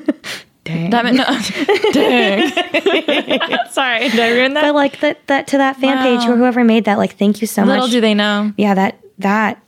Dang. 0.64 0.90
That 0.90 1.04
meant 1.04 1.16
no. 1.16 1.24
Dang. 1.92 2.50
Sorry, 3.70 4.08
did 4.08 4.20
I 4.20 4.30
ruin 4.30 4.54
that? 4.54 4.62
but 4.62 4.74
like 4.74 4.98
that, 5.00 5.24
that 5.28 5.46
to 5.48 5.58
that 5.58 5.76
fan 5.76 5.98
page 5.98 6.28
or 6.28 6.36
whoever 6.36 6.64
made 6.64 6.86
that, 6.86 6.98
like 6.98 7.16
thank 7.16 7.40
you 7.40 7.46
so 7.46 7.62
Little 7.62 7.76
much. 7.76 7.82
Little 7.84 7.92
do 7.92 8.00
they 8.00 8.14
know. 8.14 8.52
yeah, 8.56 8.74
that 8.74 8.98
that 9.18 9.62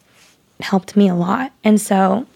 helped 0.59 0.97
me 0.97 1.09
a 1.09 1.15
lot, 1.15 1.53
and 1.63 1.81
so 1.81 2.27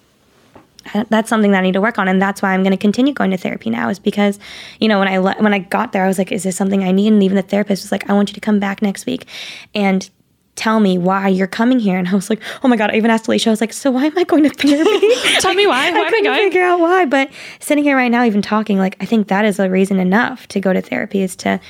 that's 1.10 1.28
something 1.28 1.52
that 1.52 1.58
I 1.58 1.62
need 1.62 1.72
to 1.72 1.80
work 1.80 1.98
on, 1.98 2.08
and 2.08 2.20
that's 2.20 2.42
why 2.42 2.52
I'm 2.54 2.62
going 2.62 2.72
to 2.72 2.76
continue 2.76 3.12
going 3.12 3.30
to 3.30 3.36
therapy 3.36 3.70
now. 3.70 3.88
Is 3.88 3.98
because, 3.98 4.38
you 4.80 4.88
know, 4.88 4.98
when 4.98 5.08
I 5.08 5.18
le- 5.18 5.36
when 5.38 5.54
I 5.54 5.58
got 5.58 5.92
there, 5.92 6.04
I 6.04 6.08
was 6.08 6.18
like, 6.18 6.32
"Is 6.32 6.42
this 6.42 6.56
something 6.56 6.84
I 6.84 6.92
need?" 6.92 7.12
And 7.12 7.22
even 7.22 7.36
the 7.36 7.42
therapist 7.42 7.82
was 7.84 7.92
like, 7.92 8.08
"I 8.08 8.12
want 8.14 8.30
you 8.30 8.34
to 8.34 8.40
come 8.40 8.58
back 8.58 8.82
next 8.82 9.06
week, 9.06 9.26
and." 9.74 10.08
Tell 10.56 10.80
me 10.80 10.98
why 10.98 11.28
you're 11.28 11.46
coming 11.46 11.78
here, 11.78 11.96
and 11.96 12.08
I 12.08 12.16
was 12.16 12.28
like, 12.28 12.42
"Oh 12.64 12.66
my 12.68 12.74
god!" 12.74 12.90
I 12.90 12.96
even 12.96 13.12
asked 13.12 13.26
Alisha. 13.26 13.46
I 13.46 13.50
was 13.50 13.60
like, 13.60 13.72
"So 13.72 13.92
why 13.92 14.06
am 14.06 14.18
I 14.18 14.24
going 14.24 14.42
to 14.42 14.48
therapy?" 14.62 15.14
Tell 15.38 15.54
me 15.54 15.68
why. 15.68 15.92
Why 15.92 15.98
am 16.00 16.12
I 16.12 16.20
going? 16.20 16.34
figure 16.36 16.64
out 16.64 16.80
why. 16.80 17.04
But 17.04 17.30
sitting 17.60 17.84
here 17.84 17.94
right 17.94 18.10
now, 18.10 18.24
even 18.24 18.42
talking, 18.42 18.76
like 18.76 18.96
I 19.00 19.04
think 19.04 19.28
that 19.28 19.44
is 19.44 19.60
a 19.60 19.70
reason 19.70 20.00
enough 20.00 20.48
to 20.48 20.58
go 20.58 20.72
to 20.72 20.80
therapy 20.80 21.22
is 21.22 21.36
to 21.36 21.60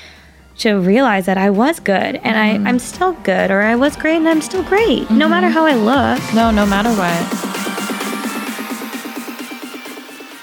to 0.60 0.80
realize 0.80 1.26
that 1.26 1.36
I 1.36 1.50
was 1.50 1.80
good 1.80 1.94
and 1.94 2.24
Mm-hmm. 2.24 2.66
I, 2.66 2.70
I'm 2.70 2.78
still 2.78 3.12
good, 3.24 3.50
or 3.50 3.60
I 3.60 3.76
was 3.76 3.94
great 3.94 4.16
and 4.16 4.26
I'm 4.26 4.40
still 4.40 4.62
great, 4.62 5.10
no 5.10 5.28
matter 5.28 5.50
how 5.50 5.66
I 5.66 5.74
look. 5.74 6.22
No, 6.32 6.50
no 6.50 6.64
matter 6.64 6.88
what. 6.88 7.57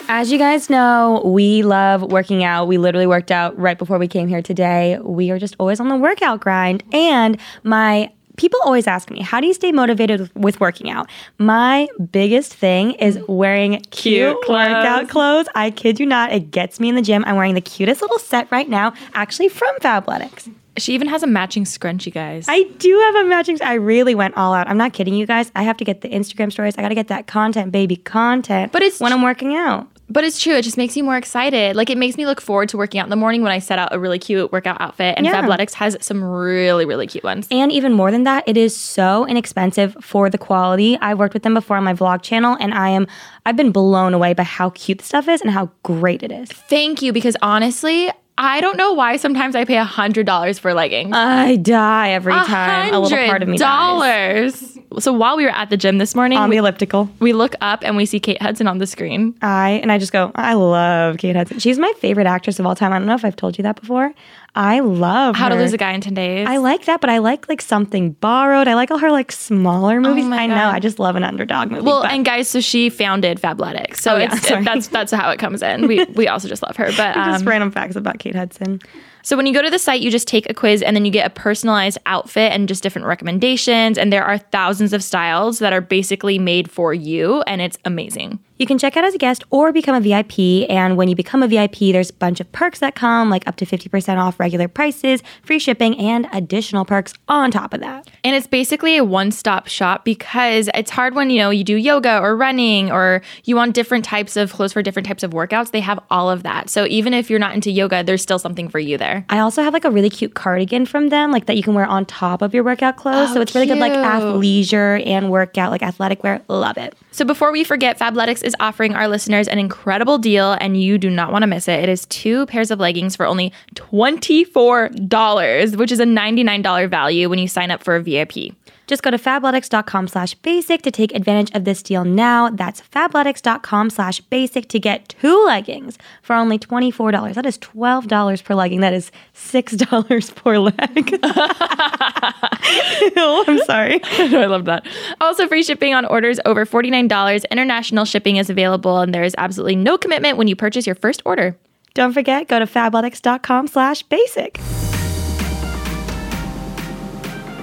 As 0.07 0.31
you 0.31 0.37
guys 0.37 0.69
know, 0.69 1.21
we 1.25 1.63
love 1.63 2.01
working 2.03 2.43
out. 2.43 2.67
We 2.67 2.77
literally 2.77 3.07
worked 3.07 3.31
out 3.31 3.57
right 3.57 3.77
before 3.77 3.97
we 3.97 4.07
came 4.07 4.27
here 4.27 4.41
today. 4.41 4.99
We 5.01 5.31
are 5.31 5.39
just 5.39 5.55
always 5.59 5.79
on 5.79 5.87
the 5.89 5.95
workout 5.97 6.39
grind. 6.41 6.83
And 6.93 7.39
my 7.63 8.11
people 8.37 8.59
always 8.63 8.85
ask 8.85 9.09
me, 9.09 9.21
how 9.21 9.41
do 9.41 9.47
you 9.47 9.53
stay 9.53 9.71
motivated 9.71 10.29
with, 10.35 10.59
working 10.59 10.91
out? 10.91 11.09
My 11.39 11.87
biggest 12.11 12.53
thing 12.53 12.91
is 12.93 13.17
wearing 13.27 13.73
cute, 13.89 13.91
Cute 13.91 14.41
clothes. 14.43 14.67
workout 14.69 15.09
clothes. 15.09 15.47
I 15.55 15.71
kid 15.71 15.99
you 15.99 16.05
not, 16.05 16.31
it 16.31 16.51
gets 16.51 16.79
me 16.79 16.89
in 16.89 16.95
the 16.95 17.01
gym. 17.01 17.23
I'm 17.25 17.35
wearing 17.35 17.55
the 17.55 17.61
cutest 17.61 18.01
little 18.01 18.19
set 18.19 18.49
right 18.51 18.69
now, 18.69 18.93
actually 19.15 19.49
from 19.49 19.75
Fabletics. 19.79 20.51
She 20.77 20.93
even 20.93 21.07
has 21.07 21.23
a 21.23 21.27
matching 21.27 21.63
scrunchie, 21.63 22.13
guys. 22.13 22.45
I 22.49 22.63
do 22.77 22.99
have 22.99 23.15
a 23.15 23.29
matching. 23.29 23.57
I 23.61 23.75
really 23.75 24.13
went 24.13 24.35
all 24.35 24.53
out. 24.53 24.67
I'm 24.67 24.77
not 24.77 24.91
kidding 24.93 25.13
you 25.15 25.25
guys. 25.25 25.49
I 25.55 25.63
have 25.63 25.77
to 25.77 25.85
get 25.85 26.01
the 26.01 26.09
Instagram 26.09 26.51
stories. 26.51 26.75
I 26.77 26.81
got 26.81 26.89
to 26.89 26.95
get 26.95 27.07
that 27.07 27.27
content, 27.27 27.71
baby 27.71 27.95
content. 27.95 28.71
But 28.73 28.81
it's- 28.83 28.99
when 28.99 29.13
I'm 29.13 29.21
working 29.21 29.55
out. 29.55 29.87
But 30.07 30.23
it's 30.23 30.39
true. 30.41 30.53
It 30.53 30.61
just 30.61 30.77
makes 30.77 30.95
me 30.95 31.01
more 31.01 31.17
excited. 31.17 31.75
Like 31.75 31.89
it 31.89 31.97
makes 31.97 32.15
me 32.15 32.25
look 32.25 32.39
forward 32.39 32.69
to 32.69 32.77
working 32.77 32.99
out 32.99 33.05
in 33.05 33.09
the 33.09 33.15
morning 33.15 33.41
when 33.41 33.51
I 33.51 33.59
set 33.59 33.79
out 33.79 33.89
a 33.91 33.99
really 33.99 34.19
cute 34.19 34.51
workout 34.51 34.79
outfit. 34.79 35.15
And 35.17 35.25
Yeah. 35.25 35.41
Fabletics 35.41 35.73
has 35.73 35.97
some 36.01 36.23
really, 36.23 36.85
really 36.85 37.07
cute 37.07 37.23
ones. 37.23 37.47
And 37.49 37.71
even 37.71 37.91
more 37.93 38.11
than 38.11 38.23
that, 38.23 38.43
it 38.47 38.55
is 38.55 38.75
so 38.75 39.25
inexpensive 39.25 39.97
for 40.01 40.29
the 40.29 40.37
quality. 40.37 40.97
I 41.01 41.15
worked 41.15 41.33
with 41.33 41.43
them 41.43 41.55
before 41.55 41.77
on 41.77 41.83
my 41.83 41.93
vlog 41.93 42.21
channel, 42.21 42.55
and 42.59 42.73
I 42.73 42.89
am 42.89 43.07
I've 43.47 43.55
been 43.55 43.71
blown 43.71 44.13
away 44.13 44.33
by 44.33 44.43
how 44.43 44.71
cute 44.71 44.99
the 44.99 45.05
stuff 45.05 45.27
is 45.27 45.41
and 45.41 45.51
how 45.51 45.69
great 45.83 46.23
it 46.23 46.31
is. 46.31 46.49
Thank 46.49 47.01
you, 47.01 47.11
because 47.11 47.35
honestly, 47.41 48.11
I 48.37 48.59
don't 48.59 48.75
know 48.77 48.93
why 48.93 49.15
sometimes 49.17 49.55
I 49.55 49.63
pay 49.63 49.77
a 49.77 49.83
hundred 49.83 50.25
dollars 50.25 50.59
for 50.59 50.73
leggings. 50.73 51.11
I 51.15 51.55
die 51.55 52.11
every 52.11 52.33
time. 52.33 52.93
A 52.93 52.99
little 52.99 53.17
part 53.27 53.41
of 53.41 53.47
me 53.47 53.57
dies. 53.57 53.59
dollars. 53.59 54.77
So 54.99 55.13
while 55.13 55.37
we 55.37 55.43
were 55.43 55.51
at 55.51 55.69
the 55.69 55.77
gym 55.77 55.97
this 55.97 56.15
morning, 56.15 56.37
on 56.37 56.49
we, 56.49 56.55
the 56.55 56.59
elliptical. 56.59 57.09
we 57.19 57.33
look 57.33 57.55
up 57.61 57.83
and 57.83 57.97
we 57.97 58.05
see 58.05 58.19
Kate 58.19 58.41
Hudson 58.41 58.67
on 58.67 58.77
the 58.77 58.87
screen. 58.87 59.35
I 59.41 59.71
and 59.81 59.91
I 59.91 59.97
just 59.97 60.11
go. 60.11 60.31
I 60.35 60.53
love 60.53 61.17
Kate 61.17 61.35
Hudson. 61.35 61.59
She's 61.59 61.79
my 61.79 61.91
favorite 61.99 62.27
actress 62.27 62.59
of 62.59 62.65
all 62.65 62.75
time. 62.75 62.93
I 62.93 62.97
don't 62.99 63.07
know 63.07 63.15
if 63.15 63.25
I've 63.25 63.35
told 63.35 63.57
you 63.57 63.63
that 63.63 63.79
before. 63.79 64.13
I 64.57 64.79
love 64.79 65.35
How 65.35 65.45
her. 65.49 65.49
to 65.51 65.55
Lose 65.61 65.73
a 65.73 65.77
Guy 65.77 65.91
in 65.91 65.99
Ten 66.01 66.13
Days. 66.13 66.47
I 66.47 66.57
like 66.57 66.85
that, 66.85 67.01
but 67.01 67.09
I 67.09 67.17
like 67.17 67.49
like 67.49 67.61
something 67.61 68.11
borrowed. 68.13 68.67
I 68.69 68.73
like 68.75 68.89
all 68.89 68.97
her 68.99 69.11
like 69.11 69.31
smaller 69.31 69.99
movies. 69.99 70.25
Oh 70.25 70.31
I 70.33 70.47
know. 70.47 70.67
I 70.69 70.79
just 70.79 70.97
love 70.97 71.15
an 71.17 71.23
underdog 71.23 71.71
movie. 71.71 71.83
well, 71.83 72.03
but- 72.03 72.11
and 72.11 72.23
guys, 72.23 72.47
so 72.47 72.61
she 72.61 72.89
founded 72.89 73.39
Fabletics. 73.41 73.97
So 73.97 74.15
Oh, 74.15 74.17
yeah, 74.17 74.33
it's, 74.33 74.47
sorry. 74.47 74.63
that's 74.63 74.87
that's 74.87 75.11
how 75.11 75.29
it 75.31 75.37
comes 75.39 75.61
in. 75.61 75.87
We 75.87 76.05
we 76.15 76.27
also 76.27 76.47
just 76.47 76.63
love 76.63 76.75
her. 76.77 76.89
But 76.95 77.17
um, 77.17 77.33
just 77.33 77.45
random 77.45 77.69
facts 77.71 77.95
about 77.97 78.19
Kate 78.19 78.35
Hudson. 78.35 78.79
So 79.23 79.35
when 79.35 79.45
you 79.47 79.53
go 79.53 79.61
to 79.63 79.69
the 79.71 79.79
site, 79.79 80.01
you 80.01 80.11
just 80.11 80.27
take 80.27 80.47
a 80.49 80.53
quiz 80.53 80.81
and 80.83 80.95
then 80.95 81.03
you 81.03 81.11
get 81.11 81.25
a 81.25 81.31
personalized 81.31 81.97
outfit 82.05 82.51
and 82.51 82.67
just 82.67 82.83
different 82.83 83.07
recommendations. 83.07 83.97
And 83.97 84.13
there 84.13 84.23
are 84.23 84.37
thousands 84.37 84.93
of 84.93 85.03
styles 85.03 85.57
that 85.59 85.73
are 85.73 85.81
basically 85.81 86.37
made 86.37 86.69
for 86.69 86.93
you, 86.93 87.41
and 87.47 87.59
it's 87.59 87.77
amazing. 87.85 88.37
You 88.57 88.65
can 88.65 88.77
check 88.77 88.95
out 88.95 89.03
as 89.03 89.13
a 89.13 89.17
guest 89.17 89.43
or 89.49 89.73
become 89.73 89.95
a 89.95 89.99
VIP. 89.99 90.69
And 90.69 90.95
when 90.95 91.09
you 91.09 91.15
become 91.15 91.43
a 91.43 91.47
VIP, 91.47 91.91
there's 91.91 92.09
a 92.09 92.13
bunch 92.13 92.39
of 92.39 92.49
perks 92.53 92.79
that 92.79 92.95
come, 92.95 93.29
like 93.29 93.45
up 93.47 93.57
to 93.57 93.65
50% 93.65 94.17
off 94.17 94.39
regular 94.39 94.69
prices, 94.69 95.21
free 95.43 95.59
shipping, 95.59 95.97
and 95.99 96.27
additional 96.31 96.85
perks 96.85 97.13
on 97.27 97.51
top 97.51 97.73
of 97.73 97.81
that. 97.81 98.07
And 98.23 98.33
it's 98.33 98.47
basically 98.47 98.95
a 98.95 99.03
one-stop 99.03 99.67
shop 99.67 100.05
because 100.05 100.69
it's 100.73 100.89
hard 100.91 101.15
when 101.15 101.29
you 101.29 101.37
know 101.37 101.49
you 101.49 101.65
do 101.65 101.75
yoga 101.75 102.19
or 102.21 102.37
running 102.37 102.91
or 102.91 103.21
you 103.43 103.57
want 103.57 103.73
different 103.73 104.05
types 104.05 104.37
of 104.37 104.53
clothes 104.53 104.71
for 104.71 104.81
different 104.81 105.05
types 105.07 105.23
of 105.23 105.31
workouts. 105.31 105.71
They 105.71 105.81
have 105.81 105.99
all 106.09 106.29
of 106.29 106.43
that. 106.43 106.69
So 106.69 106.85
even 106.85 107.13
if 107.13 107.29
you're 107.29 107.39
not 107.39 107.55
into 107.55 107.71
yoga, 107.71 108.03
there's 108.03 108.21
still 108.21 108.39
something 108.39 108.69
for 108.69 108.79
you 108.79 108.97
there. 108.97 109.25
I 109.29 109.39
also 109.39 109.63
have 109.63 109.73
like 109.73 109.83
a 109.85 109.91
really 109.91 110.09
cute 110.09 110.33
cardigan 110.33 110.85
from 110.85 111.09
them, 111.09 111.31
like 111.31 111.47
that 111.47 111.57
you 111.57 111.63
can 111.63 111.73
wear 111.73 111.85
on 111.85 112.05
top 112.05 112.41
of 112.41 112.53
your 112.53 112.63
workout 112.63 112.95
clothes. 112.95 113.33
so 113.33 113.39
Oh, 113.39 113.41
it's 113.41 113.53
really 113.53 113.67
good, 113.67 113.79
like 113.79 113.91
athleisure 113.91 115.05
and 115.05 115.29
workout, 115.29 115.71
like 115.71 115.83
athletic 115.83 116.23
wear. 116.23 116.41
Love 116.47 116.77
it. 116.77 116.95
So 117.11 117.25
before 117.25 117.51
we 117.51 117.63
forget, 117.63 117.99
Fabletics 117.99 118.43
is 118.45 118.55
offering 118.59 118.93
our 118.93 119.07
listeners 119.07 119.47
an 119.47 119.59
incredible 119.59 120.17
deal 120.17 120.55
and 120.61 120.81
you 120.81 120.97
do 120.97 121.09
not 121.09 121.31
want 121.31 121.43
to 121.43 121.47
miss 121.47 121.67
it. 121.67 121.81
It 121.81 121.89
is 121.89 122.05
two 122.05 122.45
pairs 122.45 122.71
of 122.71 122.79
leggings 122.79 123.15
for 123.15 123.25
only 123.25 123.51
$24, 123.73 125.75
which 125.75 125.91
is 125.91 125.99
a 125.99 126.05
$99 126.05 126.89
value 126.89 127.29
when 127.29 127.39
you 127.39 127.47
sign 127.47 127.71
up 127.71 127.83
for 127.83 127.95
a 127.95 128.03
VIP. 128.03 128.53
Just 128.87 129.03
go 129.03 129.11
to 129.11 129.17
fabletics.com 129.17 130.07
slash 130.07 130.33
basic 130.35 130.81
to 130.83 130.91
take 130.91 131.13
advantage 131.13 131.53
of 131.55 131.65
this 131.65 131.81
deal 131.81 132.05
now. 132.05 132.49
That's 132.49 132.81
fabletics.com 132.81 133.89
slash 133.89 134.19
basic 134.21 134.67
to 134.69 134.79
get 134.79 135.09
two 135.09 135.45
leggings 135.45 135.97
for 136.21 136.35
only 136.35 136.59
$24. 136.59 137.33
That 137.33 137.45
is 137.45 137.57
$12 137.59 138.43
per 138.43 138.55
legging. 138.55 138.81
That 138.81 138.93
is 138.93 139.11
$6 139.33 140.35
per 140.35 140.59
leg. 140.59 141.11
Ew, 141.11 141.19
oh, 143.17 143.45
I'm 143.47 143.59
sorry. 143.59 143.99
I 144.03 144.45
love 144.45 144.65
that. 144.65 144.85
Also, 145.21 145.47
free 145.47 145.63
shipping 145.63 145.93
on 145.93 146.05
orders 146.05 146.39
over 146.45 146.65
$49. 146.65 147.49
International 147.51 148.05
shipping 148.05 148.37
is 148.37 148.49
available, 148.49 148.99
and 148.99 149.13
there 149.13 149.23
is 149.23 149.35
absolutely 149.37 149.75
no 149.75 149.97
commitment 149.97 150.37
when 150.37 150.47
you 150.47 150.55
purchase 150.55 150.85
your 150.85 150.95
first 150.95 151.21
order. 151.25 151.55
Don't 151.93 152.13
forget, 152.13 152.47
go 152.47 152.59
to 152.59 152.65
fabletics.com 152.65 153.67
slash 153.67 154.03
basic. 154.03 154.59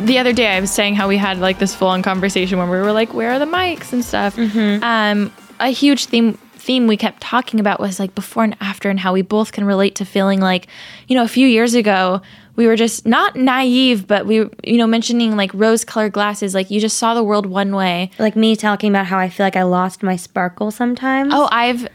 The 0.06 0.18
other 0.18 0.32
day 0.32 0.48
I 0.48 0.60
was 0.60 0.70
saying 0.70 0.94
how 0.94 1.08
we 1.08 1.16
had 1.16 1.38
like 1.38 1.58
this 1.58 1.74
full 1.74 1.88
on 1.88 2.02
conversation 2.02 2.58
when 2.58 2.68
we 2.68 2.76
were 2.78 2.92
like, 2.92 3.14
where 3.14 3.32
are 3.32 3.38
the 3.38 3.46
mics 3.46 3.92
and 3.92 4.04
stuff. 4.04 4.36
Um, 4.38 5.32
a 5.60 5.68
huge 5.68 6.06
theme 6.06 6.38
theme 6.54 6.86
we 6.86 6.96
kept 6.96 7.20
talking 7.20 7.58
about 7.58 7.80
was 7.80 7.98
like 7.98 8.14
before 8.14 8.44
and 8.44 8.56
after 8.60 8.88
and 8.88 9.00
how 9.00 9.12
we 9.12 9.20
both 9.20 9.50
can 9.50 9.64
relate 9.64 9.96
to 9.96 10.04
feeling 10.04 10.40
like, 10.40 10.68
you 11.08 11.16
know, 11.16 11.24
a 11.24 11.28
few 11.28 11.48
years 11.48 11.74
ago 11.74 12.22
we 12.54 12.66
were 12.66 12.76
just 12.76 13.06
not 13.06 13.34
naive, 13.34 14.06
but 14.06 14.26
we, 14.26 14.36
you 14.62 14.76
know, 14.76 14.86
mentioning 14.86 15.36
like 15.36 15.50
rose 15.54 15.84
colored 15.84 16.12
glasses, 16.12 16.54
like 16.54 16.70
you 16.70 16.80
just 16.80 16.98
saw 16.98 17.14
the 17.14 17.24
world 17.24 17.46
one 17.46 17.74
way. 17.74 18.10
Like 18.18 18.36
me 18.36 18.54
talking 18.56 18.90
about 18.90 19.06
how 19.06 19.18
I 19.18 19.28
feel 19.28 19.46
like 19.46 19.56
I 19.56 19.62
lost 19.62 20.02
my 20.02 20.16
sparkle 20.16 20.70
sometimes. 20.70 21.32
Oh, 21.34 21.48
I've 21.50 21.88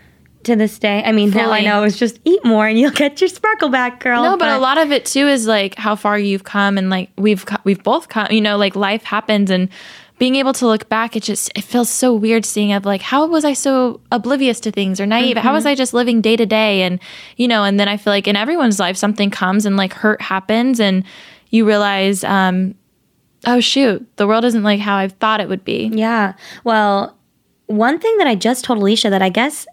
to 0.48 0.56
this 0.56 0.80
day. 0.80 1.04
I 1.06 1.12
mean, 1.12 1.30
now 1.30 1.52
I 1.52 1.60
Fully. 1.60 1.66
know 1.66 1.84
it's 1.84 1.98
just 1.98 2.20
eat 2.26 2.44
more 2.44 2.68
and 2.68 2.78
you'll 2.80 2.92
get 2.92 3.22
your 3.22 3.28
sparkle 3.28 3.70
back, 3.70 4.00
girl. 4.00 4.24
No, 4.24 4.38
but, 4.38 4.50
a 4.50 4.58
lot 4.58 4.78
of 4.78 4.92
it 4.92 5.06
too 5.06 5.28
is 5.28 5.46
like 5.48 5.76
how 5.76 5.96
far 5.96 6.18
you've 6.18 6.44
come 6.44 6.78
and 6.78 6.90
like 6.90 7.10
we've 7.18 7.46
we've 7.64 7.84
both 7.84 8.10
come. 8.10 8.28
You 8.32 8.42
know, 8.42 8.58
like 8.58 8.76
life 8.76 9.04
happens 9.04 9.50
and 9.50 9.70
being 10.18 10.36
able 10.36 10.54
to 10.54 10.66
look 10.66 10.90
back, 10.90 11.16
it 11.16 11.24
just 11.24 11.52
it 11.56 11.64
feels 11.64 11.90
so 11.90 12.14
weird 12.14 12.46
seeing 12.46 12.74
of 12.74 12.86
like 12.86 13.02
how 13.02 13.28
was 13.28 13.46
I 13.46 13.54
so 13.54 14.02
oblivious 14.12 14.60
to 14.62 14.72
things 14.72 15.00
or 15.00 15.06
naive? 15.06 15.38
How 15.38 15.54
was 15.54 15.66
I 15.66 15.76
just 15.76 15.94
living 15.94 16.22
day 16.22 16.36
to 16.36 16.46
day? 16.46 16.82
And 16.82 17.00
you 17.36 17.48
know, 17.48 17.64
and 17.64 17.80
then 17.80 17.88
I 17.88 17.98
feel 17.98 18.12
like 18.12 18.28
in 18.28 18.36
everyone's 18.36 18.80
life 18.80 18.98
something 18.98 19.30
comes 19.30 19.66
and 19.66 19.78
like 19.78 19.94
hurt 19.94 20.22
happens 20.22 20.80
and 20.80 21.04
you 21.50 21.66
realize, 21.66 22.24
um, 22.24 22.76
oh 23.46 23.60
shoot, 23.60 24.06
the 24.18 24.28
world 24.28 24.44
isn't 24.44 24.64
like 24.64 24.80
how 24.80 24.98
I 24.98 25.08
thought 25.08 25.40
it 25.40 25.50
would 25.50 25.64
be. 25.64 25.92
Yeah. 25.94 26.34
Well, 26.64 27.18
one 27.68 28.00
thing 28.00 28.18
that 28.18 28.28
I 28.28 28.36
just 28.36 28.64
told 28.64 28.80
Alisha 28.80 29.10
that 29.10 29.22
I 29.22 29.30
guess 29.30 29.68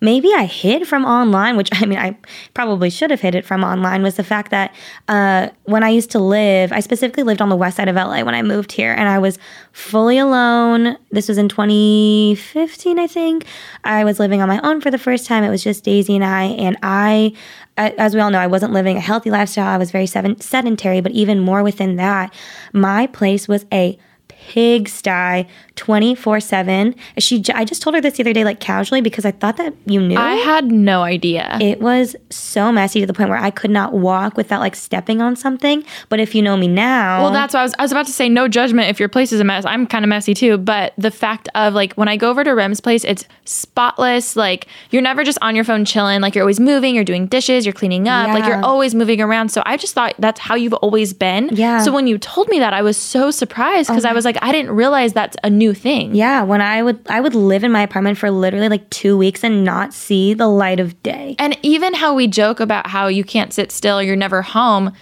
maybe 0.00 0.32
I 0.34 0.44
hid 0.44 0.86
from 0.86 1.04
online, 1.04 1.56
which 1.56 1.70
I 1.72 1.86
mean, 1.86 1.98
I 1.98 2.16
probably 2.54 2.90
should 2.90 3.10
have 3.10 3.20
hid 3.20 3.34
it 3.34 3.44
from 3.44 3.64
online, 3.64 4.02
was 4.02 4.16
the 4.16 4.24
fact 4.24 4.50
that 4.50 4.74
uh, 5.08 5.48
when 5.64 5.82
I 5.82 5.88
used 5.88 6.10
to 6.12 6.18
live, 6.18 6.72
I 6.72 6.80
specifically 6.80 7.22
lived 7.22 7.42
on 7.42 7.48
the 7.48 7.56
west 7.56 7.76
side 7.76 7.88
of 7.88 7.96
LA 7.96 8.22
when 8.22 8.34
I 8.34 8.42
moved 8.42 8.72
here, 8.72 8.92
and 8.92 9.08
I 9.08 9.18
was 9.18 9.38
fully 9.72 10.18
alone. 10.18 10.96
This 11.10 11.28
was 11.28 11.38
in 11.38 11.48
2015, 11.48 12.98
I 12.98 13.06
think. 13.06 13.46
I 13.84 14.04
was 14.04 14.18
living 14.18 14.42
on 14.42 14.48
my 14.48 14.60
own 14.62 14.80
for 14.80 14.90
the 14.90 14.98
first 14.98 15.26
time. 15.26 15.44
It 15.44 15.50
was 15.50 15.62
just 15.62 15.84
Daisy 15.84 16.14
and 16.14 16.24
I, 16.24 16.44
and 16.44 16.76
I, 16.82 17.32
As 17.76 18.14
we 18.14 18.20
all 18.20 18.30
know, 18.30 18.40
I 18.40 18.46
wasn't 18.48 18.72
living 18.72 18.96
a 18.96 19.00
healthy 19.00 19.30
lifestyle. 19.30 19.68
I 19.68 19.76
was 19.76 19.90
very 19.90 20.06
sedentary, 20.06 21.00
but 21.00 21.12
even 21.12 21.40
more 21.40 21.62
within 21.62 21.96
that, 21.96 22.34
my 22.72 23.06
place 23.06 23.46
was 23.46 23.66
a 23.72 23.98
pigsty 24.48 25.46
24 25.76 26.40
7 26.40 26.94
she 27.18 27.42
I 27.54 27.64
just 27.64 27.82
told 27.82 27.94
her 27.94 28.00
this 28.00 28.16
the 28.16 28.22
other 28.22 28.32
day 28.32 28.44
like 28.44 28.60
casually 28.60 29.00
because 29.00 29.24
i 29.24 29.30
thought 29.30 29.56
that 29.58 29.74
you 29.86 30.00
knew 30.00 30.16
I 30.18 30.34
had 30.34 30.66
no 30.72 31.02
idea. 31.02 31.56
it 31.60 31.80
was 31.80 32.16
so 32.30 32.72
messy 32.72 33.00
to 33.00 33.06
the 33.06 33.12
point 33.12 33.30
where 33.30 33.38
i 33.38 33.50
could 33.50 33.70
not 33.70 33.92
walk 33.92 34.36
without 34.36 34.60
like 34.60 34.74
stepping 34.74 35.20
on 35.20 35.36
something 35.36 35.84
but 36.08 36.18
if 36.20 36.34
you 36.34 36.42
know 36.42 36.56
me 36.56 36.68
now 36.68 37.22
Well, 37.22 37.32
that's 37.32 37.54
what 37.54 37.60
I 37.60 37.62
was. 37.62 37.74
I 37.78 37.82
was 37.82 37.92
about 37.92 38.06
to 38.06 38.12
say. 38.12 38.28
No 38.28 38.48
judgment 38.48 38.88
if 38.88 38.98
your 39.00 39.08
place 39.08 39.32
is 39.32 39.40
a 39.40 39.44
mess. 39.44 39.64
I'm 39.64 39.86
kind 39.86 40.04
of 40.04 40.08
messy 40.08 40.34
too. 40.34 40.58
But 40.58 40.92
the 40.98 41.10
fact 41.10 41.48
of 41.54 41.74
like 41.74 41.92
when 41.94 42.08
I 42.08 42.16
go 42.16 42.30
over 42.30 42.44
to 42.44 42.52
Rem's 42.54 42.80
place, 42.80 43.04
it's 43.04 43.24
spotless. 43.44 44.36
Like 44.36 44.66
you're 44.90 45.02
never 45.02 45.24
just 45.24 45.38
on 45.42 45.54
your 45.54 45.64
phone 45.64 45.84
chilling. 45.84 46.20
Like 46.20 46.34
you're 46.34 46.42
always 46.44 46.60
moving. 46.60 46.94
You're 46.94 47.04
doing 47.04 47.26
dishes. 47.26 47.66
You're 47.66 47.72
cleaning 47.72 48.08
up. 48.08 48.28
Like 48.28 48.44
you're 48.46 48.62
always 48.64 48.94
moving 48.94 49.20
around. 49.20 49.50
So 49.50 49.62
I 49.66 49.76
just 49.76 49.94
thought 49.94 50.14
that's 50.18 50.40
how 50.40 50.54
you've 50.54 50.74
always 50.74 51.12
been. 51.12 51.50
Yeah. 51.52 51.78
Oh 51.80 51.84
So 51.84 51.92
when 51.92 52.06
you 52.06 52.18
told 52.18 52.48
me 52.48 52.58
that, 52.58 52.72
I 52.72 52.82
was 52.82 52.96
so 52.96 53.30
surprised 53.30 53.88
because 53.88 54.04
I 54.04 54.12
oh 54.12 54.14
was 54.14 54.24
like, 54.28 54.42
I 54.42 54.52
didn't 54.52 54.72
realize 54.72 55.12
that's 55.12 55.36
a 55.42 55.50
new 55.50 55.72
thing. 55.74 56.14
yeah 56.14 56.42
when 56.42 56.60
i 56.60 56.82
would 56.82 56.98
i 57.08 57.20
would 57.20 57.34
live 57.34 57.64
in 57.64 57.72
my 57.72 57.82
apartment 57.82 58.18
for 58.18 58.30
literally 58.30 58.68
like 58.68 58.88
two 58.90 59.16
weeks 59.16 59.42
and 59.42 59.64
not 59.64 59.92
see 59.94 60.34
the 60.34 60.46
light 60.48 60.80
of 60.80 60.90
day 61.02 61.34
And 61.38 61.56
even 61.62 61.94
how 61.94 62.14
we 62.14 62.26
joke 62.26 62.60
about 62.60 62.86
how 62.88 63.08
you 63.08 63.24
can't 63.24 63.52
sit 63.52 63.72
still, 63.72 64.02
you're 64.02 64.16
never 64.26 64.42
home. 64.42 64.92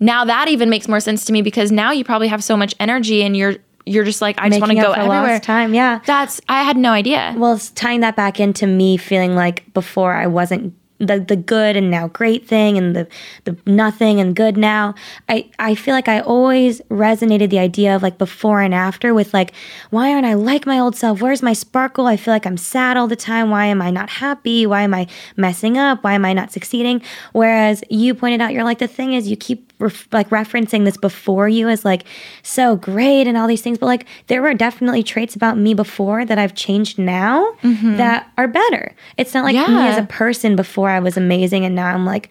Now 0.00 0.24
that 0.24 0.46
even 0.48 0.70
makes 0.70 0.86
more 0.88 1.00
sense 1.00 1.24
to 1.26 1.32
me 1.32 1.42
because 1.42 1.72
now 1.72 1.90
you 1.92 2.04
probably 2.04 2.28
have 2.28 2.42
so 2.44 2.56
much 2.56 2.74
energy 2.78 3.22
and 3.22 3.36
you're 3.36 3.56
you're 3.86 4.04
just 4.04 4.20
like 4.20 4.36
I 4.38 4.48
just 4.50 4.60
want 4.60 4.72
to 4.72 4.80
go 4.80 4.92
everywhere. 4.92 5.40
time 5.40 5.72
yeah 5.74 6.00
That's 6.04 6.40
I 6.48 6.62
had 6.62 6.76
no 6.76 6.92
idea. 6.92 7.34
well 7.36 7.58
tying 7.74 8.00
that 8.00 8.14
back 8.16 8.38
into 8.38 8.66
me 8.66 8.96
feeling 8.98 9.34
like 9.34 9.72
before 9.74 10.12
i 10.12 10.26
wasn't 10.26 10.74
the, 10.98 11.20
the 11.20 11.36
good 11.36 11.76
and 11.76 11.90
now 11.90 12.08
great 12.08 12.46
thing 12.46 12.76
and 12.76 12.94
the, 12.94 13.06
the 13.44 13.56
nothing 13.66 14.20
and 14.20 14.34
good 14.34 14.56
now. 14.56 14.94
I, 15.28 15.50
I 15.58 15.74
feel 15.74 15.94
like 15.94 16.08
i 16.08 16.20
always 16.20 16.80
resonated 16.90 17.50
the 17.50 17.58
idea 17.58 17.94
of 17.94 18.02
like 18.02 18.18
before 18.18 18.60
and 18.60 18.74
after 18.74 19.14
with 19.14 19.32
like 19.32 19.52
why 19.90 20.12
aren't 20.12 20.26
i 20.26 20.34
like 20.34 20.66
my 20.66 20.78
old 20.78 20.96
self? 20.96 21.22
Where's 21.22 21.42
my 21.42 21.52
sparkle? 21.52 22.06
I 22.06 22.16
feel 22.16 22.34
like 22.34 22.46
i'm 22.46 22.56
sad 22.56 22.96
all 22.96 23.06
the 23.06 23.16
time. 23.16 23.50
Why 23.50 23.66
am 23.66 23.80
i 23.80 23.90
not 23.90 24.10
happy? 24.10 24.66
Why 24.66 24.82
am 24.82 24.94
i 24.94 25.06
messing 25.36 25.78
up? 25.78 26.02
Why 26.02 26.14
am 26.14 26.24
i 26.24 26.32
not 26.32 26.52
succeeding? 26.52 27.00
Whereas 27.32 27.84
you 27.88 28.14
pointed 28.14 28.40
out 28.40 28.52
you're 28.52 28.64
like 28.64 28.78
the 28.78 28.88
thing 28.88 29.12
is 29.12 29.28
you 29.28 29.36
keep 29.36 29.72
ref- 29.78 30.08
like 30.12 30.30
referencing 30.30 30.84
this 30.84 30.96
before 30.96 31.48
you 31.48 31.68
as 31.68 31.84
like 31.84 32.04
so 32.42 32.76
great 32.76 33.26
and 33.26 33.36
all 33.36 33.46
these 33.46 33.62
things. 33.62 33.78
But 33.78 33.86
like 33.86 34.06
there 34.26 34.42
were 34.42 34.54
definitely 34.54 35.02
traits 35.02 35.36
about 35.36 35.56
me 35.56 35.74
before 35.74 36.24
that 36.24 36.38
i've 36.38 36.54
changed 36.54 36.98
now 36.98 37.52
mm-hmm. 37.62 37.96
that 37.96 38.30
are 38.36 38.48
better. 38.48 38.94
It's 39.16 39.32
not 39.34 39.44
like 39.44 39.54
me 39.54 39.86
as 39.86 39.98
a 39.98 40.02
person 40.02 40.56
before 40.56 40.87
i 40.88 41.00
was 41.00 41.16
amazing 41.16 41.64
and 41.64 41.74
now 41.74 41.86
i'm 41.86 42.04
like 42.06 42.30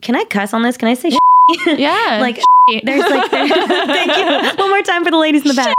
can 0.00 0.16
i 0.16 0.24
cuss 0.24 0.52
on 0.52 0.62
this? 0.62 0.76
Can 0.76 0.88
i 0.88 0.94
say 0.94 1.10
Yeah. 1.66 2.18
like 2.20 2.40
there's 2.84 3.08
like 3.10 3.30
thank 3.30 4.16
you. 4.16 4.24
One 4.62 4.70
more 4.70 4.82
time 4.82 5.04
for 5.04 5.10
the 5.10 5.18
ladies 5.18 5.42
in 5.42 5.48
the 5.48 5.54
back 5.54 5.74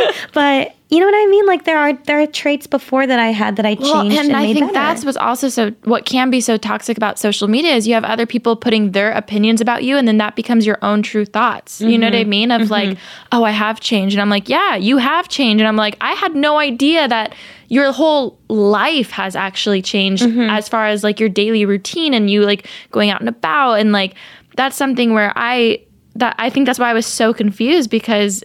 but 0.32 0.74
you 0.90 1.00
know 1.00 1.06
what 1.06 1.14
i 1.14 1.26
mean 1.26 1.44
like 1.46 1.64
there 1.64 1.76
are 1.78 1.92
there 2.04 2.20
are 2.20 2.26
traits 2.26 2.66
before 2.66 3.06
that 3.06 3.18
i 3.18 3.28
had 3.28 3.56
that 3.56 3.66
i 3.66 3.74
changed 3.74 3.90
Well, 3.92 4.00
and, 4.06 4.12
and, 4.14 4.36
I 4.36 4.52
think 4.54 4.60
better. 4.60 4.72
that's 4.72 5.04
what's 5.04 5.16
also 5.18 5.48
so 5.48 5.70
what 5.84 6.06
can 6.06 6.30
be 6.30 6.40
so 6.40 6.56
toxic 6.56 6.96
about 6.96 7.18
social 7.18 7.46
media 7.48 7.74
is 7.74 7.86
you 7.86 7.92
have 7.94 8.04
other 8.04 8.24
people 8.26 8.56
putting 8.56 8.92
their 8.92 9.12
opinions 9.12 9.60
about 9.60 9.84
you 9.84 9.96
and 9.98 10.08
then 10.08 10.16
that 10.18 10.34
becomes 10.36 10.64
your 10.64 10.78
own 10.82 11.02
true 11.02 11.24
thoughts. 11.26 11.80
You 11.80 11.98
know 11.98 12.06
what 12.06 12.14
I 12.14 12.20
Mm-hmm. 12.22 12.30
mean? 12.30 12.50
Of 12.50 12.70
like, 12.70 12.96
oh, 13.32 13.44
I 13.44 13.50
have 13.50 13.80
changed. 13.80 14.14
And 14.14 14.22
I'm 14.22 14.30
like, 14.30 14.48
yeah, 14.48 14.76
you 14.76 14.96
have 14.98 15.28
changed. 15.28 15.60
And 15.60 15.68
I'm 15.68 15.76
like, 15.76 15.96
I 16.00 16.12
had 16.12 16.34
no 16.34 16.58
idea 16.58 17.06
that 17.08 17.34
your 17.68 17.92
whole 17.92 18.38
life 18.48 19.10
has 19.10 19.36
actually 19.36 19.82
changed 19.82 20.22
Mm-hmm. 20.22 20.48
as 20.50 20.68
far 20.68 20.86
as 20.86 21.04
like 21.04 21.20
your 21.20 21.28
daily 21.28 21.64
routine 21.66 22.14
and 22.14 22.30
you 22.30 22.42
like 22.42 22.66
going 22.92 23.10
out 23.10 23.20
and 23.20 23.28
about 23.28 23.74
and 23.74 23.92
like 23.92 24.14
that's 24.56 24.76
something 24.76 25.12
where 25.12 25.32
I 25.36 25.84
that 26.16 26.34
I 26.38 26.48
think 26.50 26.66
that's 26.66 26.78
why 26.78 26.90
I 26.90 26.94
was 26.94 27.06
so 27.06 27.34
confused 27.34 27.90
because 27.90 28.42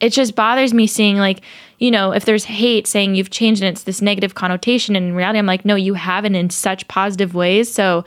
it 0.00 0.10
just 0.10 0.34
bothers 0.34 0.72
me 0.72 0.86
seeing 0.86 1.16
like 1.16 1.40
you 1.78 1.90
know 1.90 2.12
if 2.12 2.24
there's 2.24 2.44
hate 2.44 2.86
saying 2.86 3.14
you've 3.14 3.30
changed 3.30 3.62
and 3.62 3.70
it's 3.70 3.84
this 3.84 4.02
negative 4.02 4.34
connotation 4.34 4.96
and 4.96 5.06
in 5.06 5.14
reality 5.14 5.38
i'm 5.38 5.46
like 5.46 5.64
no 5.64 5.74
you 5.74 5.94
haven't 5.94 6.34
in 6.34 6.50
such 6.50 6.86
positive 6.88 7.34
ways. 7.34 7.72
So 7.72 8.04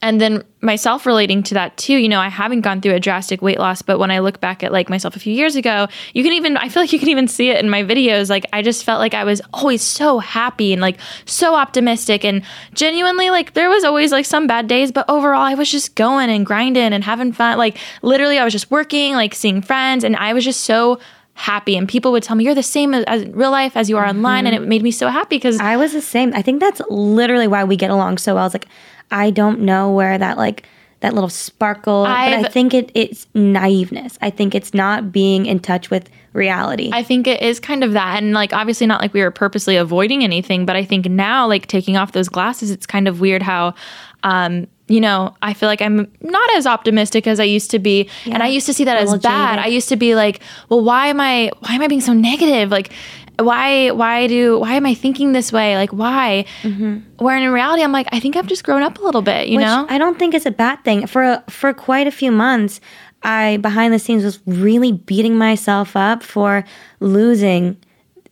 and 0.00 0.20
then 0.20 0.44
myself 0.60 1.06
relating 1.06 1.42
to 1.42 1.54
that 1.54 1.76
too 1.76 1.96
you 1.96 2.08
know 2.08 2.20
i 2.20 2.28
haven't 2.28 2.60
gone 2.60 2.80
through 2.80 2.94
a 2.94 3.00
drastic 3.00 3.42
weight 3.42 3.58
loss 3.58 3.82
but 3.82 3.98
when 3.98 4.10
i 4.10 4.18
look 4.18 4.40
back 4.40 4.62
at 4.62 4.72
like 4.72 4.88
myself 4.88 5.16
a 5.16 5.18
few 5.18 5.32
years 5.32 5.56
ago 5.56 5.88
you 6.14 6.22
can 6.22 6.32
even 6.32 6.56
i 6.56 6.68
feel 6.68 6.82
like 6.82 6.92
you 6.92 6.98
can 6.98 7.08
even 7.08 7.26
see 7.28 7.50
it 7.50 7.62
in 7.62 7.70
my 7.70 7.82
videos. 7.82 8.30
Like 8.30 8.46
i 8.52 8.62
just 8.62 8.84
felt 8.84 9.00
like 9.00 9.14
i 9.14 9.24
was 9.24 9.40
always 9.52 9.82
so 9.82 10.18
happy 10.18 10.72
and 10.72 10.80
like 10.80 10.98
so 11.26 11.54
optimistic 11.54 12.24
and 12.24 12.42
genuinely 12.74 13.30
like 13.30 13.54
there 13.54 13.68
was 13.68 13.84
always 13.84 14.12
like 14.12 14.24
some 14.24 14.46
bad 14.46 14.68
days 14.68 14.92
but 14.92 15.08
overall 15.08 15.42
i 15.42 15.54
was 15.54 15.70
just 15.70 15.94
going 15.94 16.30
and 16.30 16.46
grinding 16.46 16.92
and 16.92 17.04
having 17.04 17.32
fun. 17.32 17.58
Like 17.58 17.78
literally 18.02 18.38
i 18.38 18.44
was 18.44 18.52
just 18.52 18.70
working 18.70 19.14
like 19.14 19.34
seeing 19.34 19.62
friends 19.62 20.04
and 20.04 20.16
i 20.16 20.32
was 20.32 20.44
just 20.44 20.60
so 20.62 21.00
happy 21.38 21.76
and 21.76 21.88
people 21.88 22.10
would 22.10 22.22
tell 22.22 22.36
me 22.36 22.44
you're 22.44 22.54
the 22.54 22.62
same 22.62 22.92
as, 22.92 23.04
as 23.04 23.22
in 23.22 23.32
real 23.32 23.52
life 23.52 23.76
as 23.76 23.88
you 23.88 23.96
are 23.96 24.04
online 24.04 24.44
and 24.44 24.56
it 24.56 24.60
made 24.60 24.82
me 24.82 24.90
so 24.90 25.08
happy 25.08 25.36
because 25.36 25.60
I 25.60 25.76
was 25.76 25.92
the 25.92 26.02
same. 26.02 26.34
I 26.34 26.42
think 26.42 26.60
that's 26.60 26.80
literally 26.90 27.46
why 27.46 27.62
we 27.62 27.76
get 27.76 27.90
along 27.90 28.18
so 28.18 28.34
well. 28.34 28.46
It's 28.46 28.54
like 28.54 28.66
I 29.10 29.30
don't 29.30 29.60
know 29.60 29.92
where 29.92 30.18
that 30.18 30.36
like 30.36 30.64
that 31.00 31.14
little 31.14 31.30
sparkle, 31.30 32.04
but 32.04 32.10
I 32.10 32.42
think 32.48 32.74
it 32.74 32.90
it's 32.94 33.26
naiveness. 33.34 34.18
I 34.20 34.30
think 34.30 34.54
it's 34.54 34.74
not 34.74 35.12
being 35.12 35.46
in 35.46 35.60
touch 35.60 35.90
with 35.90 36.10
reality. 36.32 36.90
I 36.92 37.02
think 37.02 37.26
it 37.26 37.40
is 37.42 37.60
kind 37.60 37.84
of 37.84 37.92
that. 37.92 38.22
And 38.22 38.32
like, 38.32 38.52
obviously, 38.52 38.86
not 38.86 39.00
like 39.00 39.14
we 39.14 39.20
were 39.20 39.30
purposely 39.30 39.76
avoiding 39.76 40.24
anything, 40.24 40.66
but 40.66 40.76
I 40.76 40.84
think 40.84 41.06
now, 41.06 41.46
like, 41.46 41.66
taking 41.66 41.96
off 41.96 42.12
those 42.12 42.28
glasses, 42.28 42.70
it's 42.70 42.86
kind 42.86 43.06
of 43.06 43.20
weird 43.20 43.42
how, 43.42 43.74
um, 44.22 44.66
you 44.88 45.00
know, 45.00 45.34
I 45.42 45.54
feel 45.54 45.68
like 45.68 45.82
I'm 45.82 46.10
not 46.20 46.50
as 46.56 46.66
optimistic 46.66 47.26
as 47.26 47.38
I 47.38 47.44
used 47.44 47.70
to 47.72 47.78
be. 47.78 48.08
And 48.26 48.42
I 48.42 48.48
used 48.48 48.66
to 48.66 48.72
see 48.72 48.84
that 48.84 48.96
as 48.98 49.10
bad. 49.18 49.56
jaded. 49.56 49.64
I 49.64 49.68
used 49.68 49.88
to 49.90 49.96
be 49.96 50.14
like, 50.14 50.40
well, 50.68 50.82
why 50.82 51.08
am 51.08 51.20
I, 51.20 51.50
why 51.60 51.74
am 51.74 51.82
I 51.82 51.88
being 51.88 52.00
so 52.00 52.12
negative? 52.12 52.70
Like, 52.70 52.92
why 53.38 53.90
why 53.92 54.26
do 54.26 54.58
why 54.58 54.74
am 54.74 54.84
I 54.84 54.94
thinking 54.94 55.32
this 55.32 55.52
way? 55.52 55.76
Like 55.76 55.90
why? 55.90 56.44
Mm-hmm. 56.62 57.24
Where 57.24 57.36
in 57.36 57.48
reality, 57.50 57.82
I'm 57.82 57.92
like, 57.92 58.08
I 58.10 58.18
think 58.18 58.36
I've 58.36 58.48
just 58.48 58.64
grown 58.64 58.82
up 58.82 58.98
a 58.98 59.02
little 59.02 59.22
bit. 59.22 59.46
You 59.48 59.58
Which 59.58 59.66
know? 59.66 59.86
I 59.88 59.98
don't 59.98 60.18
think 60.18 60.34
it's 60.34 60.46
a 60.46 60.50
bad 60.50 60.82
thing. 60.84 61.06
For 61.06 61.42
for 61.48 61.72
quite 61.72 62.06
a 62.06 62.10
few 62.10 62.32
months, 62.32 62.80
I 63.22 63.58
behind 63.58 63.94
the 63.94 63.98
scenes 63.98 64.24
was 64.24 64.40
really 64.46 64.92
beating 64.92 65.36
myself 65.36 65.96
up 65.96 66.22
for 66.22 66.64
losing 67.00 67.76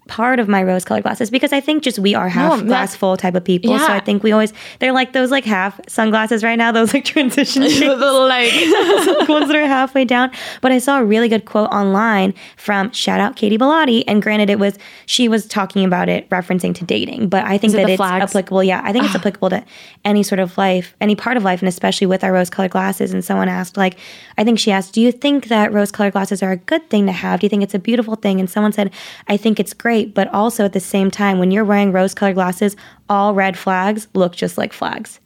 part 0.09 0.39
of 0.39 0.49
my 0.49 0.63
rose 0.63 0.85
colored 0.85 1.03
glasses 1.03 1.31
because 1.31 1.53
I 1.53 1.61
think 1.61 1.83
just 1.83 1.99
we 1.99 2.15
are 2.15 2.29
half 2.29 2.59
that- 2.59 2.67
glass 2.67 2.95
full 2.95 3.17
type 3.17 3.35
of 3.35 3.45
people. 3.45 3.79
So 3.79 3.93
I 3.93 4.01
think 4.01 4.23
we 4.23 4.33
always 4.33 4.53
they're 4.79 4.93
like 4.93 5.13
those 5.13 5.31
like 5.31 5.45
half 5.45 5.81
sunglasses 5.89 6.43
right 6.43 6.57
now, 6.57 6.73
those 6.73 6.95
like 6.95 7.05
transition 7.05 7.63
the 7.63 7.69
little 7.69 8.27
like 8.27 8.53
ones 9.29 9.49
that 9.49 9.57
are 9.57 9.67
halfway 9.67 10.05
down. 10.05 10.31
But 10.61 10.73
I 10.73 10.79
saw 10.79 11.01
a 11.01 11.05
really 11.05 11.29
good 11.29 11.45
quote 11.45 11.71
online 11.71 12.35
from 12.57 12.91
shout 12.93 13.21
out 13.21 13.37
Katie 13.37 13.59
Bellotti. 13.59 14.05
And 14.07 14.23
granted, 14.23 14.51
it 14.51 14.59
was 14.59 14.79
she 15.07 15.29
was 15.29 15.47
talking 15.47 15.85
about 15.85 16.09
it 16.09 16.29
referencing 16.31 16.75
to 16.77 16.85
dating, 16.85 17.29
but 17.29 17.45
I 17.45 17.59
think 17.59 17.75
it 17.75 17.77
that 17.77 17.91
it's 17.91 17.97
flags? 17.97 18.31
applicable. 18.31 18.65
Yeah, 18.65 18.81
I 18.85 18.93
think 18.93 19.05
it's 19.05 19.15
ah. 19.15 19.19
applicable 19.19 19.51
to 19.51 19.65
any 20.05 20.23
sort 20.23 20.39
of 20.39 20.57
life, 20.59 20.95
any 21.01 21.17
part 21.17 21.37
of 21.37 21.45
life, 21.45 21.61
and 21.61 21.69
especially 21.69 22.07
with 22.07 22.23
our 22.25 22.33
rose 22.33 22.51
colored 22.51 22.71
glasses. 22.71 23.13
And 23.13 23.25
someone 23.25 23.49
asked, 23.49 23.77
like, 23.77 23.99
I 24.39 24.45
think 24.45 24.59
she 24.59 24.71
asked, 24.71 24.95
Do 24.95 25.01
you 25.01 25.13
think 25.13 25.49
that 25.49 25.73
rose 25.73 25.91
colored 25.91 26.13
glasses 26.13 26.43
are 26.43 26.53
a 26.53 26.57
good 26.57 26.89
thing 26.91 27.07
to 27.07 27.13
have? 27.13 27.41
Do 27.41 27.47
you 27.47 27.49
think 27.49 27.63
it's 27.63 27.75
a 27.75 27.79
beautiful 27.79 28.17
thing? 28.17 28.41
And 28.41 28.49
someone 28.49 28.73
said, 28.73 28.93
I 29.29 29.37
think 29.37 29.59
it's 29.59 29.75
great, 29.75 29.96
but 30.05 30.29
also 30.33 30.65
at 30.65 30.73
the 30.73 30.81
same 30.81 31.11
time, 31.11 31.39
when 31.39 31.51
you're 31.51 31.65
wearing 31.65 31.93
rose 31.93 32.15
colored 32.15 32.35
glasses, 32.35 32.77
all 33.09 33.35
red 33.35 33.57
flags 33.57 34.07
look 34.15 34.35
just 34.35 34.59
like 34.59 34.73
flags 34.73 35.21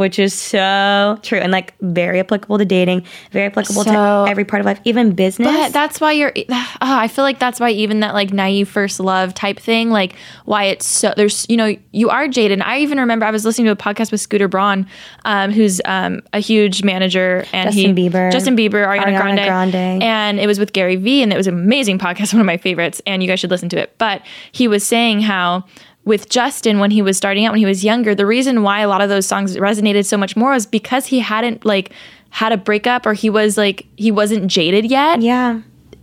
which 0.00 0.18
is 0.18 0.32
so 0.32 1.18
true 1.22 1.38
and 1.38 1.52
like 1.52 1.74
very 1.82 2.20
applicable 2.20 2.56
to 2.56 2.64
dating, 2.64 3.04
very 3.32 3.44
applicable 3.46 3.84
So- 3.84 3.92
to 3.92 4.30
every 4.30 4.46
part 4.46 4.60
of 4.60 4.66
life, 4.66 4.80
even 4.84 5.12
business. 5.12 5.46
But 5.46 5.72
that's 5.74 6.00
why 6.00 6.12
you're. 6.12 6.32
Oh, 6.82 6.96
I 6.98 7.08
feel 7.08 7.24
like 7.24 7.38
that's 7.38 7.60
why 7.60 7.70
even 7.70 8.00
that 8.00 8.14
like 8.14 8.32
naive 8.32 8.66
first 8.68 9.00
love 9.00 9.34
type 9.34 9.58
thing, 9.58 9.90
like 9.90 10.14
why 10.46 10.64
it's 10.64 10.86
so 10.86 11.12
there's 11.14 11.44
you 11.50 11.56
know 11.58 11.76
you 11.92 12.08
are 12.08 12.26
jaded. 12.26 12.62
I 12.62 12.78
even 12.78 12.98
remember 12.98 13.26
I 13.26 13.30
was 13.30 13.44
listening 13.44 13.66
to 13.66 13.72
a 13.72 13.76
podcast 13.76 14.10
with 14.10 14.20
Scooter 14.22 14.48
Braun, 14.48 14.86
um, 15.26 15.52
who's 15.52 15.80
um, 15.84 16.22
a 16.32 16.38
huge 16.38 16.82
manager, 16.82 17.44
and 17.52 17.74
he 17.74 17.82
Justin 17.82 17.96
he 17.96 18.08
Bieber, 18.08 18.32
Justin 18.32 18.56
Bieber, 18.56 18.86
Ariana, 18.86 19.04
Ariana 19.04 19.18
Grande, 19.18 19.44
Grande. 19.44 20.02
and 20.02 20.40
it 20.40 20.46
was 20.46 20.58
with 20.58 20.72
Gary 20.72 20.96
Vee, 20.96 21.22
and 21.22 21.34
it 21.34 21.36
was 21.36 21.46
an 21.46 21.54
amazing 21.54 21.98
podcast, 21.98 22.32
one 22.32 22.40
of 22.40 22.46
my 22.46 22.56
favorites, 22.56 23.02
and 23.06 23.22
you 23.22 23.28
guys 23.28 23.40
should 23.40 23.50
listen 23.50 23.68
to 23.68 23.78
it. 23.78 23.94
But 23.98 24.22
he 24.52 24.66
was 24.66 24.86
saying 24.86 25.20
how 25.20 25.64
with 26.04 26.28
Justin 26.28 26.78
when 26.78 26.90
he 26.90 27.02
was 27.02 27.16
starting 27.16 27.44
out 27.44 27.52
when 27.52 27.58
he 27.58 27.66
was 27.66 27.84
younger, 27.84 28.14
the 28.14 28.26
reason 28.26 28.62
why 28.62 28.80
a 28.80 28.88
lot 28.88 29.00
of 29.00 29.08
those 29.08 29.26
songs 29.26 29.56
resonated 29.56 30.06
so 30.06 30.16
much 30.16 30.36
more 30.36 30.52
was 30.52 30.66
because 30.66 31.06
he 31.06 31.20
hadn't 31.20 31.64
like 31.64 31.92
had 32.30 32.52
a 32.52 32.56
breakup 32.56 33.06
or 33.06 33.12
he 33.12 33.28
was 33.28 33.58
like 33.58 33.86
he 33.96 34.10
wasn't 34.10 34.46
jaded 34.46 34.88
yet 34.88 35.20
yeah. 35.20 35.60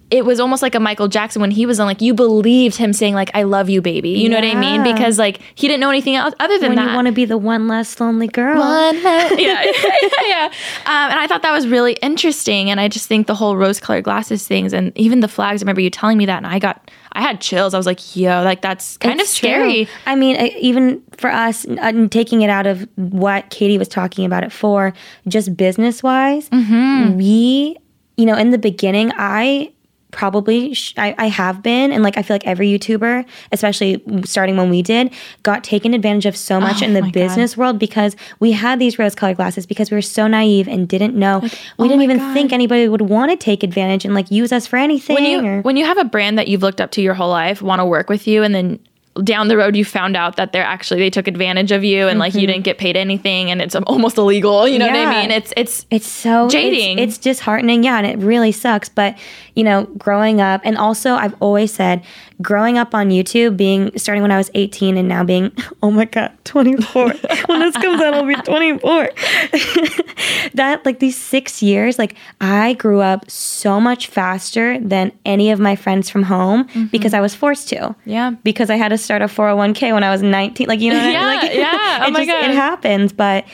It 0.10 0.24
was 0.24 0.40
almost 0.40 0.62
like 0.62 0.74
a 0.74 0.80
Michael 0.80 1.10
Jackson 1.10 1.42
when 1.42 1.52
he 1.52 1.66
was 1.66 1.80
on 1.82 1.86
like 1.86 2.02
you 2.02 2.14
believed 2.14 2.78
him 2.78 2.94
saying 2.94 3.14
like 3.14 3.30
I 3.34 3.44
love 3.44 3.70
you 3.70 3.82
baby. 3.82 4.12
You 4.12 4.30
know 4.30 4.38
what 4.38 4.46
I 4.46 4.56
mean? 4.56 4.82
Because 4.84 5.20
like 5.20 5.42
he 5.56 5.68
didn't 5.68 5.82
know 5.82 5.90
anything 5.90 6.16
else 6.16 6.34
other 6.40 6.58
than 6.60 6.70
When 6.70 6.76
that 6.78 6.90
you 6.90 6.96
want 6.96 7.08
to 7.08 7.12
be 7.12 7.26
the 7.26 7.38
one 7.38 7.68
less 7.68 8.00
lonely 8.00 8.28
girl. 8.28 8.58
One 8.58 9.04
less- 9.04 9.32
yeah 9.38 9.64
yeah 9.64 10.10
yeah 10.28 10.46
um, 10.86 11.12
and 11.12 11.20
I 11.20 11.28
thought 11.28 11.42
that 11.42 11.52
was 11.52 11.68
really 11.68 11.94
interesting 12.02 12.70
and 12.70 12.80
I 12.80 12.88
just 12.88 13.08
think 13.08 13.28
the 13.28 13.36
whole 13.36 13.58
rose 13.58 13.80
colored 13.82 14.06
glasses 14.06 14.48
things 14.48 14.72
and 14.74 14.98
even 14.98 15.20
the 15.20 15.28
flags 15.28 15.62
I 15.62 15.66
remember 15.66 15.82
you 15.82 15.90
telling 15.90 16.18
me 16.18 16.26
that 16.28 16.38
and 16.38 16.48
I 16.48 16.60
got 16.60 16.90
I 17.12 17.22
had 17.22 17.42
chills. 17.42 17.74
I 17.74 17.78
was 17.78 17.86
like 17.86 18.16
yo 18.16 18.44
like 18.44 18.62
that's 18.62 18.96
kind 18.98 19.20
It's 19.20 19.32
of 19.32 19.36
scary. 19.36 19.86
true. 19.86 19.94
I 20.06 20.16
mean, 20.16 20.36
even 20.58 21.02
for 21.18 21.30
us, 21.32 21.66
uh, 21.68 22.08
taking 22.10 22.44
it 22.44 22.50
out 22.50 22.66
of 22.68 22.88
what 22.96 23.50
Katie 23.50 23.78
was 23.78 23.88
talking 23.88 24.24
about 24.24 24.44
it 24.44 24.52
for, 24.52 24.94
just 25.28 25.58
business 25.58 26.02
wise, 26.04 26.48
Mm-hmm. 26.52 27.18
we, 27.18 27.76
you 28.18 28.26
know, 28.26 28.36
in 28.38 28.52
the 28.52 28.58
beginning, 28.60 29.12
I 29.18 29.74
probably 30.12 30.74
sh- 30.74 30.94
I, 30.98 31.14
I 31.18 31.28
have 31.28 31.62
been 31.62 31.92
and 31.92 32.02
like 32.02 32.18
i 32.18 32.22
feel 32.22 32.34
like 32.36 32.48
every 32.48 32.68
youtuber 32.70 33.26
especially 33.52 34.02
starting 34.24 34.56
when 34.56 34.70
we 34.70 34.82
did 34.82 35.14
got 35.44 35.64
taken 35.66 35.94
advantage 35.94 36.26
of 36.26 36.38
so 36.38 36.62
much 36.62 36.82
Oh 36.82 36.86
in 36.86 36.94
the 36.94 37.02
my 37.02 37.08
God. 37.08 37.14
business 37.14 37.58
world 37.58 37.78
because 37.78 38.16
we 38.40 38.54
had 38.54 38.80
these 38.80 38.98
rose 38.98 39.16
colored 39.16 39.36
glasses 39.36 39.66
because 39.66 39.92
we 39.92 39.96
were 39.96 40.02
so 40.02 40.26
naive 40.28 40.68
and 40.70 40.88
didn't 40.88 41.14
know 41.16 41.40
we 41.40 41.50
oh 41.80 41.88
didn't 41.88 42.04
even 42.04 42.18
God. 42.20 42.34
think 42.34 42.54
anybody 42.54 42.88
would 42.88 43.02
want 43.02 43.32
to 43.32 43.38
take 43.38 43.64
advantage 43.64 44.06
and 44.06 44.14
like 44.14 44.32
use 44.32 44.52
us 44.54 44.66
for 44.66 44.78
anything 44.78 45.16
when 45.16 45.26
you 45.26 45.46
or, 45.46 45.62
when 45.62 45.76
you 45.76 45.86
have 45.86 45.98
a 45.98 46.06
brand 46.06 46.38
that 46.40 46.48
you've 46.48 46.62
looked 46.64 46.80
up 46.80 46.92
to 46.92 47.02
your 47.02 47.14
whole 47.14 47.30
life 47.30 47.62
want 47.62 47.80
to 47.82 47.86
work 47.86 48.10
with 48.10 48.28
you 48.28 48.44
and 48.44 48.56
then 48.56 48.80
down 49.24 49.48
the 49.48 49.58
road 49.58 49.76
you 49.76 49.84
found 49.86 50.16
out 50.16 50.36
that 50.36 50.52
they're 50.52 50.64
actually 50.64 51.00
they 51.00 51.10
took 51.10 51.28
advantage 51.28 51.72
of 51.72 51.84
you 51.84 52.08
and 52.08 52.20
like 52.20 52.34
you 52.34 52.46
didn't 52.48 52.64
get 52.64 52.78
paid 52.78 52.96
anything 52.98 53.50
and 53.52 53.62
it's 53.62 53.76
almost 53.76 54.18
illegal 54.18 54.68
you 54.68 54.78
know 54.80 54.86
what 54.88 54.96
Mm-hmm. 54.96 55.10
I 55.10 55.22
mean 55.22 55.32
it's 55.32 55.54
it's 55.58 55.86
It's 55.92 56.08
so 56.08 56.46
it's- 56.48 56.52
Jading. 56.54 57.00
It's, 57.00 57.18
disheartening, 57.18 57.84
yeah, 57.84 57.98
and 57.98 58.08
it 58.08 58.18
really 58.26 58.52
sucks. 58.52 58.90
But 58.90 59.18
you 59.56 59.64
know, 59.64 59.86
growing 59.98 60.40
up, 60.42 60.62
and 60.64 60.78
also 60.78 61.14
I've 61.16 61.36
always 61.40 61.74
said, 61.74 62.04
growing 62.42 62.78
up 62.78 62.94
on 62.94 63.10
YouTube, 63.10 63.58
being 63.58 63.98
starting 63.98 64.22
when 64.22 64.32
I 64.32 64.38
was 64.38 64.52
18, 64.54 64.98
and 64.98 65.08
now 65.08 65.24
being, 65.24 65.52
oh 65.84 65.92
my 65.92 66.06
god, 66.06 66.32
24. 66.46 67.06
when 67.48 67.60
this 67.60 67.76
comes 67.76 68.02
out, 68.02 68.14
I'll 68.14 68.26
be 68.26 68.36
24. 68.36 69.10
that 70.54 70.82
like 70.86 71.00
these 71.00 71.18
six 71.18 71.62
years, 71.62 71.98
like 71.98 72.16
I 72.42 72.74
grew 72.74 73.02
up 73.02 73.30
so 73.30 73.80
much 73.80 74.08
faster 74.08 74.80
than 74.80 75.12
any 75.26 75.52
of 75.52 75.60
my 75.60 75.76
friends 75.76 76.10
from 76.10 76.24
home 76.24 76.68
because 76.92 77.14
I 77.14 77.22
was 77.22 77.36
forced 77.36 77.70
to. 77.70 77.76
Mm-hmm. 77.76 78.10
Yeah. 78.10 78.32
Because 78.44 78.70
I 78.70 78.76
had 78.76 78.90
to 78.90 78.98
start 78.98 79.22
a 79.22 79.26
401k 79.26 79.94
when 79.94 80.04
I 80.04 80.10
was 80.10 80.22
19. 80.22 80.68
Like 80.68 80.80
you 80.80 80.92
know, 80.92 80.98
what 80.98 81.04
I 81.04 81.08
mean? 81.08 81.14
Yeah, 81.14 81.26
like, 81.26 81.54
yeah. 81.54 82.00
Oh 82.04 82.08
it 82.08 82.12
my 82.12 82.26
just- 82.26 82.32
God. 82.32 82.50
It 82.50 82.56
happens, 82.56 83.14
but. 83.14 83.46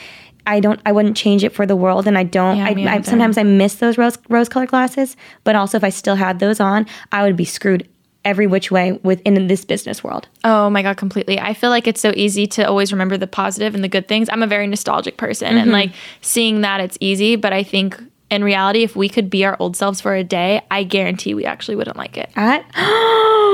I 0.46 0.60
don't. 0.60 0.78
I 0.84 0.92
wouldn't 0.92 1.16
change 1.16 1.42
it 1.42 1.54
for 1.54 1.64
the 1.64 1.74
world, 1.74 2.06
and 2.06 2.18
I 2.18 2.22
don't. 2.22 2.58
Yeah, 2.58 2.66
I, 2.66 2.96
I 2.96 3.00
sometimes 3.00 3.38
I 3.38 3.44
miss 3.44 3.76
those 3.76 3.96
rose 3.96 4.18
rose 4.28 4.46
colored 4.46 4.68
glasses, 4.68 5.16
but 5.42 5.56
also 5.56 5.78
if 5.78 5.84
I 5.84 5.88
still 5.88 6.16
had 6.16 6.38
those 6.38 6.60
on, 6.60 6.84
I 7.12 7.22
would 7.22 7.34
be 7.34 7.46
screwed 7.46 7.88
every 8.24 8.46
which 8.46 8.70
way 8.70 8.92
within 9.02 9.46
this 9.48 9.64
business 9.64 10.02
world. 10.02 10.28
Oh 10.44 10.70
my 10.70 10.82
god, 10.82 10.96
completely. 10.96 11.38
I 11.38 11.52
feel 11.54 11.70
like 11.70 11.86
it's 11.86 12.00
so 12.00 12.12
easy 12.16 12.46
to 12.48 12.66
always 12.66 12.92
remember 12.92 13.16
the 13.18 13.26
positive 13.26 13.74
and 13.74 13.84
the 13.84 13.88
good 13.88 14.08
things. 14.08 14.28
I'm 14.32 14.42
a 14.42 14.46
very 14.46 14.66
nostalgic 14.66 15.16
person 15.16 15.48
Mm-hmm. 15.48 15.58
and 15.58 15.72
like 15.72 15.92
seeing 16.20 16.62
that 16.62 16.80
it's 16.80 16.96
easy, 17.00 17.36
but 17.36 17.52
I 17.52 17.62
think 17.62 18.00
in 18.30 18.42
reality 18.42 18.82
if 18.82 18.96
we 18.96 19.08
could 19.08 19.28
be 19.28 19.44
our 19.44 19.56
old 19.60 19.76
selves 19.76 20.00
for 20.00 20.14
a 20.14 20.24
day, 20.24 20.62
I 20.70 20.82
guarantee 20.84 21.34
we 21.34 21.44
actually 21.44 21.76
wouldn't 21.76 21.96
like 21.98 22.16
it. 22.16 22.30
I, 22.36 22.64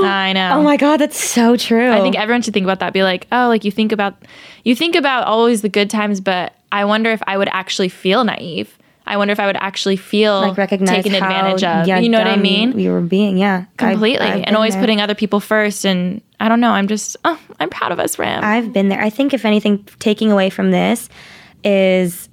I 0.03 0.33
know. 0.33 0.59
oh 0.59 0.63
my 0.63 0.77
god, 0.77 0.99
that's 0.99 1.19
so 1.19 1.57
true. 1.57 1.91
I 1.91 2.01
think 2.01 2.17
everyone 2.17 2.43
should 2.43 2.55
think 2.55 2.65
about 2.65 2.79
that. 2.81 2.93
Be 2.93 3.03
like, 3.03 3.27
oh, 3.33 3.49
like 3.49 3.65
you 3.65 3.71
think 3.71 3.93
about 3.93 4.15
you 4.65 4.75
think 4.77 4.95
about 4.95 5.27
always 5.27 5.63
the 5.63 5.69
good 5.69 5.91
times, 5.91 6.21
but 6.21 6.55
I 6.73 6.85
wonder 6.85 7.11
if 7.11 7.23
I 7.27 7.37
would 7.37 7.49
actually 7.49 7.89
feel 7.89 8.25
naive. 8.25 8.79
I 9.07 9.17
wonder 9.17 9.33
if 9.33 9.41
I 9.41 9.47
would 9.47 9.57
actually 9.57 9.97
feel 9.97 10.41
like 10.41 10.57
recognize 10.57 11.03
taken 11.05 11.15
advantage 11.15 11.65
of. 11.65 11.87
yeah, 11.89 11.99
you 11.99 12.09
know 12.09 12.19
what 12.19 12.27
I 12.29 12.37
mean? 12.37 12.73
We 12.75 12.89
were 12.89 13.01
being, 13.01 13.39
yeah, 13.39 13.65
I've- 13.79 13.93
Completely. 13.93 14.27
I've 14.27 14.45
and 14.47 14.55
always 14.55 14.75
there. 14.75 14.83
putting 14.83 15.01
other 15.01 15.15
people 15.15 15.41
first. 15.41 15.85
And 15.85 16.21
I 16.39 16.49
don't 16.49 16.61
know. 16.61 16.71
I'm 16.71 16.87
just, 16.87 17.17
oh, 17.25 17.39
I'm 17.59 17.71
proud 17.71 17.93
of 17.93 17.99
us, 17.99 18.19
Ram. 18.19 18.45
I've 18.45 18.73
been 18.73 18.89
there. 18.89 19.01
I 19.01 19.11
think 19.11 19.33
if 19.35 19.45
anything, 19.45 19.85
taking 19.99 20.31
away 20.31 20.51
from 20.51 20.71
this 20.71 21.09
is, 21.65 22.29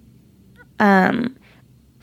um, 0.80 1.37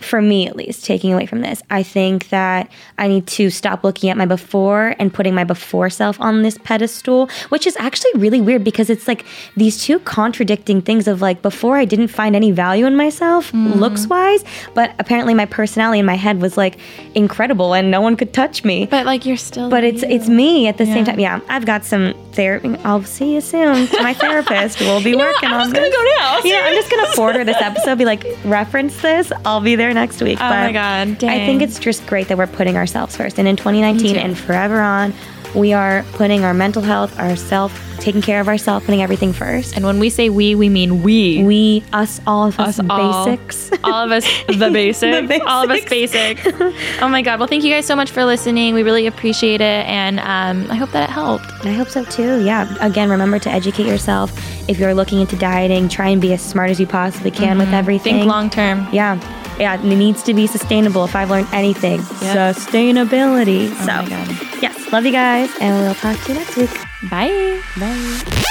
for 0.05 0.21
me 0.23 0.47
at 0.47 0.57
least, 0.57 0.85
taking 0.85 1.13
away 1.13 1.27
from 1.27 1.41
this, 1.41 1.63
I 1.71 1.83
think 1.83 2.29
that 2.29 2.71
I 2.99 3.09
need 3.09 3.27
to 3.29 3.51
stop 3.51 3.85
looking 3.85 4.11
at 4.11 4.17
my 4.17 4.27
before 4.27 4.95
and 4.99 5.13
putting 5.13 5.35
my 5.35 5.45
before 5.45 5.91
self 5.91 6.21
on 6.21 6.43
this 6.43 6.59
pedestal, 6.59 7.29
which 7.49 7.67
is 7.67 7.77
actually 7.79 8.13
really 8.17 8.41
weird 8.41 8.65
because 8.65 8.91
it's 8.91 9.09
like 9.09 9.25
these 9.57 9.83
two 9.83 9.99
contradicting 10.01 10.83
things 10.83 11.09
of 11.09 11.21
like 11.21 11.43
before 11.43 11.77
I 11.77 11.85
didn't 11.85 12.09
find 12.09 12.37
any 12.37 12.51
value 12.51 12.87
in 12.87 12.97
myself 12.97 13.53
mm. 13.53 13.75
looks 13.77 14.07
wise, 14.07 14.45
but 14.75 14.95
apparently 14.99 15.35
my 15.35 15.47
personality 15.47 15.99
in 16.01 16.07
my 16.07 16.17
head 16.17 16.41
was 16.41 16.57
like 16.57 16.77
incredible 17.15 17.75
and 17.75 17.91
no 17.91 18.01
one 18.01 18.17
could 18.17 18.33
touch 18.33 18.65
me. 18.65 18.87
but 18.87 19.07
like 19.07 19.25
you're 19.27 19.37
still 19.37 19.71
But 19.71 19.85
it's 19.85 20.03
it's 20.03 20.29
me 20.29 20.69
at 20.69 20.79
the 20.79 20.87
same 20.87 21.05
time. 21.05 21.19
Yeah, 21.19 21.41
I've 21.49 21.67
got 21.67 21.85
some 21.85 22.15
therapy. 22.33 22.75
I'll 22.85 23.05
see 23.05 23.35
you 23.35 23.41
soon. 23.41 23.89
My 24.03 24.15
therapist 24.15 24.81
will 24.81 25.03
be 25.03 25.15
working 25.27 25.49
I'm 25.49 25.55
on 25.55 25.61
just 25.61 25.75
this. 25.75 25.95
gonna 25.95 26.05
go 26.05 26.05
now. 26.19 26.41
Yeah, 26.45 26.63
I'm 26.67 26.75
just 26.75 26.91
gonna 26.91 27.07
forward 27.13 27.37
her 27.37 27.45
this 27.45 27.61
episode. 27.61 27.97
Be 27.99 28.05
like, 28.05 28.25
reference 28.45 29.01
this. 29.01 29.33
I'll 29.45 29.61
be 29.61 29.77
there 29.77 29.94
next 29.95 30.21
week. 30.23 30.39
Oh 30.41 30.49
my 30.49 30.73
God, 30.73 31.23
I 31.25 31.47
think 31.47 31.63
it's 31.63 31.79
just 31.79 32.07
great 32.07 32.29
that 32.29 32.39
we're 32.39 32.47
putting 32.47 32.77
ourselves 32.77 33.17
first. 33.17 33.39
And 33.39 33.49
in 33.49 33.57
2019 33.57 34.17
and 34.17 34.37
forever 34.37 34.81
on, 34.81 35.13
we 35.55 35.73
are 35.73 36.05
putting 36.15 36.43
our 36.45 36.53
mental 36.53 36.83
health, 36.83 37.17
our 37.17 37.37
self, 37.37 37.81
taking 38.01 38.21
care 38.21 38.41
of 38.41 38.49
ourselves, 38.49 38.85
putting 38.85 39.03
everything 39.03 39.33
first. 39.33 39.77
And 39.77 39.85
when 39.85 40.01
we 40.01 40.11
say 40.11 40.29
we, 40.29 40.57
we 40.57 40.69
mean 40.69 41.05
we. 41.05 41.45
We, 41.45 41.85
us, 41.93 42.21
all 42.27 42.49
of 42.49 42.59
us, 42.59 42.81
Us 42.81 42.85
basics. 42.85 43.71
all 43.85 44.05
of 44.05 44.11
us 44.11 44.25
the 44.49 44.69
basics. 44.73 45.29
The 45.29 45.43
all 45.47 45.63
of 45.65 45.71
us 45.71 45.85
basic 45.85 46.41
oh 47.01 47.09
my 47.09 47.23
god 47.23 47.39
well 47.39 47.47
thank 47.47 47.63
you 47.63 47.71
guys 47.71 47.87
so 47.87 47.95
much 47.95 48.11
for 48.11 48.25
listening 48.25 48.75
we 48.75 48.83
really 48.83 49.07
appreciate 49.07 49.61
it 49.61 49.87
and 49.87 50.19
um, 50.21 50.71
i 50.71 50.75
hope 50.75 50.91
that 50.91 51.09
it 51.09 51.13
helped 51.13 51.45
I 51.65 51.73
hope 51.73 51.89
so 51.89 52.05
too. 52.05 52.45
Yeah. 52.45 52.75
Again, 52.81 53.09
remember 53.09 53.39
to 53.39 53.51
educate 53.51 53.87
yourself. 53.87 54.31
If 54.69 54.79
you're 54.79 54.93
looking 54.95 55.21
into 55.21 55.35
dieting, 55.37 55.89
try 55.89 56.09
and 56.09 56.21
be 56.21 56.33
as 56.35 56.43
smart 56.43 56.69
as 56.71 56.79
you 56.79 56.87
possibly 56.87 57.31
can 57.31 57.57
with 57.59 57.73
everything. 57.73 58.15
Mm-hmm. 58.17 58.21
think 58.23 58.31
long 58.31 58.51
term 58.51 58.87
Yeah. 58.93 59.19
Yeah. 59.59 59.75
It 59.75 59.85
needs 59.85 60.23
to 60.25 60.35
be 60.35 60.47
sustainable. 60.47 61.05
If 61.05 61.15
I've 61.17 61.31
learned 61.31 61.49
anything, 61.53 61.99
Yep. 62.23 62.57
sustainability. 62.57 63.71
oh 63.71 63.87
so, 63.87 64.61
yes. 64.61 64.93
Love 64.93 65.05
you 65.07 65.13
guys. 65.13 65.51
And 65.61 65.75
we'll 65.83 65.95
talk 65.95 66.17
to 66.25 66.33
you 66.33 66.39
next 66.39 66.57
week. 66.57 66.71
bye 67.11 67.61
Bye. 67.79 68.51